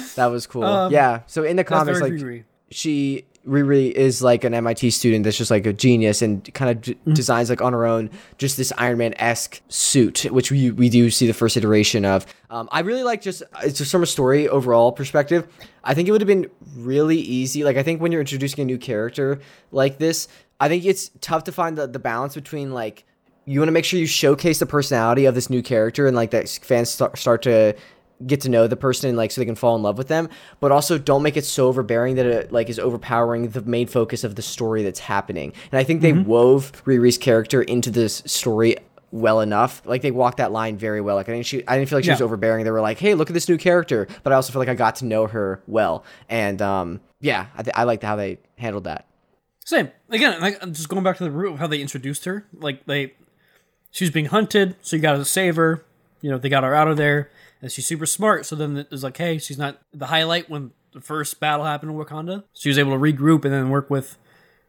that 0.16 0.26
was 0.28 0.46
cool. 0.46 0.90
yeah, 0.92 1.20
so 1.26 1.42
in 1.44 1.56
the 1.56 1.62
Um, 1.62 1.66
comics, 1.66 2.00
like 2.00 2.12
Riri. 2.14 2.44
she 2.70 3.24
Riri 3.48 3.90
is 3.90 4.22
like 4.22 4.44
an 4.44 4.52
MIT 4.54 4.90
student 4.90 5.24
that's 5.24 5.36
just 5.38 5.50
like 5.50 5.64
a 5.66 5.72
genius 5.72 6.22
and 6.22 6.52
kind 6.54 6.70
of 6.70 6.80
d- 6.82 6.94
Mm-hmm. 6.94 7.14
designs 7.14 7.48
like 7.50 7.62
on 7.62 7.72
her 7.72 7.86
own 7.86 8.10
just 8.36 8.56
this 8.56 8.72
Iron 8.78 8.98
Man 8.98 9.14
esque 9.16 9.60
suit, 9.68 10.24
which 10.30 10.50
we 10.50 10.70
we 10.70 10.88
do 10.88 11.10
see 11.10 11.26
the 11.26 11.32
first 11.34 11.56
iteration 11.56 12.04
of. 12.04 12.26
Um, 12.50 12.68
I 12.70 12.80
really 12.80 13.02
like 13.02 13.22
just 13.22 13.42
it's 13.62 13.78
just 13.78 13.90
from 13.90 14.02
a 14.02 14.06
story 14.06 14.48
overall 14.48 14.92
perspective. 14.92 15.46
I 15.84 15.94
think 15.94 16.08
it 16.08 16.12
would 16.12 16.20
have 16.20 16.28
been 16.28 16.50
really 16.76 17.18
easy. 17.18 17.64
Like 17.64 17.76
I 17.76 17.82
think 17.82 18.00
when 18.02 18.12
you're 18.12 18.20
introducing 18.20 18.60
a 18.62 18.64
new 18.66 18.78
character 18.78 19.40
like 19.72 19.98
this, 19.98 20.28
I 20.60 20.68
think 20.68 20.84
it's 20.84 21.10
tough 21.20 21.44
to 21.44 21.52
find 21.52 21.78
the, 21.78 21.86
the 21.86 21.98
balance 21.98 22.34
between 22.34 22.72
like 22.72 23.04
you 23.46 23.60
want 23.60 23.68
to 23.68 23.72
make 23.72 23.86
sure 23.86 23.98
you 23.98 24.06
showcase 24.06 24.58
the 24.58 24.66
personality 24.66 25.24
of 25.24 25.34
this 25.34 25.48
new 25.48 25.62
character 25.62 26.06
and 26.06 26.14
like 26.14 26.30
that 26.32 26.48
fans 26.62 26.90
start, 26.90 27.16
start 27.16 27.40
to 27.42 27.74
get 28.26 28.40
to 28.40 28.48
know 28.48 28.66
the 28.66 28.76
person 28.76 29.08
and 29.08 29.16
like 29.16 29.30
so 29.30 29.40
they 29.40 29.44
can 29.44 29.54
fall 29.54 29.76
in 29.76 29.82
love 29.82 29.96
with 29.96 30.08
them 30.08 30.28
but 30.60 30.72
also 30.72 30.98
don't 30.98 31.22
make 31.22 31.36
it 31.36 31.44
so 31.44 31.68
overbearing 31.68 32.16
that 32.16 32.26
it 32.26 32.52
like 32.52 32.68
is 32.68 32.78
overpowering 32.78 33.48
the 33.50 33.62
main 33.62 33.86
focus 33.86 34.24
of 34.24 34.34
the 34.34 34.42
story 34.42 34.82
that's 34.82 35.00
happening. 35.00 35.52
And 35.70 35.78
i 35.78 35.84
think 35.84 36.02
they 36.02 36.12
wove 36.12 36.72
riri's 36.84 37.18
character 37.18 37.62
into 37.62 37.90
this 37.90 38.22
story 38.26 38.76
well 39.10 39.40
enough. 39.40 39.80
Like 39.86 40.02
they 40.02 40.10
walked 40.10 40.36
that 40.36 40.52
line 40.52 40.76
very 40.76 41.00
well. 41.00 41.16
Like 41.16 41.28
i 41.28 41.32
didn't 41.32 41.46
she 41.46 41.66
i 41.66 41.76
didn't 41.78 41.88
feel 41.88 41.98
like 41.98 42.04
she 42.04 42.10
was 42.10 42.20
overbearing. 42.20 42.64
They 42.64 42.70
were 42.70 42.80
like 42.80 42.98
hey 42.98 43.14
look 43.14 43.30
at 43.30 43.34
this 43.34 43.48
new 43.48 43.56
character. 43.56 44.06
But 44.22 44.32
i 44.32 44.36
also 44.36 44.52
feel 44.52 44.60
like 44.60 44.68
i 44.68 44.74
got 44.74 44.96
to 44.96 45.06
know 45.06 45.26
her 45.26 45.62
well. 45.66 46.04
And 46.28 46.60
um 46.60 47.00
yeah 47.20 47.46
i, 47.56 47.62
th- 47.62 47.74
I 47.76 47.84
liked 47.84 48.02
how 48.02 48.16
they 48.16 48.38
handled 48.56 48.84
that. 48.84 49.06
Same. 49.68 49.90
Again, 50.08 50.40
like 50.40 50.56
I'm 50.62 50.72
just 50.72 50.88
going 50.88 51.02
back 51.02 51.18
to 51.18 51.24
the 51.24 51.30
root 51.30 51.52
of 51.52 51.58
how 51.58 51.66
they 51.66 51.82
introduced 51.82 52.24
her. 52.24 52.46
Like 52.54 52.86
they, 52.86 53.12
she 53.90 54.04
was 54.04 54.10
being 54.10 54.24
hunted, 54.24 54.76
so 54.80 54.96
you 54.96 55.02
got 55.02 55.16
to 55.16 55.26
save 55.26 55.56
her. 55.56 55.84
You 56.22 56.30
know, 56.30 56.38
they 56.38 56.48
got 56.48 56.64
her 56.64 56.74
out 56.74 56.88
of 56.88 56.96
there, 56.96 57.30
and 57.62 57.70
she's 57.72 57.86
super 57.86 58.06
smart. 58.06 58.46
So 58.46 58.56
then 58.56 58.76
it 58.76 58.90
was 58.90 59.02
like, 59.02 59.16
hey, 59.16 59.38
she's 59.38 59.58
not 59.58 59.78
the 59.92 60.06
highlight 60.06 60.48
when 60.50 60.72
the 60.92 61.00
first 61.00 61.38
battle 61.40 61.64
happened 61.64 61.92
in 61.92 61.98
Wakanda. 61.98 62.44
She 62.54 62.68
was 62.68 62.78
able 62.78 62.92
to 62.92 62.98
regroup 62.98 63.44
and 63.44 63.52
then 63.52 63.70
work 63.70 63.90
with 63.90 64.16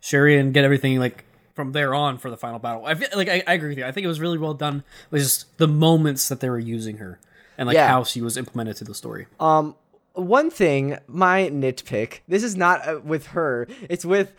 Shuri 0.02 0.38
and 0.38 0.54
get 0.54 0.63
everything 0.65 0.99
like 0.99 1.25
from 1.56 1.71
there 1.73 1.93
on 1.93 2.17
for 2.17 2.30
the 2.30 2.38
final 2.38 2.60
battle. 2.60 2.86
I 2.86 2.95
feel 2.95 3.10
like 3.15 3.28
I, 3.30 3.43
I 3.47 3.54
agree 3.54 3.69
with 3.69 3.78
you. 3.78 3.86
I 3.86 3.91
think 3.91 4.06
it 4.06 4.08
was 4.08 4.19
really 4.19 4.38
well 4.38 4.54
done. 4.54 4.84
With 5.12 5.21
just 5.21 5.58
the 5.58 5.67
moments 5.67 6.28
that 6.30 6.39
they 6.39 6.49
were 6.49 6.60
using 6.60 6.97
her 6.97 7.19
and 7.58 7.67
like 7.67 7.75
Yeah. 7.75 7.88
how 7.88 8.04
she 8.04 8.21
was 8.21 8.38
implemented 8.38 8.78
to 8.78 8.84
the 8.86 8.93
story. 8.95 9.28
Um, 9.39 9.75
one 10.13 10.49
thing, 10.49 10.97
my 11.08 11.49
nitpick. 11.52 12.19
This 12.28 12.43
is 12.43 12.56
not 12.56 12.88
uh, 12.88 12.99
with 13.04 13.28
her. 13.28 13.67
It's 13.89 14.04
with 14.06 14.34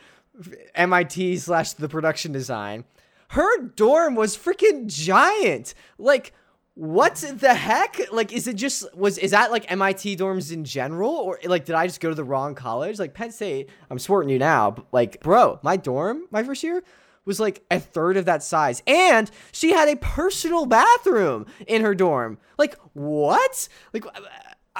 MIT 0.74 1.36
slash 1.38 1.72
the 1.74 1.88
production 1.88 2.32
design. 2.32 2.84
Her 3.28 3.62
dorm 3.62 4.14
was 4.14 4.36
freaking 4.36 4.86
giant. 4.86 5.74
Like, 5.98 6.32
what 6.74 7.16
the 7.16 7.54
heck? 7.54 8.12
Like, 8.12 8.32
is 8.32 8.46
it 8.46 8.56
just 8.56 8.94
was 8.96 9.18
is 9.18 9.32
that 9.32 9.50
like 9.50 9.70
MIT 9.70 10.16
dorms 10.16 10.52
in 10.52 10.64
general, 10.64 11.10
or 11.10 11.38
like 11.44 11.64
did 11.64 11.74
I 11.74 11.86
just 11.86 12.00
go 12.00 12.08
to 12.08 12.14
the 12.14 12.24
wrong 12.24 12.54
college? 12.54 12.98
Like 12.98 13.14
Penn 13.14 13.32
State, 13.32 13.68
I'm 13.90 13.98
sporting 13.98 14.30
you 14.30 14.38
now. 14.38 14.70
But 14.70 14.86
like, 14.92 15.20
bro, 15.20 15.58
my 15.62 15.76
dorm, 15.76 16.22
my 16.30 16.42
first 16.42 16.62
year 16.62 16.82
was 17.24 17.40
like 17.40 17.64
a 17.70 17.78
third 17.78 18.16
of 18.16 18.24
that 18.24 18.42
size. 18.42 18.82
And 18.86 19.30
she 19.52 19.72
had 19.72 19.88
a 19.88 19.96
personal 19.96 20.66
bathroom 20.66 21.46
in 21.66 21.82
her 21.82 21.94
dorm. 21.94 22.38
Like, 22.58 22.76
what? 22.92 23.68
Like, 23.92 24.04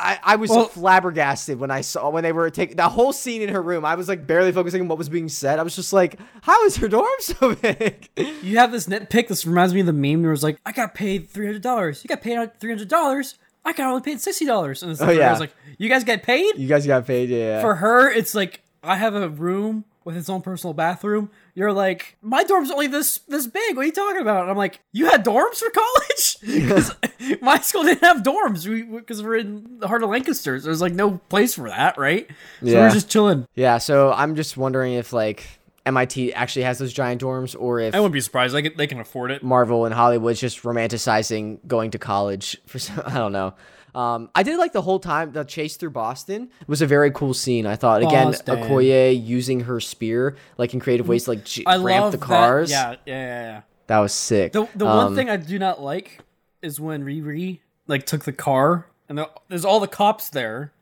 I, 0.01 0.19
I 0.23 0.37
was 0.37 0.51
Well- 0.51 0.67
flabbergasted 0.69 1.59
when 1.59 1.71
I 1.71 1.83
saw 1.83 2.09
when 2.11 2.23
they 2.23 2.33
were 2.33 2.51
taking 2.51 2.77
the 2.77 2.89
whole 2.89 3.13
scene 3.13 3.43
in 3.43 3.51
her 3.51 3.63
room. 3.63 3.85
I 3.85 3.95
was 3.95 4.09
like 4.09 4.27
barely 4.27 4.53
focusing 4.53 4.81
on 4.81 4.89
what 4.89 4.99
was 4.99 5.09
being 5.09 5.29
said. 5.29 5.59
I 5.59 5.63
was 5.63 5.77
just 5.77 5.93
like, 5.93 6.19
how 6.43 6.65
is 6.65 6.77
her 6.79 6.89
dorm 6.89 7.07
so 7.21 7.55
big? 7.63 8.09
You 8.43 8.59
have 8.59 8.73
this 8.73 8.87
nitpick. 8.87 9.29
This 9.29 9.45
reminds 9.47 9.75
me 9.75 9.81
of 9.81 9.87
the 9.87 9.93
meme 9.93 10.23
where 10.23 10.31
it 10.31 10.33
was 10.33 10.43
like, 10.43 10.59
I 10.65 10.73
got 10.73 10.95
paid 10.95 11.29
three 11.29 11.47
hundred 11.47 11.63
dollars. 11.63 12.03
You 12.05 12.09
got 12.09 12.23
paid 12.23 12.59
three 12.59 12.71
hundred 12.71 12.89
dollars. 12.89 13.37
I 13.65 13.73
got 13.75 13.89
only 13.89 14.03
paid 14.03 14.21
sixty 14.21 14.47
dollars. 14.47 14.83
And 14.83 14.91
it's 14.93 15.01
oh, 15.01 15.07
like, 15.07 15.17
Oh, 15.17 15.19
yeah. 15.21 15.29
I 15.29 15.31
was 15.33 15.41
like, 15.41 15.55
you 15.79 15.89
guys 15.89 16.05
get 16.05 16.23
paid? 16.23 16.57
you 16.57 16.67
guys 16.67 16.87
got 16.87 17.07
paid, 17.07 17.29
yeah. 17.29 17.61
For 17.61 17.75
her, 17.77 18.11
it's 18.11 18.35
like 18.35 18.63
I 18.83 18.97
have 18.97 19.15
a 19.15 19.29
room 19.29 19.85
with 20.05 20.17
its 20.17 20.31
own 20.31 20.41
personal 20.41 20.73
bathroom. 20.73 21.31
You're 21.61 21.73
like, 21.73 22.17
my 22.23 22.43
dorm's 22.43 22.71
only 22.71 22.87
this 22.89 23.19
this 23.29 23.47
big. 23.47 23.77
What 23.77 23.83
are 23.83 23.87
you 23.87 23.93
talking 23.93 24.21
about? 24.21 24.43
And 24.43 24.51
I'm 24.51 24.57
like, 24.57 24.81
you 24.93 25.07
had 25.07 25.25
dorms 25.25 25.57
for 25.59 25.71
college? 25.71 26.69
'Cause 26.69 26.95
my 27.43 27.59
school 27.59 27.85
didn't 27.85 28.03
have 28.03 28.23
dorms 28.25 28.65
because 28.97 29.23
we, 29.23 29.29
are 29.29 29.37
in 29.37 29.79
the 29.79 29.87
heart 29.87 30.03
of 30.03 30.11
Lancaster. 30.11 30.59
So 30.59 30.65
there's 30.65 30.81
like 30.81 30.95
no 30.95 31.19
place 31.29 31.55
for 31.55 31.69
that, 31.69 31.97
right? 31.99 32.27
So 32.61 32.67
Yeah. 32.67 32.81
we're 32.87 32.91
just 32.91 33.09
chilling. 33.11 33.47
Yeah, 33.55 33.79
so 33.79 34.13
I'm 34.13 34.35
just 34.35 34.57
wondering 34.57 34.95
if 34.95 35.13
like 35.13 35.45
MIT 35.87 36.33
actually 36.35 36.63
has 36.63 36.79
those 36.79 36.93
giant 36.93 37.23
dorms 37.23 37.57
or 37.59 37.81
if 37.81 37.95
I 37.95 38.01
wouldn't 38.01 38.13
be 38.13 38.21
surprised. 38.21 38.55
They 38.55 38.63
can, 38.63 38.77
they 38.77 38.87
can 38.87 39.01
afford 39.01 39.31
it. 39.31 39.43
Marvel 39.43 39.85
and 39.87 39.95
Hollywood's 39.95 40.41
just 40.41 40.63
romanticizing 40.63 41.59
going 41.67 41.91
to 41.93 41.99
college 41.99 42.57
for 42.67 42.79
some, 42.79 43.03
I 43.07 43.15
don't 43.15 43.33
know. 43.33 43.55
Um, 43.95 44.31
I 44.35 44.43
did 44.43 44.57
like 44.59 44.73
the 44.73 44.83
whole 44.83 44.99
time 45.01 45.33
the 45.33 45.45
chase 45.45 45.77
through 45.77 45.91
Boston 45.91 46.51
was 46.67 46.81
a 46.83 46.87
very 46.87 47.11
cool 47.11 47.35
scene. 47.35 47.67
I 47.67 47.77
thought 47.77 48.03
again 48.03 48.29
Boston. 48.29 48.57
Okoye 48.63 49.27
using 49.27 49.61
her 49.61 49.81
spear 49.81 50.37
like 50.59 50.75
in 50.75 50.81
creative 50.81 51.09
ways 51.09 51.25
to 51.25 51.31
like 51.31 51.45
j- 51.45 51.65
I 51.67 51.77
ramp 51.77 52.13
the 52.13 52.19
cars. 52.19 52.71
That. 52.71 53.01
Yeah, 53.07 53.15
yeah, 53.15 53.27
yeah, 53.27 53.43
yeah. 53.53 53.61
That 53.89 53.99
was 53.99 54.13
sick. 54.13 54.53
The 54.53 54.69
the 54.75 54.87
Um, 54.87 54.97
one 55.07 55.15
thing 55.17 55.29
I 55.29 55.37
do 55.37 55.59
not 55.59 55.83
like 55.83 56.21
is 56.63 56.79
when 56.81 57.05
Riri 57.05 57.61
like 57.87 58.07
took 58.07 58.25
the 58.25 58.33
car 58.33 58.87
and 59.09 59.19
the, 59.19 59.31
there's 59.49 59.65
all 59.65 59.81
the 59.81 59.89
cops 59.89 60.31
there 60.31 60.73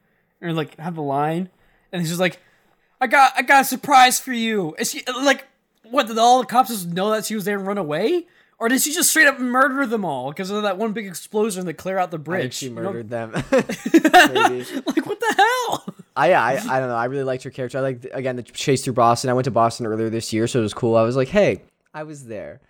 and 0.42 0.56
like 0.56 0.78
have 0.78 0.94
the 0.94 1.02
line 1.02 1.48
and 1.92 2.02
he's 2.02 2.10
just 2.10 2.20
like, 2.20 2.38
I 3.00 3.06
got 3.06 3.32
I 3.36 3.42
got 3.42 3.62
a 3.62 3.64
surprise 3.64 4.20
for 4.20 4.32
you. 4.32 4.74
Is 4.78 4.90
she 4.90 5.02
like 5.22 5.46
what 5.84 6.06
did 6.06 6.18
all 6.18 6.40
the 6.40 6.46
cops 6.46 6.68
just 6.68 6.88
know 6.88 7.10
that 7.12 7.24
she 7.24 7.34
was 7.34 7.46
there 7.46 7.56
and 7.56 7.66
run 7.66 7.78
away? 7.78 8.26
Or 8.60 8.68
did 8.68 8.80
she 8.82 8.92
just 8.92 9.10
straight 9.10 9.28
up 9.28 9.38
murder 9.38 9.86
them 9.86 10.04
all 10.04 10.30
because 10.30 10.50
of 10.50 10.62
that 10.64 10.78
one 10.78 10.92
big 10.92 11.06
explosion 11.06 11.64
that 11.66 11.74
clear 11.74 11.96
out 11.96 12.10
the 12.10 12.18
bridge? 12.18 12.54
she 12.54 12.68
murdered 12.70 13.08
them. 13.08 13.32
Like 13.52 15.06
what 15.06 15.20
the 15.20 15.34
hell? 15.36 15.94
I, 16.16 16.32
I 16.32 16.52
I 16.54 16.80
don't 16.80 16.88
know. 16.88 16.96
I 16.96 17.04
really 17.04 17.22
liked 17.24 17.44
her 17.44 17.50
character. 17.50 17.78
I 17.78 17.80
like 17.82 18.06
again 18.12 18.36
the 18.36 18.42
chase 18.42 18.82
through 18.82 18.94
Boston. 18.94 19.30
I 19.30 19.32
went 19.32 19.44
to 19.44 19.50
Boston 19.52 19.86
earlier 19.86 20.10
this 20.10 20.32
year, 20.32 20.46
so 20.48 20.58
it 20.58 20.62
was 20.62 20.74
cool. 20.74 20.96
I 20.96 21.02
was 21.02 21.14
like, 21.16 21.28
hey, 21.28 21.62
I 21.94 22.02
was 22.02 22.26
there. 22.26 22.60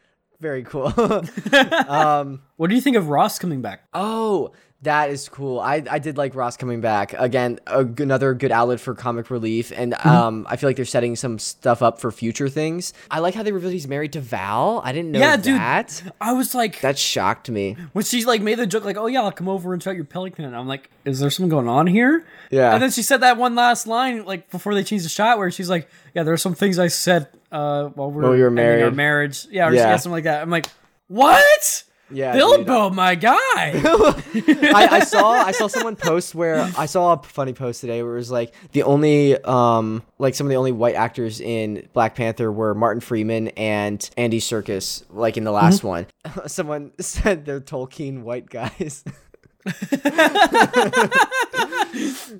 Very 0.40 0.62
cool. 0.62 0.86
um, 1.88 2.42
What 2.56 2.68
do 2.68 2.74
you 2.76 2.80
think 2.80 2.96
of 2.96 3.08
Ross 3.08 3.38
coming 3.38 3.60
back? 3.62 3.84
oh, 3.94 4.52
that 4.82 5.10
is 5.10 5.28
cool. 5.28 5.58
I 5.58 5.82
I 5.90 5.98
did 5.98 6.16
like 6.16 6.36
Ross 6.36 6.56
coming 6.56 6.80
back 6.80 7.12
again. 7.14 7.58
A, 7.66 7.80
another 7.84 8.32
good 8.34 8.52
outlet 8.52 8.78
for 8.78 8.94
comic 8.94 9.28
relief, 9.28 9.72
and 9.74 9.92
Mm-hmm. 9.92 10.08
um, 10.08 10.46
I 10.48 10.54
feel 10.56 10.68
like 10.68 10.76
they're 10.76 10.84
setting 10.84 11.16
some 11.16 11.38
stuff 11.40 11.82
up 11.82 12.00
for 12.00 12.12
future 12.12 12.48
things. 12.48 12.92
I 13.10 13.18
like 13.18 13.34
how 13.34 13.42
they 13.42 13.50
revealed 13.50 13.72
he's 13.72 13.88
married 13.88 14.12
to 14.12 14.20
Val. 14.20 14.80
I 14.84 14.92
didn't 14.92 15.10
know 15.10 15.18
Yeah, 15.18 15.36
dude. 15.36 15.56
that. 15.58 16.02
I 16.20 16.32
was 16.32 16.54
like 16.54 16.80
That 16.82 16.96
shocked 16.96 17.50
me. 17.50 17.76
when 17.92 18.04
she 18.04 18.24
like 18.24 18.40
made 18.40 18.58
the 18.58 18.66
joke 18.68 18.84
like, 18.84 18.96
"Oh 18.96 19.06
yeah, 19.08 19.22
I'll 19.22 19.32
come 19.32 19.48
over 19.48 19.72
and 19.72 19.82
check 19.82 19.96
your 19.96 20.04
pelican." 20.04 20.54
I'm 20.54 20.68
like, 20.68 20.90
"Is 21.04 21.18
there 21.18 21.30
something 21.30 21.50
going 21.50 21.68
on 21.68 21.88
here?" 21.88 22.24
Yeah. 22.52 22.72
And 22.72 22.80
then 22.82 22.92
she 22.92 23.02
said 23.02 23.22
that 23.22 23.36
one 23.36 23.56
last 23.56 23.86
line 23.88 24.24
like 24.24 24.48
before 24.50 24.74
they 24.76 24.84
changed 24.84 25.04
the 25.04 25.08
shot 25.10 25.38
where 25.38 25.50
she's 25.50 25.68
like, 25.68 25.88
"Yeah, 26.14 26.22
there 26.22 26.34
are 26.34 26.36
some 26.38 26.54
things 26.54 26.78
I 26.78 26.86
said 26.88 27.26
uh, 27.50 27.86
while 27.88 28.12
we 28.12 28.22
are 28.24 28.28
were 28.28 28.36
we 28.36 28.44
ending 28.62 28.84
our 28.84 28.90
marriage." 28.92 29.46
Yeah, 29.50 29.68
or 29.68 29.72
yeah. 29.74 29.96
something 29.96 30.12
like 30.12 30.24
that. 30.24 30.40
I'm 30.40 30.50
like, 30.50 30.66
"What?" 31.08 31.82
Yeah, 32.10 32.32
dude. 32.32 32.66
Bilbo, 32.66 32.90
my 32.90 33.14
guy. 33.14 33.36
I, 33.56 34.88
I 34.90 35.00
saw 35.00 35.30
I 35.30 35.52
saw 35.52 35.66
someone 35.66 35.96
post 35.96 36.34
where 36.34 36.70
I 36.76 36.86
saw 36.86 37.12
a 37.14 37.22
funny 37.22 37.52
post 37.52 37.80
today 37.80 38.02
where 38.02 38.14
it 38.14 38.16
was 38.16 38.30
like 38.30 38.54
the 38.72 38.82
only 38.84 39.36
um 39.44 40.02
like 40.18 40.34
some 40.34 40.46
of 40.46 40.50
the 40.50 40.56
only 40.56 40.72
white 40.72 40.94
actors 40.94 41.40
in 41.40 41.88
Black 41.92 42.14
Panther 42.14 42.50
were 42.50 42.74
Martin 42.74 43.00
Freeman 43.00 43.48
and 43.48 44.08
Andy 44.16 44.40
Serkis 44.40 45.04
like 45.10 45.36
in 45.36 45.44
the 45.44 45.52
last 45.52 45.84
one. 45.84 46.06
Someone 46.46 46.92
said 47.00 47.44
they're 47.44 47.60
Tolkien 47.60 48.22
white 48.22 48.48
guys. 48.48 49.04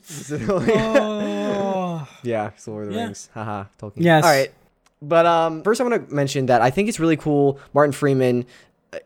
So, 0.04 0.38
oh. 0.50 2.08
yeah, 2.22 2.48
it's 2.48 2.66
Lord 2.68 2.88
of 2.88 2.92
the 2.92 2.98
Yeah. 2.98 3.04
Rings. 3.06 3.28
Haha, 3.34 3.64
Tolkien. 3.78 3.94
Yes. 3.96 4.24
All 4.24 4.30
right. 4.30 4.52
But 5.00 5.26
um, 5.26 5.62
first, 5.62 5.80
I 5.80 5.84
want 5.84 6.08
to 6.08 6.14
mention 6.14 6.46
that 6.46 6.60
I 6.60 6.70
think 6.70 6.88
it's 6.88 6.98
really 6.98 7.16
cool. 7.16 7.58
Martin 7.72 7.92
Freeman, 7.92 8.46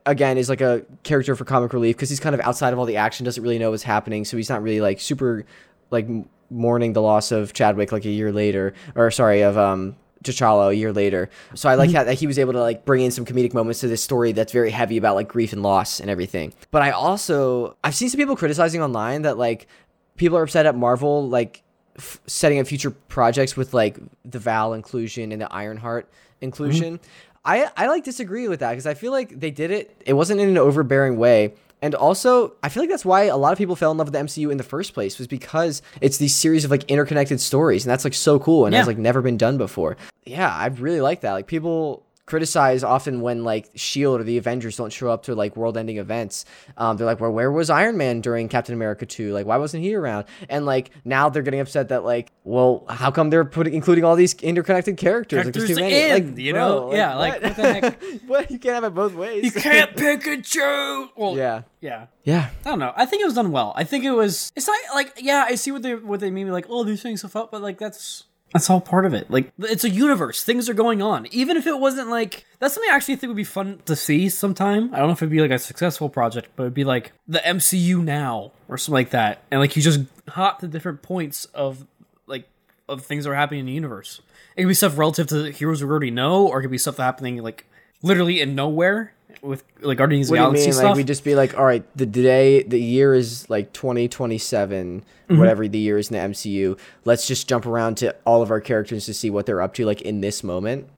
again, 0.07 0.38
is 0.38 0.49
like 0.49 0.61
a 0.61 0.83
character 1.03 1.35
for 1.37 1.45
comic 1.45 1.73
relief 1.73 1.97
because 1.97 2.09
he's 2.11 2.21
kind 2.21 2.35
of 2.35 2.40
outside 2.40 2.73
of 2.73 2.79
all 2.79 2.87
the 2.87 2.97
action, 2.97 3.25
doesn't 3.25 3.42
really 3.42 3.59
know 3.59 3.71
what's 3.71 3.83
happening, 3.83 4.25
so 4.25 4.37
he's 4.37 4.49
not 4.49 4.62
really 4.62 4.81
like 4.81 5.01
super 5.01 5.45
like 5.90 6.07
mourning 6.51 6.92
the 6.92 7.03
loss 7.03 7.33
of 7.33 7.53
Chadwick 7.53 7.92
like 7.92 8.05
a 8.05 8.11
year 8.11 8.33
later, 8.33 8.75
or 8.95 9.11
sorry, 9.11 9.42
of 9.42 9.57
um. 9.59 9.97
T'Challa 10.23 10.68
a 10.68 10.73
year 10.73 10.92
later, 10.92 11.31
so 11.55 11.68
I 11.68 11.75
like 11.75 11.90
how 11.90 12.05
that 12.05 12.14
he 12.14 12.29
was 12.29 12.38
able 12.38 12.53
to 12.53 12.61
like 12.61 12.85
bring 12.85 13.03
in 13.03 13.11
some 13.11 13.25
comedic 13.25 13.55
moments 13.55 13.81
to 13.81 13.88
this 13.88 14.05
story 14.05 14.31
that's 14.31 14.53
very 14.53 14.71
heavy 14.71 14.97
about 14.97 15.16
like 15.16 15.27
grief 15.27 15.53
and 15.53 15.64
loss 15.64 15.99
and 15.99 16.09
everything. 16.09 16.53
But 16.71 16.83
I 16.83 16.92
also 16.92 17.77
I've 17.83 17.97
seen 17.97 18.09
some 18.09 18.18
people 18.18 18.37
criticizing 18.37 18.81
online 18.81 19.23
that 19.23 19.37
like 19.37 19.66
people 20.14 20.38
are 20.38 20.45
upset 20.45 20.64
at 20.64 20.77
Marvel 20.77 21.29
like 21.29 21.64
f- 21.97 22.21
setting 22.29 22.61
up 22.61 22.68
future 22.68 22.92
projects 22.92 23.57
with 23.57 23.75
like 23.75 23.99
the 24.25 24.38
Val 24.38 24.75
inclusion 24.75 25.33
and 25.33 25.42
the 25.42 25.53
Ironheart 25.53 26.09
inclusion. 26.40 27.01
I 27.44 27.68
I 27.76 27.88
like 27.88 28.05
disagree 28.05 28.48
with 28.48 28.61
that 28.61 28.70
because 28.70 28.87
I 28.87 28.94
feel 28.94 29.12
like 29.12 29.38
they 29.38 29.50
did 29.50 29.70
it. 29.70 30.02
It 30.07 30.12
wasn't 30.12 30.40
in 30.40 30.48
an 30.48 30.59
overbearing 30.59 31.16
way. 31.16 31.55
And 31.83 31.96
also, 31.96 32.55
I 32.62 32.68
feel 32.68 32.85
like 32.85 32.90
that's 32.90 33.05
why 33.05 33.24
a 33.24 33.37
lot 33.37 33.50
of 33.50 33.59
people 33.59 33.74
fell 33.74 33.90
in 33.90 33.98
love 33.98 34.07
with 34.07 34.14
the 34.14 34.20
MCU 34.20 34.52
in 34.52 34.57
the 34.57 34.62
first 34.62 34.94
place 34.94 35.18
was 35.18 35.26
because 35.26 35.83
it's 36.00 36.16
these 36.16 36.33
series 36.33 36.64
of 36.64 36.70
like 36.70 36.85
interconnected 36.85 37.40
stories, 37.40 37.85
and 37.85 37.90
that's 37.90 38.05
like 38.05 38.14
so 38.14 38.38
cool 38.38 38.66
and 38.66 38.74
has 38.74 38.87
like 38.87 38.98
never 38.98 39.20
been 39.20 39.37
done 39.37 39.59
before. 39.59 39.96
Yeah, 40.24 40.48
I 40.48 40.66
really 40.66 41.00
like 41.00 41.22
that. 41.22 41.33
Like 41.33 41.48
people 41.48 42.07
criticize 42.33 42.83
often 42.83 43.21
when 43.21 43.45
like 43.45 43.68
Shield 43.75 44.18
or 44.23 44.25
the 44.25 44.38
Avengers 44.38 44.79
don't 44.79 44.90
show 44.90 45.11
up 45.11 45.25
to 45.25 45.35
like 45.35 45.55
world-ending 45.55 45.99
events. 45.99 46.47
Um, 46.79 46.97
they're 46.97 47.05
like, 47.07 47.21
"Well, 47.21 47.31
where 47.31 47.53
was 47.53 47.68
Iron 47.68 47.99
Man 47.99 48.23
during 48.23 48.49
Captain 48.49 48.75
America 48.75 49.05
2? 49.05 49.35
Like, 49.35 49.45
why 49.45 49.59
wasn't 49.59 49.83
he 49.83 49.95
around?" 49.95 50.25
And 50.49 50.64
like 50.64 50.92
now 51.05 51.29
they're 51.29 51.42
getting 51.42 51.61
upset 51.61 51.90
that 51.90 52.05
like, 52.05 52.33
well, 52.42 52.87
how 52.88 53.11
come 53.11 53.29
they're 53.29 53.45
putting 53.45 53.75
including 53.75 54.03
all 54.03 54.16
these 54.16 54.33
interconnected 54.40 54.97
characters? 54.97 55.45
like, 55.45 55.53
Characters 55.53 55.77
too 55.77 55.83
many. 55.83 55.95
in, 55.95 56.11
like, 56.11 56.38
you 56.38 56.55
bro, 56.55 56.90
know? 56.90 56.95
Yeah, 56.95 57.16
like, 57.16 57.42
what 57.42 57.57
the 57.57 57.62
heck? 57.62 58.03
what? 58.27 58.51
You 58.51 58.59
can't 58.59 58.77
have 58.77 58.85
it 58.85 58.95
both 58.95 59.12
ways. 59.12 59.45
You 59.45 59.53
can't 59.53 59.95
pick 59.95 60.27
and 60.27 60.42
choose. 60.42 61.11
Well, 61.14 61.37
yeah, 61.37 61.64
yeah. 61.83 62.07
yeah. 62.25 62.49
I 62.64 62.71
don't 62.71 62.79
know. 62.79 62.95
I 62.97 63.05
think 63.05 63.21
it 63.21 63.27
was 63.27 63.35
done 63.35 63.53
well. 63.53 63.75
I 63.77 63.85
think 63.85 64.05
it 64.05 64.12
was. 64.12 64.53
It's 64.57 64.66
not 64.66 64.79
like 64.95 65.18
yeah. 65.21 65.45
I 65.47 65.57
see 65.57 65.71
what 65.71 65.83
they 65.83 65.97
what 65.97 66.21
they 66.21 66.31
mean. 66.31 66.49
Like 66.49 66.64
oh, 66.71 66.83
these 66.83 67.03
things 67.03 67.21
stuff 67.21 67.37
up, 67.37 67.51
but 67.51 67.61
like 67.61 67.77
that's 67.77 68.25
that's 68.53 68.69
all 68.69 68.81
part 68.81 69.07
of 69.07 69.15
it. 69.15 69.31
Like 69.31 69.53
it's 69.59 69.85
a 69.85 69.91
universe. 69.91 70.45
Things 70.45 70.69
are 70.69 70.75
going 70.75 71.01
on. 71.03 71.27
Even 71.31 71.57
if 71.57 71.67
it 71.67 71.79
wasn't 71.79 72.09
like 72.09 72.45
that's 72.59 72.75
something 72.75 72.91
I 72.91 72.97
actually 72.97 73.17
think 73.17 73.31
would 73.31 73.37
be 73.37 73.45
fun 73.45 73.81
to 73.87 73.97
see 73.97 74.29
sometime. 74.29 74.95
I 74.95 74.99
don't 74.99 75.09
know 75.09 75.12
if 75.12 75.23
it'd 75.23 75.31
be 75.31 75.41
like 75.41 75.51
a 75.51 75.59
successful 75.59 76.09
project, 76.09 76.51
but 76.57 76.65
it'd 76.65 76.75
be 76.75 76.85
like 76.85 77.12
the 77.27 77.41
MCU 77.41 78.03
now 78.03 78.53
or 78.69 78.79
something 78.79 78.95
like 78.95 79.11
that. 79.11 79.43
And 79.51 79.61
like 79.61 79.77
you 79.77 79.83
just 79.83 80.01
hop 80.29 80.61
to 80.61 80.69
different 80.69 81.03
points 81.03 81.47
of 81.47 81.87
like 82.27 82.49
of 82.88 83.05
things 83.05 83.25
that 83.25 83.31
are 83.31 83.35
happening 83.35 83.61
in 83.61 83.67
the 83.67 83.73
universe. 83.73 84.21
It 84.57 84.62
could 84.62 84.69
be 84.69 84.75
stuff 84.75 84.99
relative 84.99 85.27
to 85.29 85.43
the 85.43 85.51
heroes 85.51 85.83
we 85.83 85.88
already 85.88 86.11
know, 86.11 86.47
or 86.47 86.59
it 86.59 86.62
could 86.62 86.71
be 86.71 86.79
stuff 86.79 86.99
happening 86.99 87.38
like 87.38 87.67
literally 88.03 88.41
in 88.41 88.55
nowhere 88.55 89.12
with 89.41 89.65
like 89.81 89.99
Guardians 89.99 90.29
of 90.29 90.33
the 90.33 90.37
Galaxy 90.37 90.65
mean? 90.67 90.73
stuff. 90.73 90.85
Like 90.85 90.97
we 90.97 91.05
just 91.05 91.25
be 91.25 91.35
like, 91.35 91.57
all 91.59 91.65
right, 91.65 91.85
the 91.97 92.07
day, 92.07 92.62
the 92.62 92.81
year 92.81 93.15
is 93.15 93.49
like 93.51 93.73
2027, 93.73 95.05
Mm-hmm. 95.29 95.38
whatever 95.38 95.67
the 95.67 95.79
year 95.79 95.97
is 95.97 96.11
in 96.11 96.15
the 96.17 96.35
MCU. 96.35 96.79
Let's 97.07 97.27
just 97.27 97.49
jump 97.49 97.65
around 97.65 97.95
to 97.99 98.15
all 98.27 98.43
of 98.43 98.51
our 98.51 98.61
characters 98.61 99.07
to 99.07 99.15
see 99.15 99.31
what 99.31 99.47
they're 99.47 99.62
up 99.62 99.73
to, 99.75 99.87
like 99.87 100.03
in 100.03 100.21
this 100.21 100.45
moment. 100.45 100.88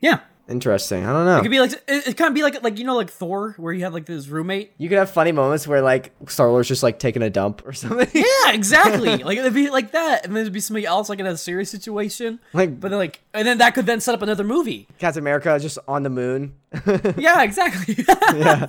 yeah. 0.00 0.20
Interesting. 0.48 1.04
I 1.04 1.12
don't 1.12 1.26
know. 1.26 1.38
It 1.38 1.42
could 1.42 1.50
be 1.50 1.60
like 1.60 1.72
it, 1.72 2.06
it 2.08 2.16
kind 2.16 2.28
of 2.28 2.34
be 2.34 2.42
like 2.42 2.62
like 2.62 2.78
you 2.78 2.84
know 2.84 2.96
like 2.96 3.10
Thor 3.10 3.52
where 3.58 3.72
you 3.72 3.84
have 3.84 3.92
like 3.92 4.06
this 4.06 4.28
roommate. 4.28 4.72
You 4.78 4.88
could 4.88 4.96
have 4.96 5.10
funny 5.10 5.30
moments 5.30 5.66
where 5.68 5.82
like 5.82 6.10
Star 6.26 6.48
Lord's 6.50 6.68
just 6.68 6.82
like 6.82 6.98
taking 6.98 7.20
a 7.22 7.28
dump 7.28 7.62
or 7.66 7.72
something. 7.74 8.08
Yeah, 8.14 8.52
exactly. 8.52 9.16
like 9.24 9.36
it'd 9.36 9.52
be 9.52 9.68
like 9.68 9.92
that, 9.92 10.24
and 10.24 10.34
then 10.34 10.40
it'd 10.42 10.52
be 10.54 10.60
somebody 10.60 10.86
else 10.86 11.08
like 11.10 11.18
in 11.18 11.26
a 11.26 11.36
serious 11.36 11.70
situation. 11.70 12.40
Like- 12.54 12.80
but 12.80 12.88
then 12.88 12.98
like, 12.98 13.20
and 13.34 13.46
then 13.46 13.58
that 13.58 13.74
could 13.74 13.84
then 13.86 14.00
set 14.00 14.14
up 14.14 14.22
another 14.22 14.44
movie. 14.44 14.88
Captain 14.98 15.22
America 15.22 15.58
just 15.60 15.78
on 15.86 16.02
the 16.02 16.10
moon. 16.10 16.54
Yeah, 17.18 17.42
exactly. 17.42 17.96
yeah. 18.36 18.66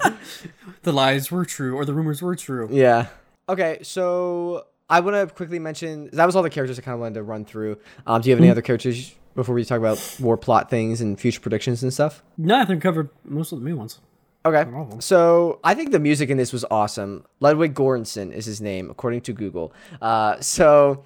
the 0.83 0.91
lies 0.91 1.31
were 1.31 1.45
true, 1.45 1.75
or 1.75 1.85
the 1.85 1.93
rumors 1.93 2.21
were 2.21 2.35
true. 2.35 2.67
yeah. 2.71 3.07
Okay, 3.47 3.79
so 3.83 4.65
I 4.89 4.99
want 4.99 5.15
to 5.15 5.33
quickly 5.33 5.59
mention 5.59 6.09
that 6.13 6.25
was 6.25 6.35
all 6.35 6.43
the 6.43 6.49
characters 6.49 6.77
I 6.77 6.81
kind 6.81 6.93
of 6.95 6.99
wanted 6.99 7.15
to 7.15 7.23
run 7.23 7.45
through. 7.45 7.77
Um, 8.05 8.21
do 8.21 8.29
you 8.29 8.35
have 8.35 8.41
any 8.41 8.49
other 8.51 8.61
characters 8.61 9.13
before 9.39 9.55
we 9.55 9.63
talk 9.63 9.79
about 9.79 10.17
more 10.19 10.37
plot 10.37 10.69
things 10.69 10.99
and 10.99 11.17
future 11.19 11.39
predictions 11.39 11.81
and 11.81 11.93
stuff? 11.93 12.21
No, 12.37 12.55
I 12.55 12.65
think 12.65 12.77
we 12.77 12.81
covered 12.81 13.09
most 13.23 13.53
of 13.53 13.59
the 13.59 13.65
main 13.65 13.77
ones. 13.77 13.99
Okay. 14.45 14.65
So 14.99 15.59
I 15.63 15.73
think 15.75 15.91
the 15.91 15.99
music 15.99 16.29
in 16.29 16.37
this 16.37 16.51
was 16.51 16.65
awesome. 16.69 17.25
Ludwig 17.39 17.73
Göransson 17.73 18.33
is 18.33 18.45
his 18.45 18.59
name, 18.61 18.89
according 18.89 19.21
to 19.21 19.33
Google. 19.33 19.73
Uh, 20.01 20.39
so 20.41 21.03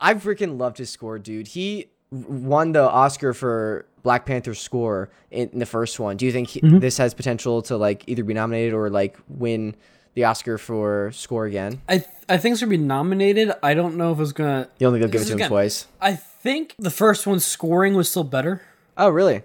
I 0.00 0.14
freaking 0.14 0.58
loved 0.58 0.78
his 0.78 0.90
score, 0.90 1.18
dude. 1.18 1.48
He 1.48 1.90
won 2.10 2.72
the 2.72 2.88
Oscar 2.88 3.32
for 3.34 3.86
Black 4.02 4.26
Panther 4.26 4.54
score 4.54 5.10
in, 5.30 5.48
in 5.50 5.58
the 5.58 5.66
first 5.66 5.98
one. 5.98 6.16
Do 6.16 6.26
you 6.26 6.32
think 6.32 6.48
he, 6.48 6.60
this 6.62 6.98
has 6.98 7.14
potential 7.14 7.62
to 7.62 7.76
like 7.76 8.04
either 8.08 8.24
be 8.24 8.34
nominated 8.34 8.74
or 8.74 8.90
like 8.90 9.16
win 9.28 9.76
the 10.14 10.24
Oscar 10.24 10.58
for 10.58 11.10
score 11.12 11.46
again? 11.46 11.82
I 11.88 11.98
th- 11.98 12.10
I 12.28 12.38
think 12.38 12.54
it's 12.54 12.60
gonna 12.60 12.70
be 12.70 12.76
nominated. 12.76 13.52
I 13.62 13.74
don't 13.74 13.96
know 13.96 14.12
if 14.12 14.20
it's 14.20 14.32
gonna. 14.32 14.68
You 14.78 14.86
only 14.86 15.00
go 15.00 15.08
give 15.08 15.22
it 15.22 15.26
to 15.26 15.36
him 15.36 15.48
twice. 15.48 15.86
I 16.00 16.18
think 16.46 16.74
the 16.78 16.90
first 16.90 17.26
one's 17.26 17.44
scoring 17.44 17.94
was 17.94 18.08
still 18.08 18.24
better. 18.24 18.62
Oh, 18.96 19.08
really? 19.08 19.42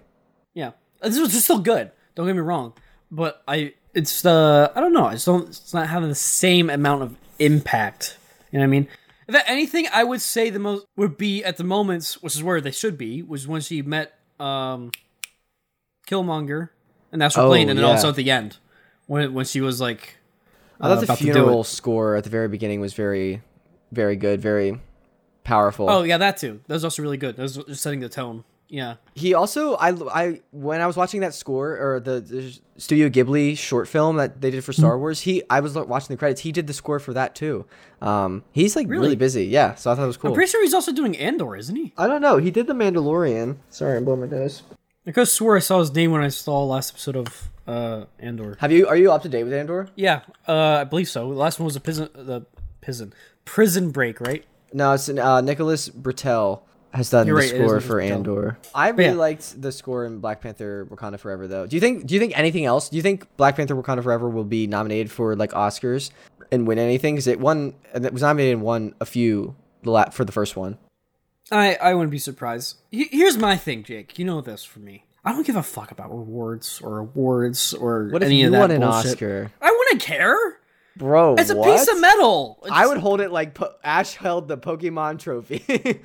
Yeah, 0.53 0.71
this 1.01 1.19
was 1.19 1.31
just 1.31 1.45
still 1.45 1.59
good. 1.59 1.91
Don't 2.15 2.27
get 2.27 2.35
me 2.35 2.41
wrong, 2.41 2.73
but 3.09 3.41
I 3.47 3.73
it's 3.93 4.25
uh 4.25 4.71
I 4.75 4.79
don't 4.79 4.93
know. 4.93 5.05
I 5.05 5.13
just 5.13 5.25
don't. 5.25 5.47
It's 5.49 5.73
not 5.73 5.87
having 5.87 6.09
the 6.09 6.15
same 6.15 6.69
amount 6.69 7.03
of 7.03 7.15
impact. 7.39 8.17
You 8.51 8.59
know 8.59 8.63
what 8.63 8.67
I 8.67 8.71
mean? 8.71 8.87
If 9.27 9.35
anything, 9.47 9.87
I 9.93 10.03
would 10.03 10.21
say 10.21 10.49
the 10.49 10.59
most 10.59 10.85
would 10.97 11.17
be 11.17 11.43
at 11.43 11.57
the 11.57 11.63
moments, 11.63 12.21
which 12.21 12.35
is 12.35 12.43
where 12.43 12.59
they 12.61 12.71
should 12.71 12.97
be, 12.97 13.23
was 13.23 13.47
when 13.47 13.61
she 13.61 13.81
met 13.81 14.13
um 14.39 14.91
Killmonger, 16.07 16.69
and 17.11 17.21
that's 17.21 17.35
her 17.35 17.43
Oh, 17.43 17.47
plane, 17.49 17.69
and 17.69 17.77
then 17.79 17.85
yeah. 17.85 17.91
also 17.91 18.09
at 18.09 18.15
the 18.15 18.29
end 18.29 18.57
when 19.07 19.33
when 19.33 19.45
she 19.45 19.61
was 19.61 19.79
like, 19.81 20.17
I 20.79 20.87
thought 20.87 20.97
uh, 20.97 21.01
the 21.01 21.15
funeral 21.15 21.63
score 21.63 22.15
at 22.15 22.23
the 22.23 22.29
very 22.29 22.47
beginning 22.47 22.79
was 22.81 22.93
very, 22.93 23.41
very 23.91 24.15
good, 24.15 24.41
very 24.41 24.79
powerful. 25.43 25.89
Oh 25.89 26.03
yeah, 26.03 26.17
that 26.17 26.37
too. 26.37 26.61
That 26.67 26.75
was 26.75 26.83
also 26.83 27.01
really 27.01 27.17
good. 27.17 27.35
That 27.35 27.43
was 27.43 27.57
just 27.57 27.81
setting 27.81 27.99
the 27.99 28.09
tone. 28.09 28.43
Yeah. 28.67 28.95
He 29.15 29.33
also, 29.33 29.75
I, 29.75 29.89
I, 30.13 30.41
when 30.51 30.79
I 30.79 30.87
was 30.87 30.95
watching 30.95 31.19
that 31.21 31.33
score 31.33 31.71
or 31.77 31.99
the, 31.99 32.21
the 32.21 32.57
Studio 32.77 33.09
Ghibli 33.09 33.57
short 33.57 33.89
film 33.89 34.15
that 34.15 34.39
they 34.39 34.49
did 34.49 34.63
for 34.63 34.71
Star 34.71 34.91
Mm-hmm. 34.93 34.99
Wars, 35.01 35.19
he, 35.19 35.43
I 35.49 35.59
was 35.59 35.75
watching 35.75 36.07
the 36.13 36.17
credits. 36.17 36.39
He 36.39 36.53
did 36.53 36.67
the 36.67 36.73
score 36.73 36.97
for 36.97 37.11
that 37.11 37.35
too. 37.35 37.65
Um, 38.01 38.45
he's 38.53 38.77
like 38.77 38.87
really, 38.87 39.01
Really? 39.07 39.15
busy. 39.17 39.45
Yeah, 39.47 39.75
so 39.75 39.91
I 39.91 39.95
thought 39.95 40.03
it 40.05 40.07
was 40.07 40.15
cool. 40.15 40.29
I'm 40.31 40.35
pretty 40.35 40.49
sure 40.49 40.61
he's 40.63 40.73
also 40.73 40.93
doing 40.93 41.17
Andor, 41.17 41.57
isn't 41.57 41.75
he? 41.75 41.93
I 41.97 42.07
don't 42.07 42.21
know. 42.21 42.37
He 42.37 42.49
did 42.49 42.67
the 42.67 42.73
Mandalorian. 42.73 43.57
Sorry, 43.69 43.97
I'm 43.97 44.05
blowing 44.05 44.21
my 44.21 44.27
nose. 44.27 44.63
I 45.05 45.11
could 45.11 45.27
swore 45.27 45.57
I 45.57 45.59
saw 45.59 45.79
his 45.79 45.93
name 45.93 46.11
when 46.11 46.21
I 46.23 46.29
saw 46.29 46.63
last 46.63 46.93
episode 46.93 47.17
of 47.17 47.49
uh 47.67 48.05
Andor. 48.19 48.55
Have 48.61 48.71
you? 48.71 48.87
Are 48.87 48.95
you 48.95 49.11
up 49.11 49.23
to 49.23 49.29
date 49.29 49.43
with 49.43 49.53
Andor? 49.53 49.89
Yeah, 49.95 50.21
uh, 50.47 50.77
I 50.79 50.83
believe 50.85 51.09
so. 51.09 51.27
The 51.29 51.35
last 51.37 51.59
one 51.59 51.65
was 51.65 51.75
a 51.75 51.81
prison, 51.81 52.07
the 52.15 52.45
prison, 52.81 53.11
prison 53.43 53.91
break, 53.91 54.21
right? 54.21 54.45
No, 54.73 54.93
it's 54.93 55.09
uh, 55.09 55.41
Nicholas 55.41 55.89
Britell 55.89 56.61
has 56.93 57.09
done 57.09 57.27
You're 57.27 57.37
the 57.41 57.41
right, 57.41 57.49
score 57.49 57.79
for 57.81 57.95
Britell. 58.01 58.11
Andor. 58.11 58.57
I 58.75 58.89
really 58.89 59.11
yeah. 59.11 59.17
liked 59.17 59.61
the 59.61 59.71
score 59.71 60.05
in 60.05 60.19
Black 60.19 60.41
Panther: 60.41 60.87
Wakanda 60.89 61.19
Forever, 61.19 61.47
though. 61.47 61.65
Do 61.67 61.75
you 61.75 61.79
think? 61.79 62.05
Do 62.05 62.13
you 62.13 62.19
think 62.19 62.37
anything 62.37 62.65
else? 62.65 62.89
Do 62.89 62.97
you 62.97 63.01
think 63.03 63.25
Black 63.37 63.55
Panther: 63.55 63.75
Wakanda 63.75 64.03
Forever 64.03 64.29
will 64.29 64.43
be 64.43 64.67
nominated 64.67 65.11
for 65.11 65.35
like 65.35 65.51
Oscars 65.51 66.11
and 66.51 66.67
win 66.67 66.79
anything? 66.79 67.15
Because 67.15 67.27
it 67.27 67.39
won, 67.39 67.73
and 67.93 68.05
it 68.05 68.13
was 68.13 68.21
nominated 68.21 68.53
and 68.55 68.61
won 68.61 68.93
a 68.99 69.05
few 69.05 69.55
the 69.83 69.91
la- 69.91 70.09
for 70.09 70.25
the 70.25 70.31
first 70.31 70.55
one. 70.55 70.77
I 71.51 71.75
I 71.75 71.93
wouldn't 71.93 72.11
be 72.11 72.19
surprised. 72.19 72.77
He- 72.91 73.09
Here's 73.11 73.37
my 73.37 73.57
thing, 73.57 73.83
Jake. 73.83 74.17
You 74.19 74.25
know 74.25 74.41
this 74.41 74.63
for 74.63 74.79
me. 74.79 75.05
I 75.23 75.33
don't 75.33 75.45
give 75.45 75.55
a 75.55 75.63
fuck 75.63 75.91
about 75.91 76.09
rewards 76.09 76.81
or 76.81 76.97
awards 76.97 77.73
or 77.73 78.07
What 78.09 78.23
if 78.23 78.27
any 78.27 78.39
you 78.41 78.47
of 78.47 78.53
that 78.53 78.59
won 78.59 78.71
an 78.71 78.81
bullshit. 78.81 79.11
Oscar, 79.11 79.51
I 79.61 79.69
wouldn't 79.69 80.01
care. 80.01 80.57
Bro? 80.97 81.35
It's 81.35 81.49
a 81.49 81.55
what? 81.55 81.77
piece 81.77 81.87
of 81.87 81.99
metal. 81.99 82.59
It's- 82.63 82.77
I 82.77 82.87
would 82.87 82.97
hold 82.97 83.21
it 83.21 83.31
like 83.31 83.53
po- 83.53 83.73
Ash 83.83 84.15
held 84.15 84.47
the 84.47 84.57
Pokemon 84.57 85.19
trophy. 85.19 85.63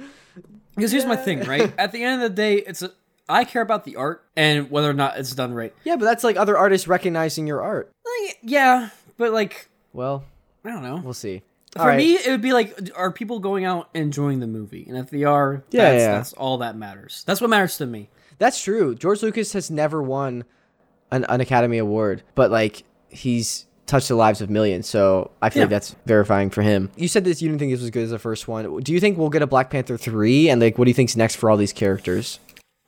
because 0.75 0.93
here's 0.93 1.07
my 1.07 1.17
thing, 1.17 1.41
right? 1.41 1.73
At 1.79 1.93
the 1.93 2.03
end 2.03 2.23
of 2.23 2.31
the 2.31 2.35
day, 2.37 2.57
it's 2.57 2.83
a, 2.83 2.93
I 3.29 3.45
care 3.45 3.63
about 3.63 3.85
the 3.85 3.97
art 3.97 4.25
and 4.37 4.71
whether 4.71 4.89
or 4.89 4.95
not 4.95 5.19
it's 5.19 5.35
done 5.35 5.53
right. 5.53 5.75
yeah, 5.85 5.97
but 5.97 6.05
that's 6.05 6.23
like 6.25 6.37
other 6.37 6.57
artists 6.57 6.87
recognizing 6.87 7.47
your 7.47 7.63
art. 7.63 7.91
Like, 8.05 8.39
yeah, 8.43 8.91
but 9.17 9.33
like 9.33 9.69
Well, 9.93 10.25
I 10.65 10.71
don't 10.71 10.83
know. 10.83 11.01
we'll 11.03 11.15
see. 11.15 11.43
For 11.77 11.93
me, 11.95 12.15
it 12.15 12.29
would 12.31 12.41
be 12.41 12.55
like, 12.55 12.75
are 12.97 13.13
people 13.13 13.39
going 13.39 13.67
out 13.67 13.91
enjoying 13.93 14.41
the 14.41 14.47
movie? 14.47 14.87
And 14.89 14.97
if 14.97 15.11
they 15.11 15.25
are, 15.25 15.63
Yeah, 15.71 15.91
that's, 15.91 16.01
yeah. 16.01 16.13
that's 16.13 16.33
all 16.33 16.59
that 16.59 16.75
matters. 16.75 17.23
That's 17.27 17.39
what 17.43 17.51
matters 17.51 17.77
to 17.79 17.87
me. 17.87 18.09
That's 18.39 18.63
true. 18.63 18.95
George 18.95 19.23
Lucas 19.23 19.53
has 19.53 19.71
never 19.71 20.03
won 20.03 20.45
an, 21.11 21.25
an 21.29 21.43
Academy 21.43 21.77
Award, 21.77 22.23
but 22.35 22.51
like 22.51 22.85
he's 23.11 23.67
touched 23.87 24.09
the 24.09 24.15
lives 24.17 24.41
of 24.41 24.51
millions. 24.51 24.87
So 24.89 25.31
I 25.41 25.51
feel 25.51 25.63
like 25.63 25.71
that's 25.71 25.95
verifying 26.07 26.51
for 26.51 26.63
him. 26.63 26.91
You 26.97 27.09
said 27.09 27.25
this. 27.25 27.41
You 27.41 27.49
didn't 27.49 27.61
think 27.61 27.73
this 27.73 27.81
was 27.81 27.91
good 27.91 28.03
as 28.05 28.11
the 28.11 28.19
first 28.19 28.49
one. 28.49 28.81
Do 28.81 28.93
you 28.93 29.01
think 29.01 29.17
we'll 29.19 29.31
get 29.31 29.43
a 29.43 29.47
Black 29.47 29.71
Panther 29.71 29.97
three? 29.97 30.49
And 30.51 30.61
like, 30.61 30.77
what 30.79 30.85
do 30.87 30.91
you 30.91 30.95
think's 30.95 31.17
next 31.17 31.37
for 31.37 31.51
all 31.51 31.57
these 31.57 31.73
characters? 31.73 32.39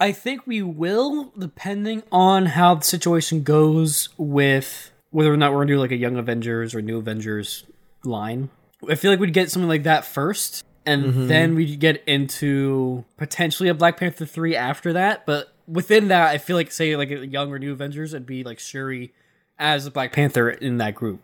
I 0.00 0.12
think 0.12 0.46
we 0.46 0.62
will, 0.62 1.32
depending 1.36 2.02
on 2.12 2.46
how 2.46 2.76
the 2.76 2.84
situation 2.84 3.42
goes 3.42 4.08
with 4.16 4.92
whether 5.10 5.32
or 5.32 5.36
not 5.36 5.52
we're 5.52 5.60
gonna 5.64 5.72
do 5.74 5.80
like 5.80 5.90
a 5.90 5.96
Young 5.96 6.16
Avengers 6.16 6.74
or 6.74 6.82
New 6.82 6.98
Avengers 6.98 7.64
line. 8.04 8.50
I 8.88 8.94
feel 8.94 9.10
like 9.10 9.18
we'd 9.18 9.32
get 9.32 9.50
something 9.50 9.68
like 9.68 9.82
that 9.84 10.04
first, 10.04 10.62
and 10.86 11.04
Mm-hmm. 11.06 11.26
then 11.26 11.54
we'd 11.56 11.80
get 11.80 12.04
into 12.06 13.04
potentially 13.16 13.68
a 13.68 13.74
Black 13.74 13.96
Panther 13.98 14.24
three 14.26 14.54
after 14.54 14.92
that. 14.92 15.26
But 15.26 15.52
within 15.66 16.08
that, 16.08 16.28
I 16.30 16.38
feel 16.38 16.54
like 16.56 16.70
say 16.70 16.94
like 16.94 17.10
a 17.10 17.26
Young 17.26 17.50
or 17.50 17.58
New 17.58 17.72
Avengers, 17.72 18.14
it'd 18.14 18.24
be 18.26 18.44
like 18.44 18.58
Shuri 18.60 19.12
as 19.58 19.88
Black 19.90 20.12
Panther 20.12 20.50
in 20.50 20.78
that 20.78 20.94
group. 20.94 21.20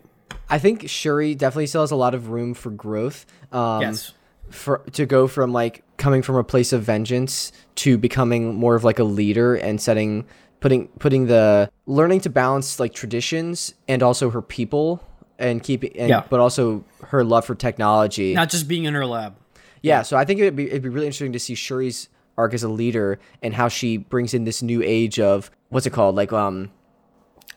I 0.48 0.58
think 0.58 0.88
Shuri 0.88 1.34
definitely 1.34 1.66
still 1.66 1.82
has 1.82 1.90
a 1.90 1.96
lot 1.96 2.14
of 2.14 2.28
room 2.30 2.54
for 2.54 2.70
growth. 2.70 3.26
Um, 3.52 3.82
yes. 3.82 4.12
for 4.50 4.78
to 4.92 5.06
go 5.06 5.26
from 5.26 5.52
like 5.52 5.82
coming 5.96 6.22
from 6.22 6.36
a 6.36 6.44
place 6.44 6.72
of 6.72 6.82
vengeance 6.82 7.52
to 7.76 7.96
becoming 7.96 8.54
more 8.54 8.74
of 8.74 8.84
like 8.84 8.98
a 8.98 9.04
leader 9.04 9.54
and 9.54 9.80
setting 9.80 10.26
putting 10.60 10.88
putting 10.98 11.26
the 11.26 11.70
learning 11.86 12.20
to 12.20 12.30
balance 12.30 12.78
like 12.80 12.92
traditions 12.94 13.74
and 13.88 14.02
also 14.02 14.30
her 14.30 14.42
people 14.42 15.02
and 15.38 15.62
keeping 15.62 15.96
and, 15.96 16.08
Yeah. 16.08 16.24
but 16.28 16.40
also 16.40 16.84
her 17.08 17.24
love 17.24 17.44
for 17.44 17.54
technology. 17.54 18.34
Not 18.34 18.50
just 18.50 18.68
being 18.68 18.84
in 18.84 18.94
her 18.94 19.06
lab. 19.06 19.36
yeah, 19.82 20.02
so 20.02 20.16
I 20.16 20.24
think 20.24 20.40
it'd 20.40 20.56
be 20.56 20.66
it'd 20.68 20.82
be 20.82 20.88
really 20.88 21.06
interesting 21.06 21.32
to 21.32 21.38
see 21.38 21.54
Shuri's 21.54 22.08
arc 22.36 22.52
as 22.54 22.62
a 22.64 22.68
leader 22.68 23.18
and 23.42 23.54
how 23.54 23.68
she 23.68 23.96
brings 23.96 24.34
in 24.34 24.44
this 24.44 24.62
new 24.62 24.82
age 24.82 25.20
of 25.20 25.50
what's 25.68 25.86
it 25.86 25.90
called 25.92 26.16
like 26.16 26.32
um 26.32 26.70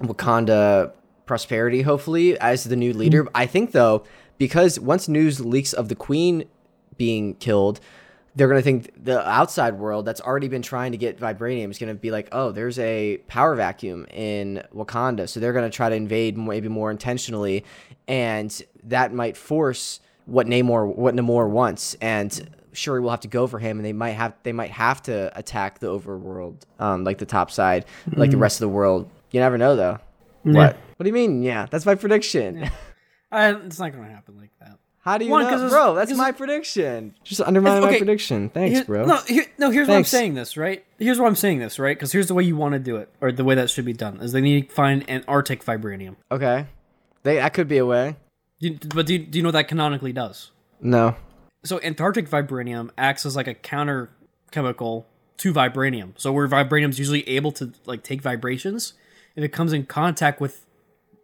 Wakanda 0.02 0.92
prosperity 1.26 1.82
hopefully 1.82 2.40
as 2.40 2.64
the 2.64 2.76
new 2.76 2.94
leader. 2.94 3.28
I 3.36 3.46
think 3.46 3.72
though 3.72 4.04
because 4.38 4.80
once 4.80 5.08
news 5.08 5.40
leaks 5.40 5.74
of 5.74 5.90
the 5.90 5.96
queen 5.96 6.46
being 6.98 7.36
killed, 7.36 7.80
they're 8.36 8.48
going 8.48 8.60
to 8.60 8.64
think 8.64 9.04
the 9.04 9.28
outside 9.28 9.74
world 9.80 10.06
that's 10.06 10.22
already 10.22 10.48
been 10.48 10.62
trying 10.62 10.92
to 10.92 10.98
get 10.98 11.20
vibranium 11.20 11.72
is 11.72 11.80
going 11.80 11.94
to 11.94 12.00
be 12.00 12.12
like, 12.12 12.30
"Oh, 12.32 12.52
there's 12.52 12.78
a 12.80 13.18
power 13.28 13.56
vacuum 13.56 14.06
in 14.12 14.64
Wakanda." 14.74 15.28
So 15.28 15.40
they're 15.40 15.54
going 15.54 15.70
to 15.70 15.76
try 15.76 15.90
to 15.90 15.96
invade 15.96 16.38
maybe 16.38 16.70
more 16.70 16.92
intentionally 16.92 17.66
and 18.08 18.62
that 18.84 19.14
might 19.14 19.36
force 19.36 20.00
what 20.26 20.48
Namor 20.48 20.96
what 20.96 21.16
Namor 21.16 21.50
wants 21.50 21.96
and 22.02 22.50
Shuri 22.74 23.00
will 23.00 23.10
have 23.10 23.22
to 23.22 23.28
go 23.28 23.48
for 23.48 23.60
him 23.60 23.78
and 23.78 23.86
they 23.86 23.94
might 23.94 24.12
have 24.12 24.34
they 24.44 24.54
might 24.54 24.72
have 24.72 25.02
to 25.04 25.36
attack 25.38 25.80
the 25.80 25.88
overworld 25.88 26.58
um 26.80 27.04
like 27.04 27.18
the 27.18 27.26
top 27.26 27.50
side 27.50 27.86
like 28.16 28.32
the 28.32 28.38
rest 28.38 28.58
of 28.58 28.62
the 28.62 28.70
world. 28.70 29.10
You 29.38 29.42
never 29.44 29.60
know 29.60 29.76
though. 29.76 30.00
What? 30.42 30.76
What 30.96 31.04
do 31.04 31.08
you 31.10 31.14
mean? 31.14 31.44
Yeah, 31.44 31.68
that's 31.70 31.86
my 31.86 31.94
prediction. 31.94 32.68
I, 33.32 33.52
it's 33.54 33.78
not 33.78 33.92
gonna 33.94 34.10
happen 34.10 34.36
like 34.36 34.50
that. 34.60 34.80
How 35.02 35.20
do 35.20 35.26
you 35.26 35.30
One, 35.32 35.44
know, 35.44 35.50
'cause 35.52 35.60
it's- 35.62 35.72
bro? 35.72 35.94
That's 35.94 36.12
my 36.16 36.32
prediction. 36.32 37.14
Just 37.24 37.40
undermine 37.42 37.82
my 37.84 37.96
prediction. 38.00 38.50
Thanks, 38.50 38.78
Here- 38.80 38.86
bro. 38.86 39.06
No, 39.06 39.18
here, 39.28 39.46
no. 39.60 39.70
Here's 39.70 39.88
why 39.88 39.96
I'm 39.98 40.04
saying 40.06 40.34
this, 40.34 40.58
right? 40.58 40.84
Here's 40.98 41.20
why 41.20 41.28
I'm 41.28 41.36
saying 41.36 41.60
this, 41.60 41.78
right? 41.78 41.96
Because 41.96 42.12
here's 42.12 42.26
the 42.28 42.34
way 42.34 42.42
you 42.44 42.56
want 42.56 42.74
to 42.74 42.80
do 42.80 42.96
it, 42.96 43.10
or 43.22 43.32
the 43.32 43.44
way 43.44 43.54
that 43.54 43.70
should 43.70 43.86
be 43.86 43.94
done, 43.94 44.20
is 44.22 44.32
they 44.32 44.42
need 44.42 44.70
to 44.70 44.74
find 44.76 45.08
Antarctic 45.08 45.64
vibranium. 45.64 46.16
Okay, 46.32 46.66
they 47.22 47.36
that 47.36 47.54
could 47.54 47.68
be 47.68 47.78
a 47.78 47.86
way. 47.86 48.16
You, 48.58 48.80
but 48.96 49.06
do 49.06 49.14
you, 49.14 49.20
do 49.20 49.38
you 49.38 49.44
know 49.44 49.50
what 49.50 49.54
that 49.54 49.68
canonically 49.68 50.14
does? 50.14 50.50
No. 50.82 51.16
So 51.64 51.80
Antarctic 51.84 52.28
vibranium 52.28 52.90
acts 52.98 53.24
as 53.26 53.36
like 53.36 53.48
a 53.48 53.54
counter 53.54 54.10
chemical 54.52 55.06
to 55.38 55.54
vibranium. 55.54 56.14
So 56.18 56.32
where 56.34 56.48
vibranium's 56.48 56.98
usually 56.98 57.28
able 57.30 57.52
to 57.54 57.72
like 57.86 58.02
take 58.04 58.22
vibrations, 58.22 58.94
if 59.38 59.44
it 59.44 59.50
comes 59.50 59.72
in 59.72 59.86
contact 59.86 60.42
with 60.42 60.66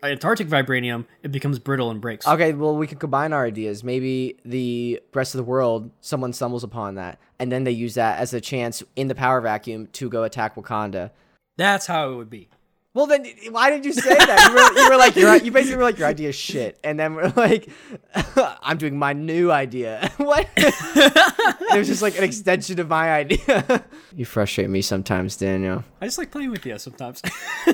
Antarctic 0.04 0.48
vibranium, 0.48 1.06
it 1.24 1.32
becomes 1.32 1.60
brittle 1.60 1.90
and 1.90 2.00
breaks. 2.00 2.28
Okay, 2.28 2.54
well 2.54 2.76
we 2.76 2.88
could 2.88 3.00
combine 3.00 3.34
our 3.34 3.46
ideas. 3.46 3.84
Maybe 3.84 4.38
the 4.46 5.02
rest 5.14 5.34
of 5.34 5.38
the 5.40 5.44
world, 5.44 5.90
someone 6.02 6.32
stumbles 6.32 6.64
upon 6.64 6.96
that, 6.96 7.20
and 7.40 7.52
then 7.52 7.64
they 7.64 7.72
use 7.72 7.96
that 7.96 8.20
as 8.20 8.34
a 8.34 8.42
chance 8.42 8.84
in 8.96 9.08
the 9.08 9.16
power 9.16 9.42
vacuum 9.42 9.88
to 9.94 10.10
go 10.10 10.24
attack 10.24 10.56
Wakanda. 10.56 11.12
That's 11.58 11.88
how 11.88 12.12
it 12.12 12.16
would 12.16 12.30
be. 12.30 12.50
Well, 12.94 13.08
then 13.08 13.26
why 13.50 13.72
did 13.72 13.86
you 13.86 13.92
say 13.92 14.16
that? 14.16 14.50
You 14.50 14.54
were, 14.54 14.84
you 14.84 14.90
were 14.90 14.98
like, 14.98 15.16
your, 15.16 15.36
you 15.38 15.52
basically 15.52 15.78
were 15.78 15.84
like, 15.84 15.98
your 15.98 16.08
idea 16.08 16.30
is 16.30 16.36
shit, 16.36 16.80
and 16.84 17.00
then 17.00 17.16
we're 17.16 17.34
like, 17.36 17.68
I'm 18.36 18.78
doing 18.78 19.00
my 19.00 19.14
new 19.14 19.52
idea. 19.52 20.12
what? 20.18 20.48
it 20.56 21.78
was 21.78 21.88
just 21.88 22.04
like 22.04 22.16
an 22.20 22.24
extension 22.24 22.80
of 22.80 22.90
my 22.90 23.12
idea. 23.12 23.84
you 24.16 24.26
frustrate 24.26 24.70
me 24.70 24.84
sometimes, 24.84 25.36
Daniel. 25.36 25.84
I 26.02 26.06
just 26.06 26.20
like 26.20 26.30
playing 26.30 26.52
with 26.52 26.64
you 26.68 26.78
sometimes. 26.78 27.24
I 27.66 27.74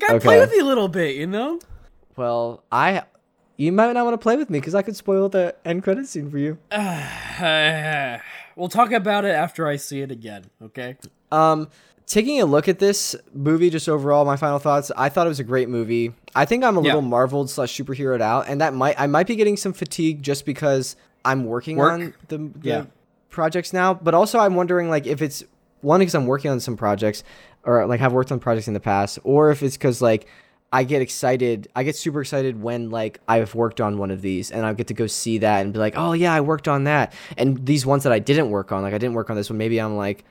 gotta 0.00 0.18
play 0.18 0.40
with 0.40 0.52
you 0.52 0.64
a 0.64 0.66
little 0.66 0.88
bit, 0.88 1.14
you 1.14 1.28
know. 1.28 1.60
Well, 2.16 2.64
I, 2.72 3.04
you 3.56 3.70
might 3.70 3.92
not 3.92 4.04
want 4.04 4.14
to 4.14 4.18
play 4.18 4.36
with 4.36 4.50
me 4.50 4.58
because 4.58 4.74
I 4.74 4.82
could 4.82 4.96
spoil 4.96 5.28
the 5.28 5.54
end 5.64 5.84
credit 5.84 6.08
scene 6.08 6.28
for 6.28 6.38
you. 6.38 6.58
Uh, 6.72 8.18
we'll 8.56 8.68
talk 8.68 8.90
about 8.90 9.24
it 9.24 9.30
after 9.30 9.68
I 9.68 9.76
see 9.76 10.00
it 10.00 10.10
again. 10.10 10.46
Okay. 10.60 10.96
Um, 11.30 11.68
taking 12.12 12.40
a 12.40 12.44
look 12.44 12.68
at 12.68 12.78
this 12.78 13.16
movie, 13.34 13.70
just 13.70 13.88
overall, 13.88 14.24
my 14.24 14.36
final 14.36 14.58
thoughts. 14.58 14.92
I 14.96 15.08
thought 15.08 15.26
it 15.26 15.30
was 15.30 15.40
a 15.40 15.44
great 15.44 15.68
movie. 15.68 16.12
I 16.34 16.44
think 16.44 16.62
I'm 16.62 16.76
a 16.76 16.80
Yeah. 16.80 16.88
little 16.94 17.02
marveled 17.02 17.48
slash 17.50 17.76
superheroed 17.76 18.20
out, 18.20 18.46
and 18.48 18.60
that 18.60 18.74
might 18.74 19.00
I 19.00 19.06
might 19.06 19.26
be 19.26 19.34
getting 19.36 19.56
some 19.56 19.72
fatigue 19.72 20.22
just 20.22 20.44
because 20.46 20.96
I'm 21.24 21.44
working 21.44 21.76
Work? 21.78 21.92
on 21.92 22.14
the, 22.28 22.38
the 22.38 22.50
Yeah. 22.62 22.84
projects 23.30 23.72
now. 23.72 23.94
But 23.94 24.14
also, 24.14 24.38
I'm 24.38 24.54
wondering 24.54 24.90
like 24.90 25.06
if 25.06 25.22
it's 25.22 25.42
one 25.80 26.00
because 26.00 26.14
I'm 26.14 26.26
working 26.26 26.50
on 26.50 26.60
some 26.60 26.76
projects, 26.76 27.24
or 27.64 27.86
like 27.86 28.00
have 28.00 28.12
worked 28.12 28.30
on 28.30 28.38
projects 28.38 28.68
in 28.68 28.74
the 28.74 28.80
past, 28.80 29.18
or 29.24 29.50
if 29.50 29.62
it's 29.62 29.76
because 29.76 30.00
like. 30.02 30.26
I 30.74 30.84
get 30.84 31.02
excited. 31.02 31.68
I 31.76 31.82
get 31.82 31.96
super 31.96 32.22
excited 32.22 32.62
when 32.62 32.88
like 32.88 33.20
I've 33.28 33.54
worked 33.54 33.78
on 33.78 33.98
one 33.98 34.10
of 34.10 34.22
these 34.22 34.50
and 34.50 34.64
I 34.64 34.72
get 34.72 34.86
to 34.86 34.94
go 34.94 35.06
see 35.06 35.36
that 35.36 35.60
and 35.60 35.70
be 35.70 35.78
like, 35.78 35.92
"Oh 35.98 36.14
yeah, 36.14 36.32
I 36.32 36.40
worked 36.40 36.66
on 36.66 36.84
that." 36.84 37.12
And 37.36 37.66
these 37.66 37.84
ones 37.84 38.04
that 38.04 38.12
I 38.14 38.18
didn't 38.20 38.48
work 38.48 38.72
on, 38.72 38.80
like 38.80 38.94
I 38.94 38.96
didn't 38.96 39.12
work 39.14 39.28
on 39.28 39.36
this 39.36 39.50
one, 39.50 39.58
maybe 39.58 39.78
I'm 39.78 39.98
like 39.98 40.24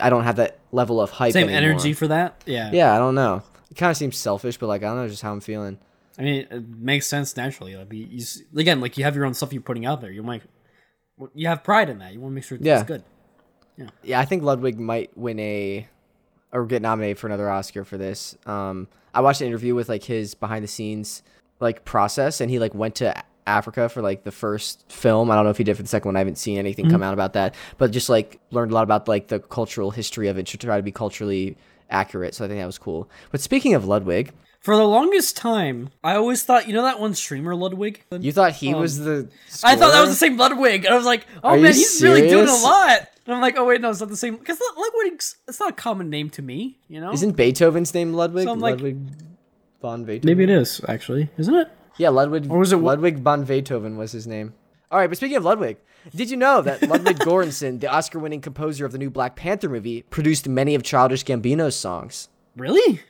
I 0.00 0.10
don't 0.10 0.24
have 0.24 0.36
that 0.36 0.58
level 0.72 1.00
of 1.00 1.10
hype 1.10 1.32
Same 1.32 1.48
anymore. 1.48 1.70
energy 1.72 1.92
for 1.92 2.08
that. 2.08 2.42
Yeah. 2.46 2.70
Yeah, 2.72 2.94
I 2.94 2.98
don't 2.98 3.14
know. 3.14 3.42
It 3.70 3.76
kind 3.76 3.90
of 3.90 3.96
seems 3.96 4.16
selfish, 4.16 4.56
but 4.58 4.66
like 4.66 4.82
I 4.82 4.86
don't 4.86 4.96
know 4.96 5.08
just 5.08 5.22
how 5.22 5.32
I'm 5.32 5.40
feeling. 5.40 5.78
I 6.18 6.22
mean, 6.22 6.46
it 6.50 6.68
makes 6.68 7.06
sense 7.06 7.36
naturally. 7.36 7.76
Like, 7.76 7.92
you, 7.92 8.06
you, 8.10 8.24
again, 8.56 8.80
like 8.80 8.98
you 8.98 9.04
have 9.04 9.14
your 9.14 9.24
own 9.24 9.34
stuff 9.34 9.52
you're 9.52 9.62
putting 9.62 9.86
out 9.86 10.00
there. 10.00 10.10
You 10.10 10.22
might, 10.24 10.42
you 11.34 11.46
have 11.46 11.62
pride 11.62 11.88
in 11.88 11.98
that. 12.00 12.12
You 12.12 12.20
want 12.20 12.32
to 12.32 12.34
make 12.34 12.44
sure 12.44 12.56
it's 12.56 12.66
Yeah. 12.66 12.82
good. 12.82 13.04
Yeah, 14.02 14.18
I 14.18 14.24
think 14.24 14.42
Ludwig 14.42 14.80
might 14.80 15.16
win 15.16 15.38
a 15.38 15.86
or 16.50 16.66
get 16.66 16.82
nominated 16.82 17.18
for 17.18 17.28
another 17.28 17.48
Oscar 17.48 17.84
for 17.84 17.96
this. 17.96 18.36
Um, 18.46 18.88
I 19.14 19.20
watched 19.20 19.40
an 19.40 19.46
interview 19.46 19.74
with 19.76 19.88
like 19.88 20.02
his 20.02 20.34
behind 20.34 20.64
the 20.64 20.68
scenes 20.68 21.22
like 21.60 21.84
process, 21.84 22.40
and 22.40 22.50
he 22.50 22.58
like 22.58 22.74
went 22.74 22.96
to 22.96 23.14
Africa 23.48 23.88
for 23.88 24.02
like 24.02 24.22
the 24.24 24.30
first 24.30 24.90
film. 24.92 25.30
I 25.30 25.34
don't 25.34 25.44
know 25.44 25.50
if 25.50 25.58
he 25.58 25.64
did 25.64 25.76
for 25.76 25.82
the 25.82 25.88
second 25.88 26.08
one. 26.10 26.16
I 26.16 26.20
haven't 26.20 26.38
seen 26.38 26.58
anything 26.58 26.84
mm-hmm. 26.84 26.92
come 26.92 27.02
out 27.02 27.14
about 27.14 27.32
that, 27.32 27.54
but 27.78 27.90
just 27.90 28.08
like 28.08 28.40
learned 28.50 28.70
a 28.70 28.74
lot 28.74 28.84
about 28.84 29.08
like 29.08 29.28
the 29.28 29.40
cultural 29.40 29.90
history 29.90 30.28
of 30.28 30.38
it 30.38 30.46
to 30.46 30.58
try 30.58 30.76
to 30.76 30.82
be 30.82 30.92
culturally 30.92 31.56
accurate. 31.90 32.34
So 32.34 32.44
I 32.44 32.48
think 32.48 32.60
that 32.60 32.66
was 32.66 32.78
cool. 32.78 33.10
But 33.30 33.40
speaking 33.40 33.74
of 33.74 33.86
Ludwig, 33.86 34.32
For 34.60 34.76
the 34.76 34.86
longest 34.86 35.36
time, 35.36 35.90
I 36.04 36.14
always 36.16 36.42
thought, 36.42 36.68
you 36.68 36.74
know 36.74 36.82
that 36.82 37.00
one 37.00 37.14
streamer 37.14 37.54
Ludwig? 37.54 38.04
you 38.12 38.32
thought 38.32 38.52
he 38.52 38.74
was 38.74 38.98
um, 38.98 39.04
the. 39.04 39.28
I 39.64 39.74
thought 39.76 39.92
that 39.92 40.00
was 40.00 40.10
the 40.10 40.16
same 40.16 40.36
Ludwig, 40.36 40.84
and 40.84 40.92
I 40.92 40.96
was 40.96 41.06
like, 41.06 41.26
oh 41.42 41.50
Are 41.50 41.56
man, 41.56 41.72
he's 41.72 42.02
really 42.02 42.28
doing 42.28 42.48
a 42.48 42.54
lot. 42.54 43.08
And 43.24 43.34
I'm 43.34 43.40
like, 43.40 43.56
oh 43.58 43.64
wait, 43.64 43.80
no, 43.80 43.90
it's 43.90 44.00
not 44.00 44.08
the 44.08 44.16
same. 44.16 44.36
Because 44.36 44.60
Ludwig's 44.76 45.36
it's 45.48 45.60
not 45.60 45.70
a 45.70 45.74
common 45.74 46.10
name 46.10 46.30
to 46.30 46.42
me, 46.42 46.78
you 46.88 47.00
know. 47.00 47.12
Isn't 47.12 47.36
Beethoven's 47.36 47.94
name 47.94 48.14
Ludwig? 48.14 48.44
So 48.44 48.52
I'm 48.52 48.60
like- 48.60 48.76
Ludwig 48.76 48.98
von 49.80 50.04
Beethoven. 50.04 50.26
Maybe 50.26 50.44
it 50.44 50.50
is 50.50 50.80
actually, 50.88 51.30
isn't 51.38 51.54
it? 51.54 51.68
Yeah, 51.98 52.08
Ludwig. 52.10 52.50
Or 52.50 52.58
was 52.58 52.72
it- 52.72 52.76
Ludwig 52.76 53.18
von 53.18 53.44
Beethoven 53.44 53.96
was 53.96 54.12
his 54.12 54.26
name? 54.26 54.54
All 54.90 54.98
right, 54.98 55.08
but 55.08 55.16
speaking 55.18 55.36
of 55.36 55.44
Ludwig, 55.44 55.76
did 56.14 56.30
you 56.30 56.36
know 56.38 56.62
that 56.62 56.88
Ludwig 56.88 57.18
Göransson, 57.18 57.80
the 57.80 57.88
Oscar-winning 57.88 58.40
composer 58.40 58.86
of 58.86 58.92
the 58.92 58.98
new 58.98 59.10
Black 59.10 59.36
Panther 59.36 59.68
movie, 59.68 60.02
produced 60.08 60.48
many 60.48 60.74
of 60.74 60.82
Childish 60.82 61.24
Gambino's 61.24 61.76
songs? 61.76 62.28
Really? 62.56 63.00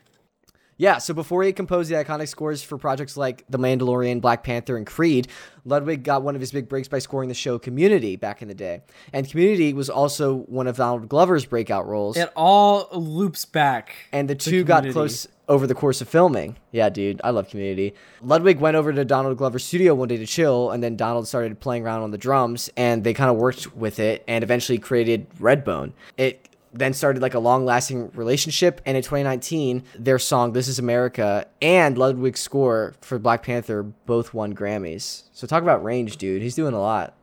Yeah, 0.78 0.98
so 0.98 1.12
before 1.12 1.42
he 1.42 1.52
composed 1.52 1.90
the 1.90 1.96
iconic 1.96 2.28
scores 2.28 2.62
for 2.62 2.78
projects 2.78 3.16
like 3.16 3.44
The 3.50 3.58
Mandalorian, 3.58 4.20
Black 4.20 4.44
Panther, 4.44 4.76
and 4.76 4.86
Creed, 4.86 5.26
Ludwig 5.64 6.04
got 6.04 6.22
one 6.22 6.36
of 6.36 6.40
his 6.40 6.52
big 6.52 6.68
breaks 6.68 6.86
by 6.86 7.00
scoring 7.00 7.28
the 7.28 7.34
show 7.34 7.58
Community 7.58 8.14
back 8.14 8.42
in 8.42 8.48
the 8.48 8.54
day. 8.54 8.82
And 9.12 9.28
Community 9.28 9.72
was 9.72 9.90
also 9.90 10.36
one 10.36 10.68
of 10.68 10.76
Donald 10.76 11.08
Glover's 11.08 11.44
breakout 11.44 11.86
roles. 11.88 12.16
It 12.16 12.30
all 12.36 12.88
loops 12.92 13.44
back. 13.44 13.96
and 14.12 14.30
the 14.30 14.36
two 14.36 14.62
got 14.62 14.88
close 14.90 15.26
over 15.48 15.66
the 15.66 15.74
course 15.74 16.00
of 16.00 16.08
filming. 16.08 16.56
Yeah, 16.70 16.90
dude, 16.90 17.20
I 17.24 17.30
love 17.30 17.48
Community. 17.48 17.94
Ludwig 18.22 18.60
went 18.60 18.76
over 18.76 18.92
to 18.92 19.04
Donald 19.04 19.36
Glover's 19.36 19.64
studio 19.64 19.94
one 19.96 20.06
day 20.06 20.18
to 20.18 20.26
chill, 20.26 20.70
and 20.70 20.80
then 20.82 20.94
Donald 20.96 21.26
started 21.26 21.58
playing 21.58 21.84
around 21.84 22.02
on 22.02 22.12
the 22.12 22.18
drums, 22.18 22.70
and 22.76 23.02
they 23.02 23.14
kind 23.14 23.30
of 23.30 23.36
worked 23.36 23.74
with 23.74 23.98
it, 23.98 24.22
and 24.28 24.44
eventually 24.44 24.78
created 24.78 25.28
Redbone. 25.40 25.92
It 26.16 26.47
then 26.72 26.92
started 26.92 27.22
like 27.22 27.34
a 27.34 27.38
long-lasting 27.38 28.10
relationship, 28.14 28.80
and 28.84 28.96
in 28.96 29.02
2019, 29.02 29.82
their 29.98 30.18
song 30.18 30.52
"This 30.52 30.68
Is 30.68 30.78
America" 30.78 31.46
and 31.62 31.96
Ludwig's 31.96 32.40
score 32.40 32.94
for 33.00 33.18
Black 33.18 33.42
Panther 33.42 33.82
both 33.82 34.34
won 34.34 34.54
Grammys. 34.54 35.24
So 35.32 35.46
talk 35.46 35.62
about 35.62 35.82
range, 35.82 36.16
dude. 36.16 36.42
He's 36.42 36.54
doing 36.54 36.74
a 36.74 36.80
lot. 36.80 37.14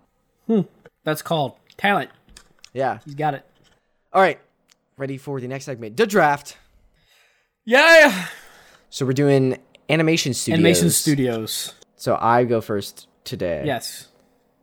Hmm. 0.48 0.62
That's 1.04 1.22
called 1.22 1.54
talent. 1.78 2.10
Yeah. 2.74 3.00
He's 3.06 3.16
got 3.16 3.34
it. 3.34 3.46
All 4.14 4.22
right, 4.22 4.40
ready 4.98 5.18
for 5.18 5.40
the 5.42 5.48
next 5.48 5.66
segment, 5.66 5.98
the 5.98 6.08
draft. 6.08 6.58
Yeah. 7.66 8.28
So 8.90 9.06
we're 9.06 9.14
doing 9.14 9.58
animation 9.90 10.34
studios. 10.34 10.60
Animation 10.60 10.90
Studios. 10.90 11.74
So 11.96 12.18
I 12.20 12.44
go 12.46 12.62
first 12.62 13.08
today. 13.24 13.64
Yes. 13.66 14.08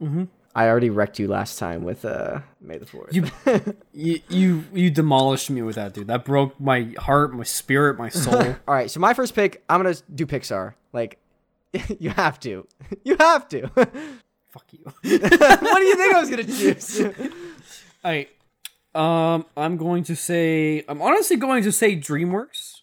Mm-hmm. 0.01 0.25
I 0.55 0.69
already 0.69 0.91
wrecked 0.91 1.19
you 1.19 1.29
last 1.29 1.59
time 1.59 1.83
with 1.83 2.05
uh 2.05 2.41
May 2.61 2.79
the 2.79 2.87
Fourth. 2.87 3.15
You, 3.15 3.27
you 3.93 4.21
you 4.29 4.65
you 4.73 4.91
demolished 4.91 5.51
me 5.51 5.63
with 5.63 5.77
that, 5.77 5.95
dude. 5.95 6.09
That 6.09 6.25
broke 6.25 6.59
my 6.61 6.93
heart, 6.99 7.35
my 7.35 7.45
spirit, 7.45 7.99
my 7.99 8.09
soul. 8.11 8.35
All 8.69 8.75
right, 8.75 8.91
so 8.91 9.01
my 9.01 9.15
first 9.15 9.35
pick, 9.35 9.63
I'm 9.69 9.83
gonna 9.83 9.97
do 10.15 10.27
Pixar. 10.27 10.75
Like, 10.93 11.19
you 11.99 12.11
have 12.11 12.39
to, 12.41 12.67
you 13.05 13.17
have 13.19 13.49
to. 13.49 13.69
Fuck 14.51 14.67
you. 14.73 14.81
What 14.85 15.03
do 15.03 15.85
you 15.85 15.97
think 15.97 16.15
I 16.15 16.21
was 16.21 16.31
gonna 16.31 16.45
choose? 16.45 17.01
All 17.01 18.11
right. 18.11 18.29
Um, 18.95 19.47
I'm 19.57 19.79
going 19.79 20.05
to 20.05 20.15
say 20.17 20.85
I'm 20.87 21.01
honestly 21.01 21.37
going 21.37 21.63
to 21.63 21.73
say 21.73 21.97
DreamWorks, 21.97 22.83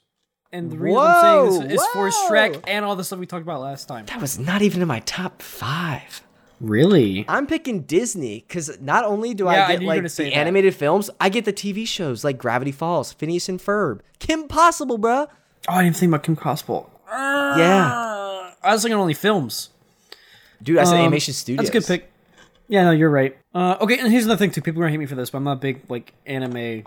and 0.52 0.72
the 0.72 0.78
reason 0.80 1.00
I'm 1.00 1.52
saying 1.52 1.68
this 1.68 1.80
is 1.80 1.88
for 1.90 2.10
whoa. 2.10 2.30
Shrek 2.30 2.64
and 2.68 2.84
all 2.84 2.96
the 2.96 3.04
stuff 3.04 3.20
we 3.20 3.28
talked 3.28 3.44
about 3.44 3.62
last 3.62 3.88
time. 3.88 4.08
that 4.08 4.20
was 4.20 4.40
not 4.40 4.64
even 4.64 4.82
in 4.82 4.88
my 4.88 5.02
top 5.02 5.44
five. 5.44 6.24
Really? 6.60 7.26
I'm 7.28 7.48
picking 7.48 7.82
Disney 7.82 8.44
because 8.48 8.80
not 8.82 9.06
only 9.06 9.34
do 9.34 9.46
Yeah, 9.46 9.50
I 9.50 9.54
I 9.66 9.68
get 9.74 9.82
you 9.82 9.88
were 9.88 9.94
like 9.96 10.04
the 10.04 10.24
that. 10.24 10.34
animated 10.34 10.76
films, 10.76 11.10
I 11.20 11.30
get 11.30 11.46
the 11.46 11.54
TV 11.54 11.88
shows 11.88 12.24
like 12.24 12.38
Gravity 12.38 12.72
Falls, 12.72 13.14
Phineas 13.14 13.48
and 13.50 13.60
Ferb, 13.60 14.02
Kim 14.20 14.48
Possible, 14.48 15.00
bruh. 15.00 15.28
Oh, 15.68 15.74
I 15.74 15.84
didn't 15.84 15.96
think 15.96 16.10
about 16.10 16.24
Kim 16.24 16.36
Possible. 16.36 16.90
Yeah, 17.10 18.52
I 18.64 18.74
was 18.74 18.82
thinking 18.84 18.98
only 19.00 19.14
films. 19.14 19.70
dude, 20.62 20.78
I 20.78 20.84
said 20.84 20.96
Um, 20.96 21.02
animation 21.02 21.34
studios. 21.34 21.58
That's 21.70 21.70
a 21.70 21.94
good 21.94 22.02
pick. 22.02 22.12
Yeah, 22.68 22.84
no, 22.84 22.92
you're 22.92 23.10
right. 23.10 23.36
Uh, 23.56 23.78
okay, 23.82 23.98
and 23.98 24.12
here's 24.12 24.26
another 24.26 24.38
thing 24.38 24.52
too. 24.52 24.62
People 24.62 24.82
are 24.82 24.86
gonna 24.86 24.92
hate 24.92 24.98
me 25.00 25.06
for 25.06 25.16
this, 25.16 25.30
but 25.32 25.38
I'm 25.40 25.44
not 25.46 25.54
a 25.54 25.60
big 25.60 25.82
like 25.90 26.14
anime 26.26 26.84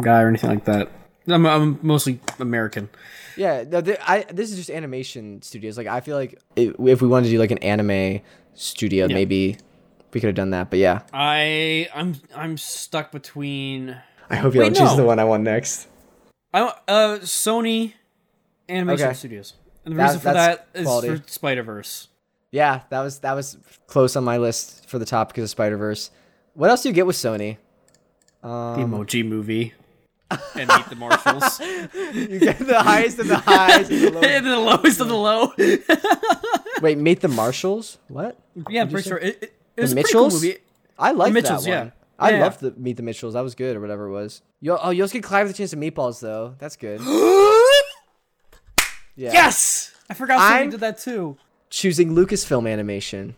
guy 0.00 0.22
or 0.22 0.28
anything 0.28 0.50
like 0.50 0.64
that. 0.64 0.90
I'm, 1.28 1.46
I'm 1.46 1.78
mostly 1.82 2.18
American. 2.40 2.88
Yeah, 3.36 3.62
no, 3.68 3.80
th- 3.80 3.98
I 4.02 4.24
this 4.32 4.50
is 4.50 4.56
just 4.56 4.70
animation 4.70 5.42
studios. 5.42 5.76
Like 5.78 5.86
I 5.86 6.00
feel 6.00 6.16
like 6.16 6.40
i 6.56 6.72
if 6.78 7.00
we 7.02 7.06
wanted 7.08 7.26
to 7.26 7.30
do 7.30 7.38
like 7.38 7.52
an 7.52 7.58
anime 7.58 8.22
studio, 8.54 9.08
maybe 9.08 9.56
we 10.12 10.20
could 10.20 10.28
have 10.28 10.34
done 10.34 10.50
that. 10.50 10.70
But 10.70 10.78
yeah, 10.78 11.02
I 11.12 11.88
I'm 11.94 12.14
I'm 12.34 12.56
stuck 12.56 13.12
between 13.12 13.96
I 14.28 14.36
hope 14.36 14.54
you 14.54 14.60
Wait, 14.60 14.74
don't 14.74 14.86
choose 14.88 14.96
the 14.96 15.04
one 15.04 15.18
I 15.18 15.24
want 15.24 15.42
next. 15.42 15.88
I 16.52 16.60
uh 16.88 17.18
Sony 17.20 17.94
Animation 18.68 19.06
Okay. 19.08 19.14
Studios, 19.14 19.54
and 19.84 19.94
the 19.94 19.96
That- 19.98 20.04
reason 20.06 20.20
for 20.20 20.32
that's 20.32 20.82
quality. 20.82 21.08
for 21.16 21.22
Spider 21.28 21.62
Verse. 21.62 22.08
Yeah, 22.52 22.80
that 22.90 23.00
was 23.00 23.20
that 23.20 23.34
was 23.34 23.56
close 23.86 24.16
on 24.16 24.24
my 24.24 24.36
list 24.38 24.88
for 24.88 24.98
the 24.98 25.04
top 25.06 25.28
because 25.28 25.44
of 25.44 25.50
Spider 25.50 25.76
Verse. 25.76 26.10
What 26.54 26.68
else 26.70 26.82
do 26.82 26.88
you 26.88 26.94
get 26.94 27.06
with 27.06 27.16
Sony? 27.16 27.58
The 28.42 28.48
Um, 28.48 28.90
Emoji 28.92 29.24
Movie, 29.26 29.74
and 30.54 30.68
Meet 30.68 30.88
the 30.88 30.96
marshals. 30.96 31.60
you 32.14 32.38
get 32.38 32.58
the 32.58 32.80
highest 32.82 33.18
of 33.18 33.28
the 33.28 33.36
highs. 33.38 33.90
and 33.90 34.00
the 34.00 34.10
lowest. 34.12 34.26
and 34.28 34.46
the 34.46 34.58
lowest 34.58 35.00
of 35.00 35.08
the 35.08 35.16
low. 35.16 35.52
Wait, 36.82 36.98
Meet 36.98 37.20
the 37.20 37.28
marshals? 37.28 37.98
What? 38.08 38.38
yeah, 38.68 38.82
I'm 38.82 38.88
you 38.88 38.92
pretty 38.94 39.08
sure 39.08 39.18
it, 39.18 39.42
it, 39.42 39.42
it 39.42 39.52
The 39.76 39.82
was 39.82 39.92
a 39.92 39.94
cool 39.94 40.02
Mitchells? 40.02 40.34
movie. 40.42 40.56
I 40.98 41.10
like 41.12 41.32
Mitchells, 41.32 41.64
that 41.64 41.70
one. 41.78 41.86
yeah. 41.86 41.92
I 42.18 42.30
Yeah. 42.32 42.42
loved 42.42 42.60
the 42.60 42.72
Meet 42.72 42.96
the 42.98 43.02
Mitchells. 43.02 43.34
That 43.34 43.40
was 43.40 43.54
good, 43.54 43.76
or 43.76 43.80
whatever 43.80 44.06
it 44.06 44.12
was. 44.12 44.42
You 44.60 44.76
oh, 44.80 44.90
you 44.90 45.02
also 45.02 45.14
get 45.14 45.22
Clive 45.22 45.46
with 45.46 45.54
a 45.56 45.58
chance 45.58 45.72
of 45.72 45.78
meatballs 45.78 46.20
though. 46.20 46.54
That's 46.58 46.76
good. 46.76 47.00
Yeah. 49.16 49.32
Yes, 49.32 49.92
I 50.08 50.14
forgot 50.14 50.38
Sony 50.40 50.54
I'm- 50.60 50.70
did 50.70 50.80
that 50.80 50.98
too. 50.98 51.36
choosing 51.68 52.14
Lucasfilm 52.14 52.70
animation. 52.70 53.36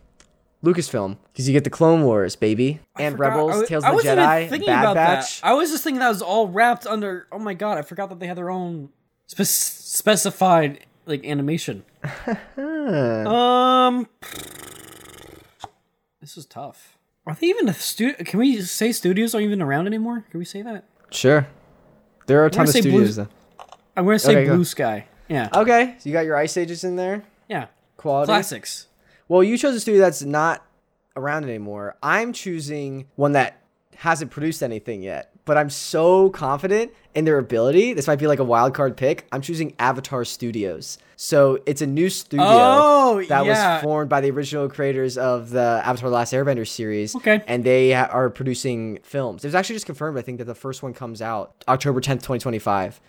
Lucasfilm, 0.65 1.17
because 1.33 1.49
you 1.49 1.53
get 1.53 1.65
the 1.65 1.71
Clone 1.71 2.03
Wars, 2.05 2.37
baby, 2.37 2.79
and 2.97 3.19
Rebels, 3.19 3.53
I 3.53 3.59
was- 3.59 3.69
Tales 3.69 3.85
of 3.85 3.97
the 3.97 4.03
Jedi, 4.09 4.65
Bad 4.67 4.95
Batch. 4.95 5.41
That. 5.41 5.47
I 5.49 5.55
was 5.55 5.71
just 5.71 5.83
thinking 5.83 5.99
that 6.01 6.09
was 6.09 6.23
all 6.23 6.49
wrapped 6.49 6.87
under. 6.87 7.27
Oh 7.33 7.39
my 7.41 7.55
god! 7.55 7.79
I 7.79 7.83
forgot 7.83 8.09
that 8.11 8.21
they 8.21 8.27
had 8.29 8.37
their 8.37 8.51
own 8.51 8.91
spe- 9.27 9.43
specified 9.43 10.87
like 11.07 11.25
animation. 11.27 11.83
um, 12.57 14.07
this 16.21 16.37
is 16.37 16.47
tough. 16.47 16.97
Are 17.27 17.35
they 17.35 17.49
even 17.49 17.69
a 17.69 17.75
studio? 17.75 18.17
Can 18.25 18.39
we 18.39 18.61
say 18.63 18.93
studios 18.93 19.35
aren't 19.35 19.47
even 19.47 19.63
around 19.63 19.87
anymore? 19.87 20.25
Can 20.31 20.39
we 20.39 20.45
say 20.45 20.63
that? 20.63 20.85
Sure, 21.11 21.47
there 22.27 22.41
are 22.43 22.47
a 22.47 22.51
ton 22.51 22.65
of 22.65 22.71
studios. 22.71 23.17
Though. 23.17 23.29
I'm 23.97 24.05
gonna 24.05 24.19
say 24.19 24.33
Okay, 24.37 24.45
go. 24.47 24.55
Blue 24.57 24.65
Sky. 24.65 25.07
Yeah, 25.29 25.49
Okay, 25.55 25.97
so 25.99 26.09
you 26.09 26.13
got 26.13 26.25
your 26.25 26.37
Ice 26.37 26.57
Ages 26.57 26.85
in 26.85 26.97
there. 26.97 27.25
yeah. 27.49 27.67
Quality. 27.97 28.27
Classics. 28.27 28.87
Well, 29.33 29.43
you 29.43 29.57
chose 29.57 29.75
a 29.75 29.81
studio 29.81 29.99
that's 30.03 30.21
not 30.23 30.63
around 31.17 31.45
anymore. 31.45 31.97
I'm 32.03 32.35
choosing 32.35 33.07
one 33.17 33.33
that 33.33 33.63
hasn't 33.97 34.31
produced 34.31 34.63
anything 34.63 35.03
yet, 35.03 35.31
but 35.47 35.57
I'm 35.57 35.71
so 35.71 36.29
confident 36.29 36.93
in 37.15 37.25
their 37.25 37.39
ability. 37.39 37.95
This 37.95 38.07
might 38.07 38.19
be 38.19 38.27
like 38.27 38.41
a 38.41 38.45
wild 38.45 38.75
card 38.75 38.95
pick. 38.95 39.27
I'm 39.33 39.41
choosing 39.41 39.75
Avatar 39.79 40.27
Studios. 40.27 40.99
So 41.17 41.59
it's 41.65 41.81
a 41.81 41.87
new 41.87 42.11
studio 42.11 42.45
Oh, 42.47 43.25
that 43.31 43.47
yeah. 43.47 43.77
was 43.77 43.83
formed 43.83 44.11
by 44.11 44.21
the 44.21 44.31
original 44.31 44.69
creators 44.69 45.17
of 45.17 45.49
the 45.49 45.81
Avatar: 45.83 46.11
The 46.11 46.15
Last 46.15 46.35
Airbender 46.35 46.69
series. 46.69 47.17
Okay. 47.17 47.43
and 47.47 47.65
they 47.65 47.93
ha- 47.93 48.11
are 48.13 48.29
producing 48.29 48.99
films. 49.03 49.45
It 49.45 49.49
was 49.49 49.55
actually 49.55 49.77
just 49.77 49.87
confirmed. 49.87 50.19
I 50.19 50.21
think 50.23 50.39
that 50.41 50.45
the 50.45 50.55
first 50.55 50.83
one 50.83 50.93
comes 50.93 51.23
out 51.23 51.55
October 51.69 52.03
10th, 52.03 52.21
2025. 52.21 53.01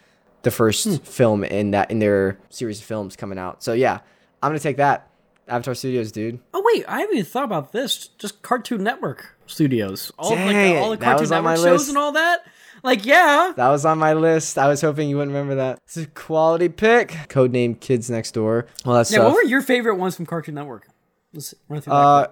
The 0.43 0.51
first 0.51 0.86
Hmm. 0.86 0.95
film 1.03 1.43
in 1.43 1.71
that 1.71 1.91
in 1.91 1.99
their 1.99 2.38
series 2.49 2.80
of 2.80 2.86
films 2.86 3.17
coming 3.17 3.38
out. 3.38 3.61
So 3.61 3.74
yeah, 3.74 3.99
I'm 4.41 4.49
gonna 4.51 4.59
take 4.59 4.78
that. 4.78 5.09
Avatar 5.48 5.76
Studios, 5.76 6.12
dude. 6.12 6.39
Oh 6.54 6.64
wait, 6.74 6.86
I 6.88 7.00
haven't 7.02 7.16
even 7.16 7.26
thought 7.26 7.44
about 7.44 7.72
this. 7.72 8.08
Just 8.18 8.41
Cartoon 8.41 8.84
Network 8.84 9.36
Studios. 9.46 10.12
All 10.18 10.34
of, 10.34 10.39
like 10.39 10.56
the, 10.56 10.78
all 10.78 10.89
the 10.91 10.98
Cartoon 10.98 11.30
Network 11.30 11.56
shows 11.58 11.64
list. 11.66 11.89
and 11.89 11.98
all 11.98 12.12
that. 12.14 12.46
Like 12.84 13.06
yeah. 13.06 13.54
That 13.56 13.70
was 13.70 13.86
on 13.86 13.98
my 13.98 14.14
list. 14.14 14.58
I 14.58 14.68
was 14.68 14.82
hoping 14.82 15.10
you 15.10 15.18
wouldn't 15.18 15.34
remember 15.34 15.56
that. 15.56 15.80
It's 15.86 15.98
a 15.98 16.06
quality 16.08 16.70
pick. 16.70 17.10
Codename 17.30 17.80
Kids 17.80 18.10
Next 18.10 18.32
Door. 18.32 18.68
All 18.86 18.94
that 18.94 19.00
Yeah, 19.00 19.04
stuff. 19.20 19.26
what 19.26 19.36
were 19.36 19.44
your 19.44 19.62
favorite 19.62 19.96
ones 19.96 20.16
from 20.16 20.26
Cartoon 20.26 20.56
Network? 20.56 20.88
Let's 21.34 21.54
run 21.70 21.82
through 21.82 21.91
that. 21.91 21.98
uh, 21.98 22.28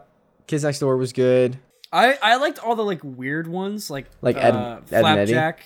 Kids 0.47 0.63
Next 0.63 0.79
Door 0.79 0.97
was 0.97 1.13
good. 1.13 1.57
I 1.93 2.17
I 2.21 2.35
liked 2.37 2.59
all 2.59 2.75
the 2.75 2.83
like 2.85 3.01
weird 3.03 3.47
ones, 3.47 3.89
like 3.89 4.05
Like 4.21 4.37
Ed- 4.37 4.55
uh, 4.55 4.79
Ed 4.91 5.03
and 5.05 5.19
Eddie? 5.19 5.31
Flapjack, 5.33 5.61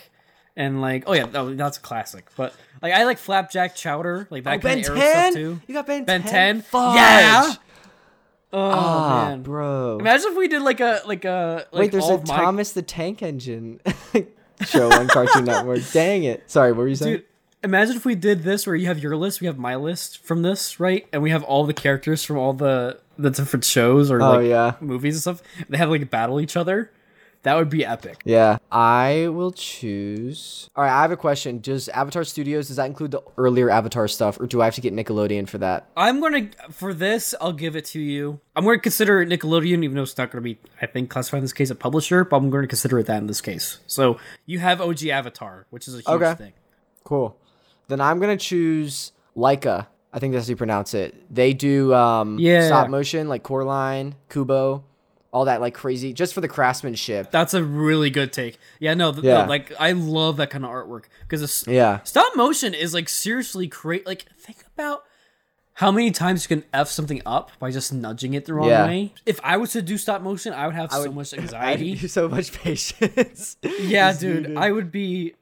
and 0.56 0.82
like 0.82 1.04
oh 1.08 1.14
yeah, 1.14 1.26
that's 1.32 1.78
a 1.78 1.82
classic. 1.82 2.28
But 2.36 2.54
like 2.82 2.94
I 2.94 3.04
like 3.06 3.18
Flapjack 3.18 3.76
Chowder, 3.76 4.28
like 4.30 4.44
that 4.44 4.56
Oh, 4.56 4.60
Ben 4.60 4.84
kind 4.84 4.88
of 4.88 4.98
era 4.98 5.10
stuff 5.12 5.24
10. 5.24 5.34
too. 5.34 5.62
You 5.68 5.74
got 5.74 5.88
Ben, 5.88 6.04
Ben 6.06 6.22
10. 6.22 6.32
10? 6.32 6.62
Fudge. 6.64 6.96
Yeah. 6.96 7.54
Oh 8.54 8.60
Ah, 8.72 9.26
man, 9.30 9.42
bro. 9.44 9.98
imagine 10.00 10.32
if 10.32 10.38
we 10.38 10.48
did 10.48 10.62
like 10.62 10.80
a 10.80 11.02
like 11.06 11.26
a 11.26 11.66
like 11.72 11.80
Wait, 11.82 11.92
there's 11.92 12.08
a 12.08 12.18
my- 12.20 12.24
Thomas 12.38 12.72
the 12.72 12.82
Tank 12.82 13.22
Engine. 13.22 13.82
show 14.66 14.90
on 14.92 15.08
Cartoon 15.10 15.44
Network. 15.46 15.82
Dang 15.92 16.24
it! 16.24 16.50
Sorry, 16.50 16.72
what 16.72 16.80
were 16.80 16.88
you 16.88 16.96
saying? 16.96 17.18
Dude, 17.18 17.26
imagine 17.64 17.98
if 17.98 18.06
we 18.06 18.16
did 18.16 18.44
this 18.44 18.66
where 18.66 18.76
you 18.76 18.86
have 18.88 19.00
your 19.00 19.18
list, 19.18 19.42
we 19.42 19.48
have 19.48 19.58
my 19.58 19.76
list 19.76 20.20
from 20.24 20.42
this, 20.44 20.80
right? 20.80 21.06
And 21.12 21.22
we 21.22 21.32
have 21.32 21.44
all 21.44 21.66
the 21.66 21.74
characters 21.74 22.24
from 22.24 22.38
all 22.38 22.54
the 22.54 23.00
the 23.18 23.30
different 23.30 23.66
shows 23.66 24.10
or 24.12 24.22
Oh, 24.22 24.38
like 24.38 24.48
yeah. 24.48 24.76
movies 24.80 25.16
and 25.16 25.22
stuff. 25.22 25.42
They 25.68 25.78
have 25.78 25.90
like 25.90 26.10
battle 26.10 26.40
each 26.40 26.56
other. 26.56 26.92
That 27.46 27.56
would 27.58 27.70
be 27.70 27.86
epic. 27.86 28.22
Yeah, 28.26 28.58
I 28.72 29.28
will 29.32 29.52
choose. 29.52 30.70
All 30.76 30.84
right, 30.84 30.92
I 30.92 31.02
have 31.04 31.12
a 31.12 31.18
question. 31.18 31.60
Does 31.60 31.88
Avatar 31.90 32.24
Studios 32.24 32.68
does 32.68 32.78
that 32.78 32.86
include 32.88 33.12
the 33.12 33.22
earlier 33.38 33.70
Avatar 33.70 34.08
stuff, 34.08 34.40
or 34.40 34.48
do 34.48 34.62
I 34.62 34.66
have 34.66 34.76
to 34.76 34.82
get 34.82 34.94
Nickelodeon 34.96 35.48
for 35.48 35.60
that? 35.60 35.88
I'm 35.96 36.20
gonna 36.20 36.50
for 36.72 36.94
this. 36.94 37.36
I'll 37.40 37.54
give 37.54 37.76
it 37.76 37.86
to 37.86 38.00
you. 38.00 38.40
I'm 38.56 38.64
going 38.64 38.78
to 38.78 38.82
consider 38.82 39.24
Nickelodeon, 39.26 39.84
even 39.84 39.94
though 39.96 40.04
it's 40.04 40.18
not 40.18 40.32
going 40.32 40.42
to 40.42 40.44
be, 40.44 40.58
I 40.82 40.86
think, 40.86 41.10
classified 41.10 41.40
in 41.40 41.44
this 41.44 41.54
case 41.54 41.70
a 41.70 41.76
publisher. 41.76 42.24
But 42.26 42.38
I'm 42.38 42.50
going 42.50 42.64
to 42.64 42.68
consider 42.68 42.98
it 43.00 43.06
that 43.08 43.18
in 43.18 43.28
this 43.28 43.42
case. 43.42 43.80
So 43.86 44.18
you 44.46 44.60
have 44.60 44.80
OG 44.82 45.06
Avatar, 45.08 45.68
which 45.70 45.88
is 45.88 45.94
a 45.94 45.98
huge 45.98 46.08
Okay. 46.08 46.34
thing. 46.36 46.54
Cool. 47.04 47.38
Then 47.90 48.02
I'm 48.02 48.20
gonna 48.20 48.38
choose 48.38 49.12
Laika. 49.38 49.88
I 50.12 50.20
think 50.20 50.34
that's 50.34 50.48
how 50.48 50.52
you 50.52 50.56
pronounce 50.56 50.94
it. 50.96 51.14
They 51.34 51.54
do 51.54 51.94
um, 51.94 52.40
Yeah. 52.40 52.66
stop 52.66 52.90
motion 52.90 53.28
like 53.30 53.44
Coraline, 53.44 54.16
Kubo, 54.30 54.84
all 55.36 55.44
that 55.46 55.60
like 55.60 55.74
crazy, 55.74 56.14
just 56.14 56.34
for 56.34 56.40
the 56.40 56.48
craftsmanship. 56.48 57.30
That's 57.30 57.54
a 57.54 57.62
really 57.62 58.10
good 58.10 58.32
take. 58.32 58.58
Yeah, 58.80 58.94
no, 58.94 59.12
Yeah. 59.22 59.46
like 59.46 59.74
I 59.78 59.92
love 59.92 60.38
that 60.38 60.50
kind 60.50 60.64
of 60.64 60.72
artwork 60.72 61.04
because 61.28 61.66
Yeah. 61.68 62.00
stop 62.06 62.36
motion 62.38 62.74
is 62.74 62.94
like 62.94 63.10
seriously 63.10 63.68
great. 63.68 64.06
Like 64.08 64.24
think 64.40 64.60
about 64.74 65.04
how 65.74 65.92
many 65.92 66.10
times 66.12 66.44
you 66.50 66.56
can 66.56 66.64
f 66.74 66.88
something 66.90 67.22
up 67.26 67.52
by 67.60 67.70
just 67.70 67.92
nudging 67.92 68.34
it 68.34 68.46
the 68.46 68.54
wrong 68.54 68.70
Yeah. 68.70 68.86
way. 68.88 69.14
If 69.26 69.42
I 69.44 69.58
was 69.58 69.72
to 69.74 69.82
do 69.82 69.98
stop 69.98 70.22
motion, 70.22 70.54
I 70.54 70.68
would 70.68 70.76
have 70.76 70.90
so 70.90 71.12
much 71.12 71.34
I 71.38 71.38
anxiety. 71.42 72.08
so 72.08 72.30
much 72.30 72.54
patience. 72.54 73.58
yeah, 73.82 74.14
dude. 74.14 74.56
I 74.56 74.72
would 74.72 74.90
be, 74.90 75.34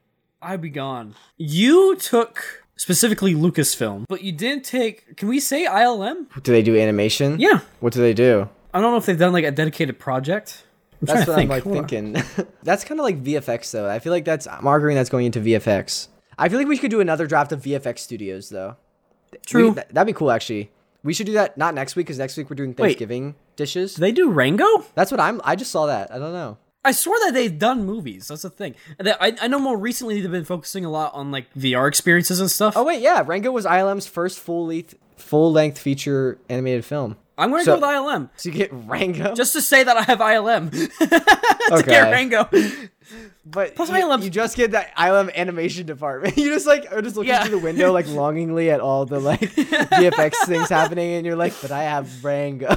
I'd 0.42 0.60
be 0.60 0.70
gone. 0.70 1.14
You 1.36 1.94
took 1.94 2.64
specifically 2.74 3.32
Lucasfilm, 3.36 4.06
but 4.08 4.22
you 4.24 4.32
didn't 4.32 4.64
take. 4.64 5.16
Can 5.16 5.28
we 5.28 5.38
say 5.38 5.66
ILM? 5.66 6.26
do 6.42 6.50
they 6.50 6.62
do 6.62 6.76
animation? 6.76 7.38
Yeah, 7.38 7.60
What 7.78 7.92
do 7.92 8.00
they 8.00 8.12
do? 8.12 8.48
I 8.74 8.80
don't 8.80 8.90
know 8.90 8.96
if 8.96 9.06
they've 9.06 9.18
done 9.18 9.32
like 9.32 9.44
a 9.44 9.52
dedicated 9.52 9.98
project. 10.00 10.64
I'm 11.00 11.06
That's 11.06 11.28
what 11.28 11.36
think. 11.36 11.50
I'm 11.50 11.56
like 11.56 11.62
Hold 11.62 11.88
thinking. 11.88 12.22
that's 12.64 12.84
kind 12.84 12.98
of 12.98 13.04
like 13.04 13.22
VFX 13.22 13.70
though. 13.70 13.88
I 13.88 14.00
feel 14.00 14.12
like 14.12 14.24
that's 14.24 14.46
I'm 14.46 14.66
arguing 14.66 14.96
that's 14.96 15.10
going 15.10 15.26
into 15.26 15.40
VFX. 15.40 16.08
I 16.36 16.48
feel 16.48 16.58
like 16.58 16.66
we 16.66 16.76
could 16.76 16.90
do 16.90 17.00
another 17.00 17.26
draft 17.26 17.52
of 17.52 17.62
VFX 17.62 18.00
studios 18.00 18.48
though. 18.48 18.76
True. 19.46 19.68
We- 19.68 19.74
th- 19.74 19.86
that'd 19.90 20.06
be 20.06 20.12
cool 20.12 20.30
actually. 20.32 20.72
We 21.04 21.14
should 21.14 21.26
do 21.26 21.34
that 21.34 21.56
not 21.56 21.74
next 21.74 21.94
week 21.96 22.06
because 22.06 22.18
next 22.18 22.36
week 22.36 22.50
we're 22.50 22.56
doing 22.56 22.74
Thanksgiving 22.74 23.36
dishes. 23.56 23.94
Do 23.94 24.00
they 24.00 24.10
do 24.12 24.30
Rango? 24.30 24.84
That's 24.94 25.10
what 25.10 25.20
I'm. 25.20 25.40
I 25.44 25.54
just 25.54 25.70
saw 25.70 25.86
that. 25.86 26.10
I 26.10 26.18
don't 26.18 26.32
know. 26.32 26.56
I 26.84 26.92
swear 26.92 27.18
that 27.26 27.34
they've 27.34 27.56
done 27.58 27.84
movies. 27.84 28.28
That's 28.28 28.42
the 28.42 28.50
thing. 28.50 28.74
I, 29.00 29.36
I 29.40 29.48
know 29.48 29.58
more 29.58 29.76
recently 29.76 30.20
they've 30.20 30.30
been 30.30 30.44
focusing 30.44 30.84
a 30.84 30.90
lot 30.90 31.14
on 31.14 31.30
like 31.30 31.52
VR 31.54 31.86
experiences 31.88 32.40
and 32.40 32.50
stuff. 32.50 32.74
Oh 32.76 32.84
wait, 32.84 33.00
yeah, 33.00 33.22
Rango 33.24 33.52
was 33.52 33.66
ILM's 33.66 34.06
first 34.06 34.38
full 34.38 34.66
length 34.66 34.94
full 35.16 35.52
length 35.52 35.78
feature 35.78 36.38
animated 36.48 36.84
film. 36.84 37.16
I'm 37.36 37.50
going 37.50 37.60
to 37.60 37.64
so- 37.64 37.80
go 37.80 37.86
with 37.86 37.96
ILM 37.96 38.30
So 38.36 38.48
you 38.48 38.54
get 38.54 38.70
Rango, 38.72 39.34
just 39.34 39.52
to 39.54 39.60
say 39.60 39.82
that 39.84 39.96
I 39.96 40.02
have 40.02 40.18
ILM 40.18 40.70
to 41.68 41.74
okay. 41.74 41.90
get 41.90 42.10
Rango. 42.10 42.48
But 43.46 43.74
Plus 43.76 43.90
you, 43.90 43.96
ILM 43.96 44.22
you 44.22 44.30
just 44.30 44.56
get 44.56 44.70
that 44.70 44.96
ILM 44.96 45.32
animation 45.36 45.84
department. 45.86 46.36
You 46.38 46.48
just 46.54 46.66
like 46.66 46.90
are 46.90 47.02
just 47.02 47.16
looking 47.16 47.28
Yeah. 47.28 47.44
through 47.44 47.58
the 47.58 47.64
window 47.64 47.92
like 47.92 48.08
longingly 48.08 48.70
at 48.70 48.80
all 48.80 49.04
the 49.04 49.20
like 49.20 49.40
VFX 49.40 50.46
things 50.46 50.70
happening, 50.70 51.12
and 51.12 51.26
you're 51.26 51.36
like, 51.36 51.52
but 51.60 51.70
I 51.70 51.82
have 51.82 52.24
Rango. 52.24 52.68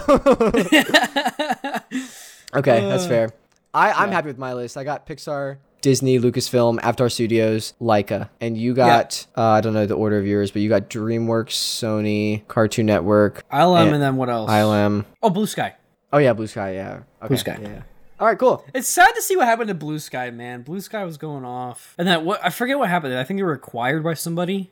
okay, 2.53 2.81
that's 2.81 3.05
uh, 3.05 3.07
fair. 3.07 3.29
I 3.73 3.91
I'm 3.93 4.11
happy 4.11 4.27
with 4.27 4.37
my 4.37 4.53
list. 4.53 4.75
I 4.77 4.83
got 4.83 5.07
Pixar. 5.07 5.57
Disney, 5.87 6.19
Lucasfilm, 6.19 6.79
Avatar 6.83 7.07
Studios, 7.07 7.73
Laika, 7.79 8.27
and 8.41 8.57
you 8.57 8.73
got 8.73 9.25
uh, 9.37 9.41
I 9.51 9.61
don't 9.61 9.73
know 9.73 9.85
the 9.85 9.93
order 9.93 10.17
of 10.17 10.27
yours, 10.27 10.51
but 10.51 10.61
you 10.61 10.67
got 10.67 10.89
DreamWorks, 10.89 11.51
Sony, 11.51 12.45
Cartoon 12.49 12.85
Network, 12.87 13.47
ILM 13.49 13.83
and 13.85 13.93
and 13.93 14.03
then 14.03 14.17
what 14.17 14.27
else? 14.29 14.51
ILM. 14.51 15.05
Oh, 15.23 15.29
Blue 15.29 15.47
Sky. 15.47 15.75
Oh 16.11 16.17
yeah, 16.17 16.33
Blue 16.33 16.47
Sky, 16.47 16.73
yeah. 16.73 17.03
Okay. 17.21 17.27
Blue 17.29 17.37
Sky. 17.37 17.57
Yeah, 17.61 17.69
yeah. 17.69 17.81
All 18.19 18.27
right, 18.27 18.37
cool. 18.37 18.65
It's 18.73 18.89
sad 18.89 19.13
to 19.15 19.21
see 19.21 19.37
what 19.37 19.45
happened 19.45 19.69
to 19.69 19.75
Blue 19.75 19.97
Sky, 19.97 20.29
man. 20.29 20.63
Blue 20.63 20.81
Sky 20.81 21.05
was 21.05 21.15
going 21.15 21.45
off, 21.45 21.95
and 21.97 22.05
then 22.05 22.25
what? 22.25 22.41
I 22.43 22.49
forget 22.49 22.77
what 22.77 22.89
happened. 22.89 23.13
I 23.13 23.23
think 23.23 23.37
they 23.37 23.43
were 23.43 23.53
acquired 23.53 24.03
by 24.03 24.13
somebody, 24.15 24.69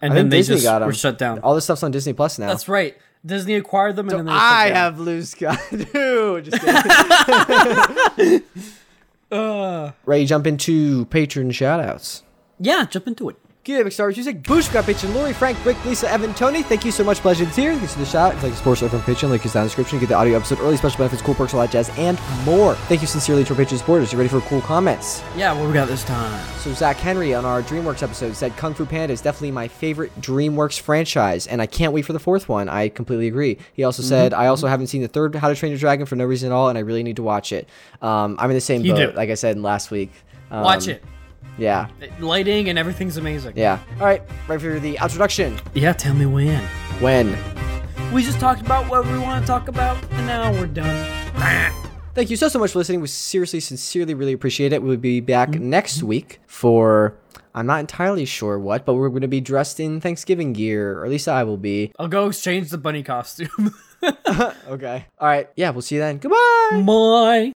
and 0.00 0.12
I 0.12 0.16
then 0.16 0.28
they 0.28 0.36
Disney 0.36 0.54
just 0.54 0.66
got 0.66 0.82
'em. 0.82 0.86
were 0.86 0.94
shut 0.94 1.18
down. 1.18 1.40
All 1.40 1.56
this 1.56 1.64
stuff's 1.64 1.82
on 1.82 1.90
Disney 1.90 2.12
Plus 2.12 2.38
now. 2.38 2.46
That's 2.46 2.68
right. 2.68 2.96
Disney 3.26 3.54
acquired 3.54 3.96
them, 3.96 4.08
and 4.08 4.18
then 4.20 4.26
they 4.26 4.32
I 4.32 4.68
have 4.68 4.98
Blue 4.98 5.20
Sky, 5.22 5.58
dude. 5.92 6.54
Uh, 9.34 9.92
jump 10.26 10.46
into 10.46 11.06
patron 11.06 11.50
shoutouts. 11.50 12.22
yeah, 12.60 12.84
jump 12.84 13.06
into 13.08 13.28
it. 13.30 13.36
It, 13.66 13.92
Star 13.92 14.08
Music, 14.08 14.42
Boosh, 14.42 14.72
got 14.72 14.84
Patreon, 14.84 15.14
Lori, 15.14 15.32
Frank, 15.32 15.62
Rick, 15.64 15.82
Lisa, 15.84 16.10
Evan, 16.10 16.34
Tony. 16.34 16.62
Thank 16.62 16.84
you 16.84 16.90
so 16.92 17.02
much, 17.02 17.18
pleasure 17.18 17.44
to 17.46 17.50
here. 17.50 17.74
Thanks 17.76 17.94
for 17.94 18.00
the 18.00 18.06
shout. 18.06 18.34
If 18.34 18.38
you 18.42 18.48
like 18.48 18.52
the 18.52 18.58
sports 18.58 18.80
from 18.80 18.88
Patreon, 18.90 19.30
link 19.30 19.44
is 19.46 19.52
down 19.54 19.62
in 19.62 19.64
the 19.64 19.68
description. 19.70 19.98
Get 19.98 20.08
the 20.10 20.14
audio 20.14 20.36
episode, 20.36 20.60
early 20.60 20.76
special 20.76 20.98
benefits, 20.98 21.22
cool 21.22 21.34
perks, 21.34 21.54
all 21.54 21.60
that 21.60 21.70
jazz, 21.70 21.90
and 21.96 22.18
more. 22.44 22.74
Thank 22.74 23.00
you 23.00 23.06
sincerely 23.06 23.42
to 23.44 23.54
our 23.54 23.60
Patreon 23.60 23.78
supporters. 23.78 24.12
You 24.12 24.18
ready 24.18 24.28
for 24.28 24.40
cool 24.42 24.60
comments? 24.60 25.22
Yeah, 25.36 25.52
what 25.58 25.66
we 25.66 25.72
got 25.72 25.88
this 25.88 26.04
time? 26.04 26.46
So 26.58 26.72
Zach 26.74 26.96
Henry 26.98 27.34
on 27.34 27.44
our 27.44 27.62
DreamWorks 27.62 28.02
episode 28.02 28.36
said 28.36 28.56
Kung 28.56 28.74
Fu 28.74 28.84
Panda 28.84 29.12
is 29.12 29.20
definitely 29.20 29.50
my 29.52 29.68
favorite 29.68 30.14
DreamWorks 30.20 30.78
franchise, 30.80 31.46
and 31.46 31.62
I 31.62 31.66
can't 31.66 31.92
wait 31.92 32.02
for 32.02 32.12
the 32.12 32.18
fourth 32.20 32.48
one. 32.48 32.68
I 32.68 32.88
completely 32.90 33.28
agree. 33.28 33.58
He 33.72 33.84
also 33.84 34.02
said 34.02 34.34
I 34.34 34.46
also 34.48 34.66
haven't 34.66 34.88
seen 34.88 35.02
the 35.02 35.08
third 35.08 35.34
How 35.34 35.48
to 35.48 35.54
Train 35.54 35.70
Your 35.72 35.78
Dragon 35.78 36.06
for 36.06 36.16
no 36.16 36.24
reason 36.26 36.52
at 36.52 36.54
all, 36.54 36.68
and 36.68 36.76
I 36.76 36.82
really 36.82 37.02
need 37.02 37.16
to 37.16 37.22
watch 37.22 37.52
it. 37.52 37.68
Um, 38.02 38.36
I'm 38.38 38.50
in 38.50 38.56
the 38.56 38.60
same 38.60 38.82
You 38.82 38.92
boat, 38.92 39.10
do. 39.12 39.16
like 39.16 39.30
I 39.30 39.34
said 39.34 39.58
last 39.58 39.90
week. 39.90 40.12
Um, 40.50 40.62
Watch 40.62 40.86
it. 40.88 41.02
Yeah, 41.58 41.88
Lighting 42.20 42.68
and 42.68 42.78
everything's 42.78 43.16
amazing. 43.16 43.54
yeah. 43.56 43.78
All 44.00 44.06
right, 44.06 44.22
right 44.48 44.60
for 44.60 44.80
the 44.80 44.98
introduction. 45.00 45.58
Yeah, 45.74 45.92
tell 45.92 46.14
me 46.14 46.26
when. 46.26 46.62
When? 47.00 47.36
We 48.12 48.22
just 48.22 48.40
talked 48.40 48.60
about 48.60 48.88
what 48.88 49.06
we 49.06 49.18
want 49.18 49.42
to 49.42 49.46
talk 49.46 49.68
about, 49.68 50.02
and 50.12 50.26
now 50.26 50.52
we're 50.52 50.66
done. 50.66 51.72
Thank 52.14 52.30
you 52.30 52.36
so 52.36 52.48
so 52.48 52.58
much 52.58 52.72
for 52.72 52.78
listening. 52.78 53.00
We 53.00 53.08
seriously, 53.08 53.60
sincerely, 53.60 54.14
really 54.14 54.32
appreciate 54.32 54.72
it. 54.72 54.82
We'll 54.82 54.96
be 54.96 55.20
back 55.20 55.50
mm-hmm. 55.50 55.70
next 55.70 56.02
week 56.02 56.40
for. 56.46 57.16
I'm 57.56 57.66
not 57.66 57.78
entirely 57.78 58.24
sure 58.24 58.58
what, 58.58 58.84
but 58.84 58.94
we're 58.94 59.08
going 59.10 59.22
to 59.22 59.28
be 59.28 59.40
dressed 59.40 59.78
in 59.78 60.00
Thanksgiving 60.00 60.52
gear, 60.52 60.98
or 60.98 61.04
at 61.04 61.10
least 61.10 61.28
I 61.28 61.44
will 61.44 61.56
be. 61.56 61.92
I'll 62.00 62.08
go 62.08 62.26
exchange 62.26 62.70
the 62.70 62.78
bunny 62.78 63.04
costume. 63.04 63.72
Okay. 64.68 65.06
All 65.18 65.28
right. 65.28 65.48
Yeah, 65.56 65.70
we'll 65.70 65.82
see 65.82 65.96
you 65.96 66.00
then. 66.00 66.18
Goodbye. 66.18 66.82
Bye. 66.84 67.52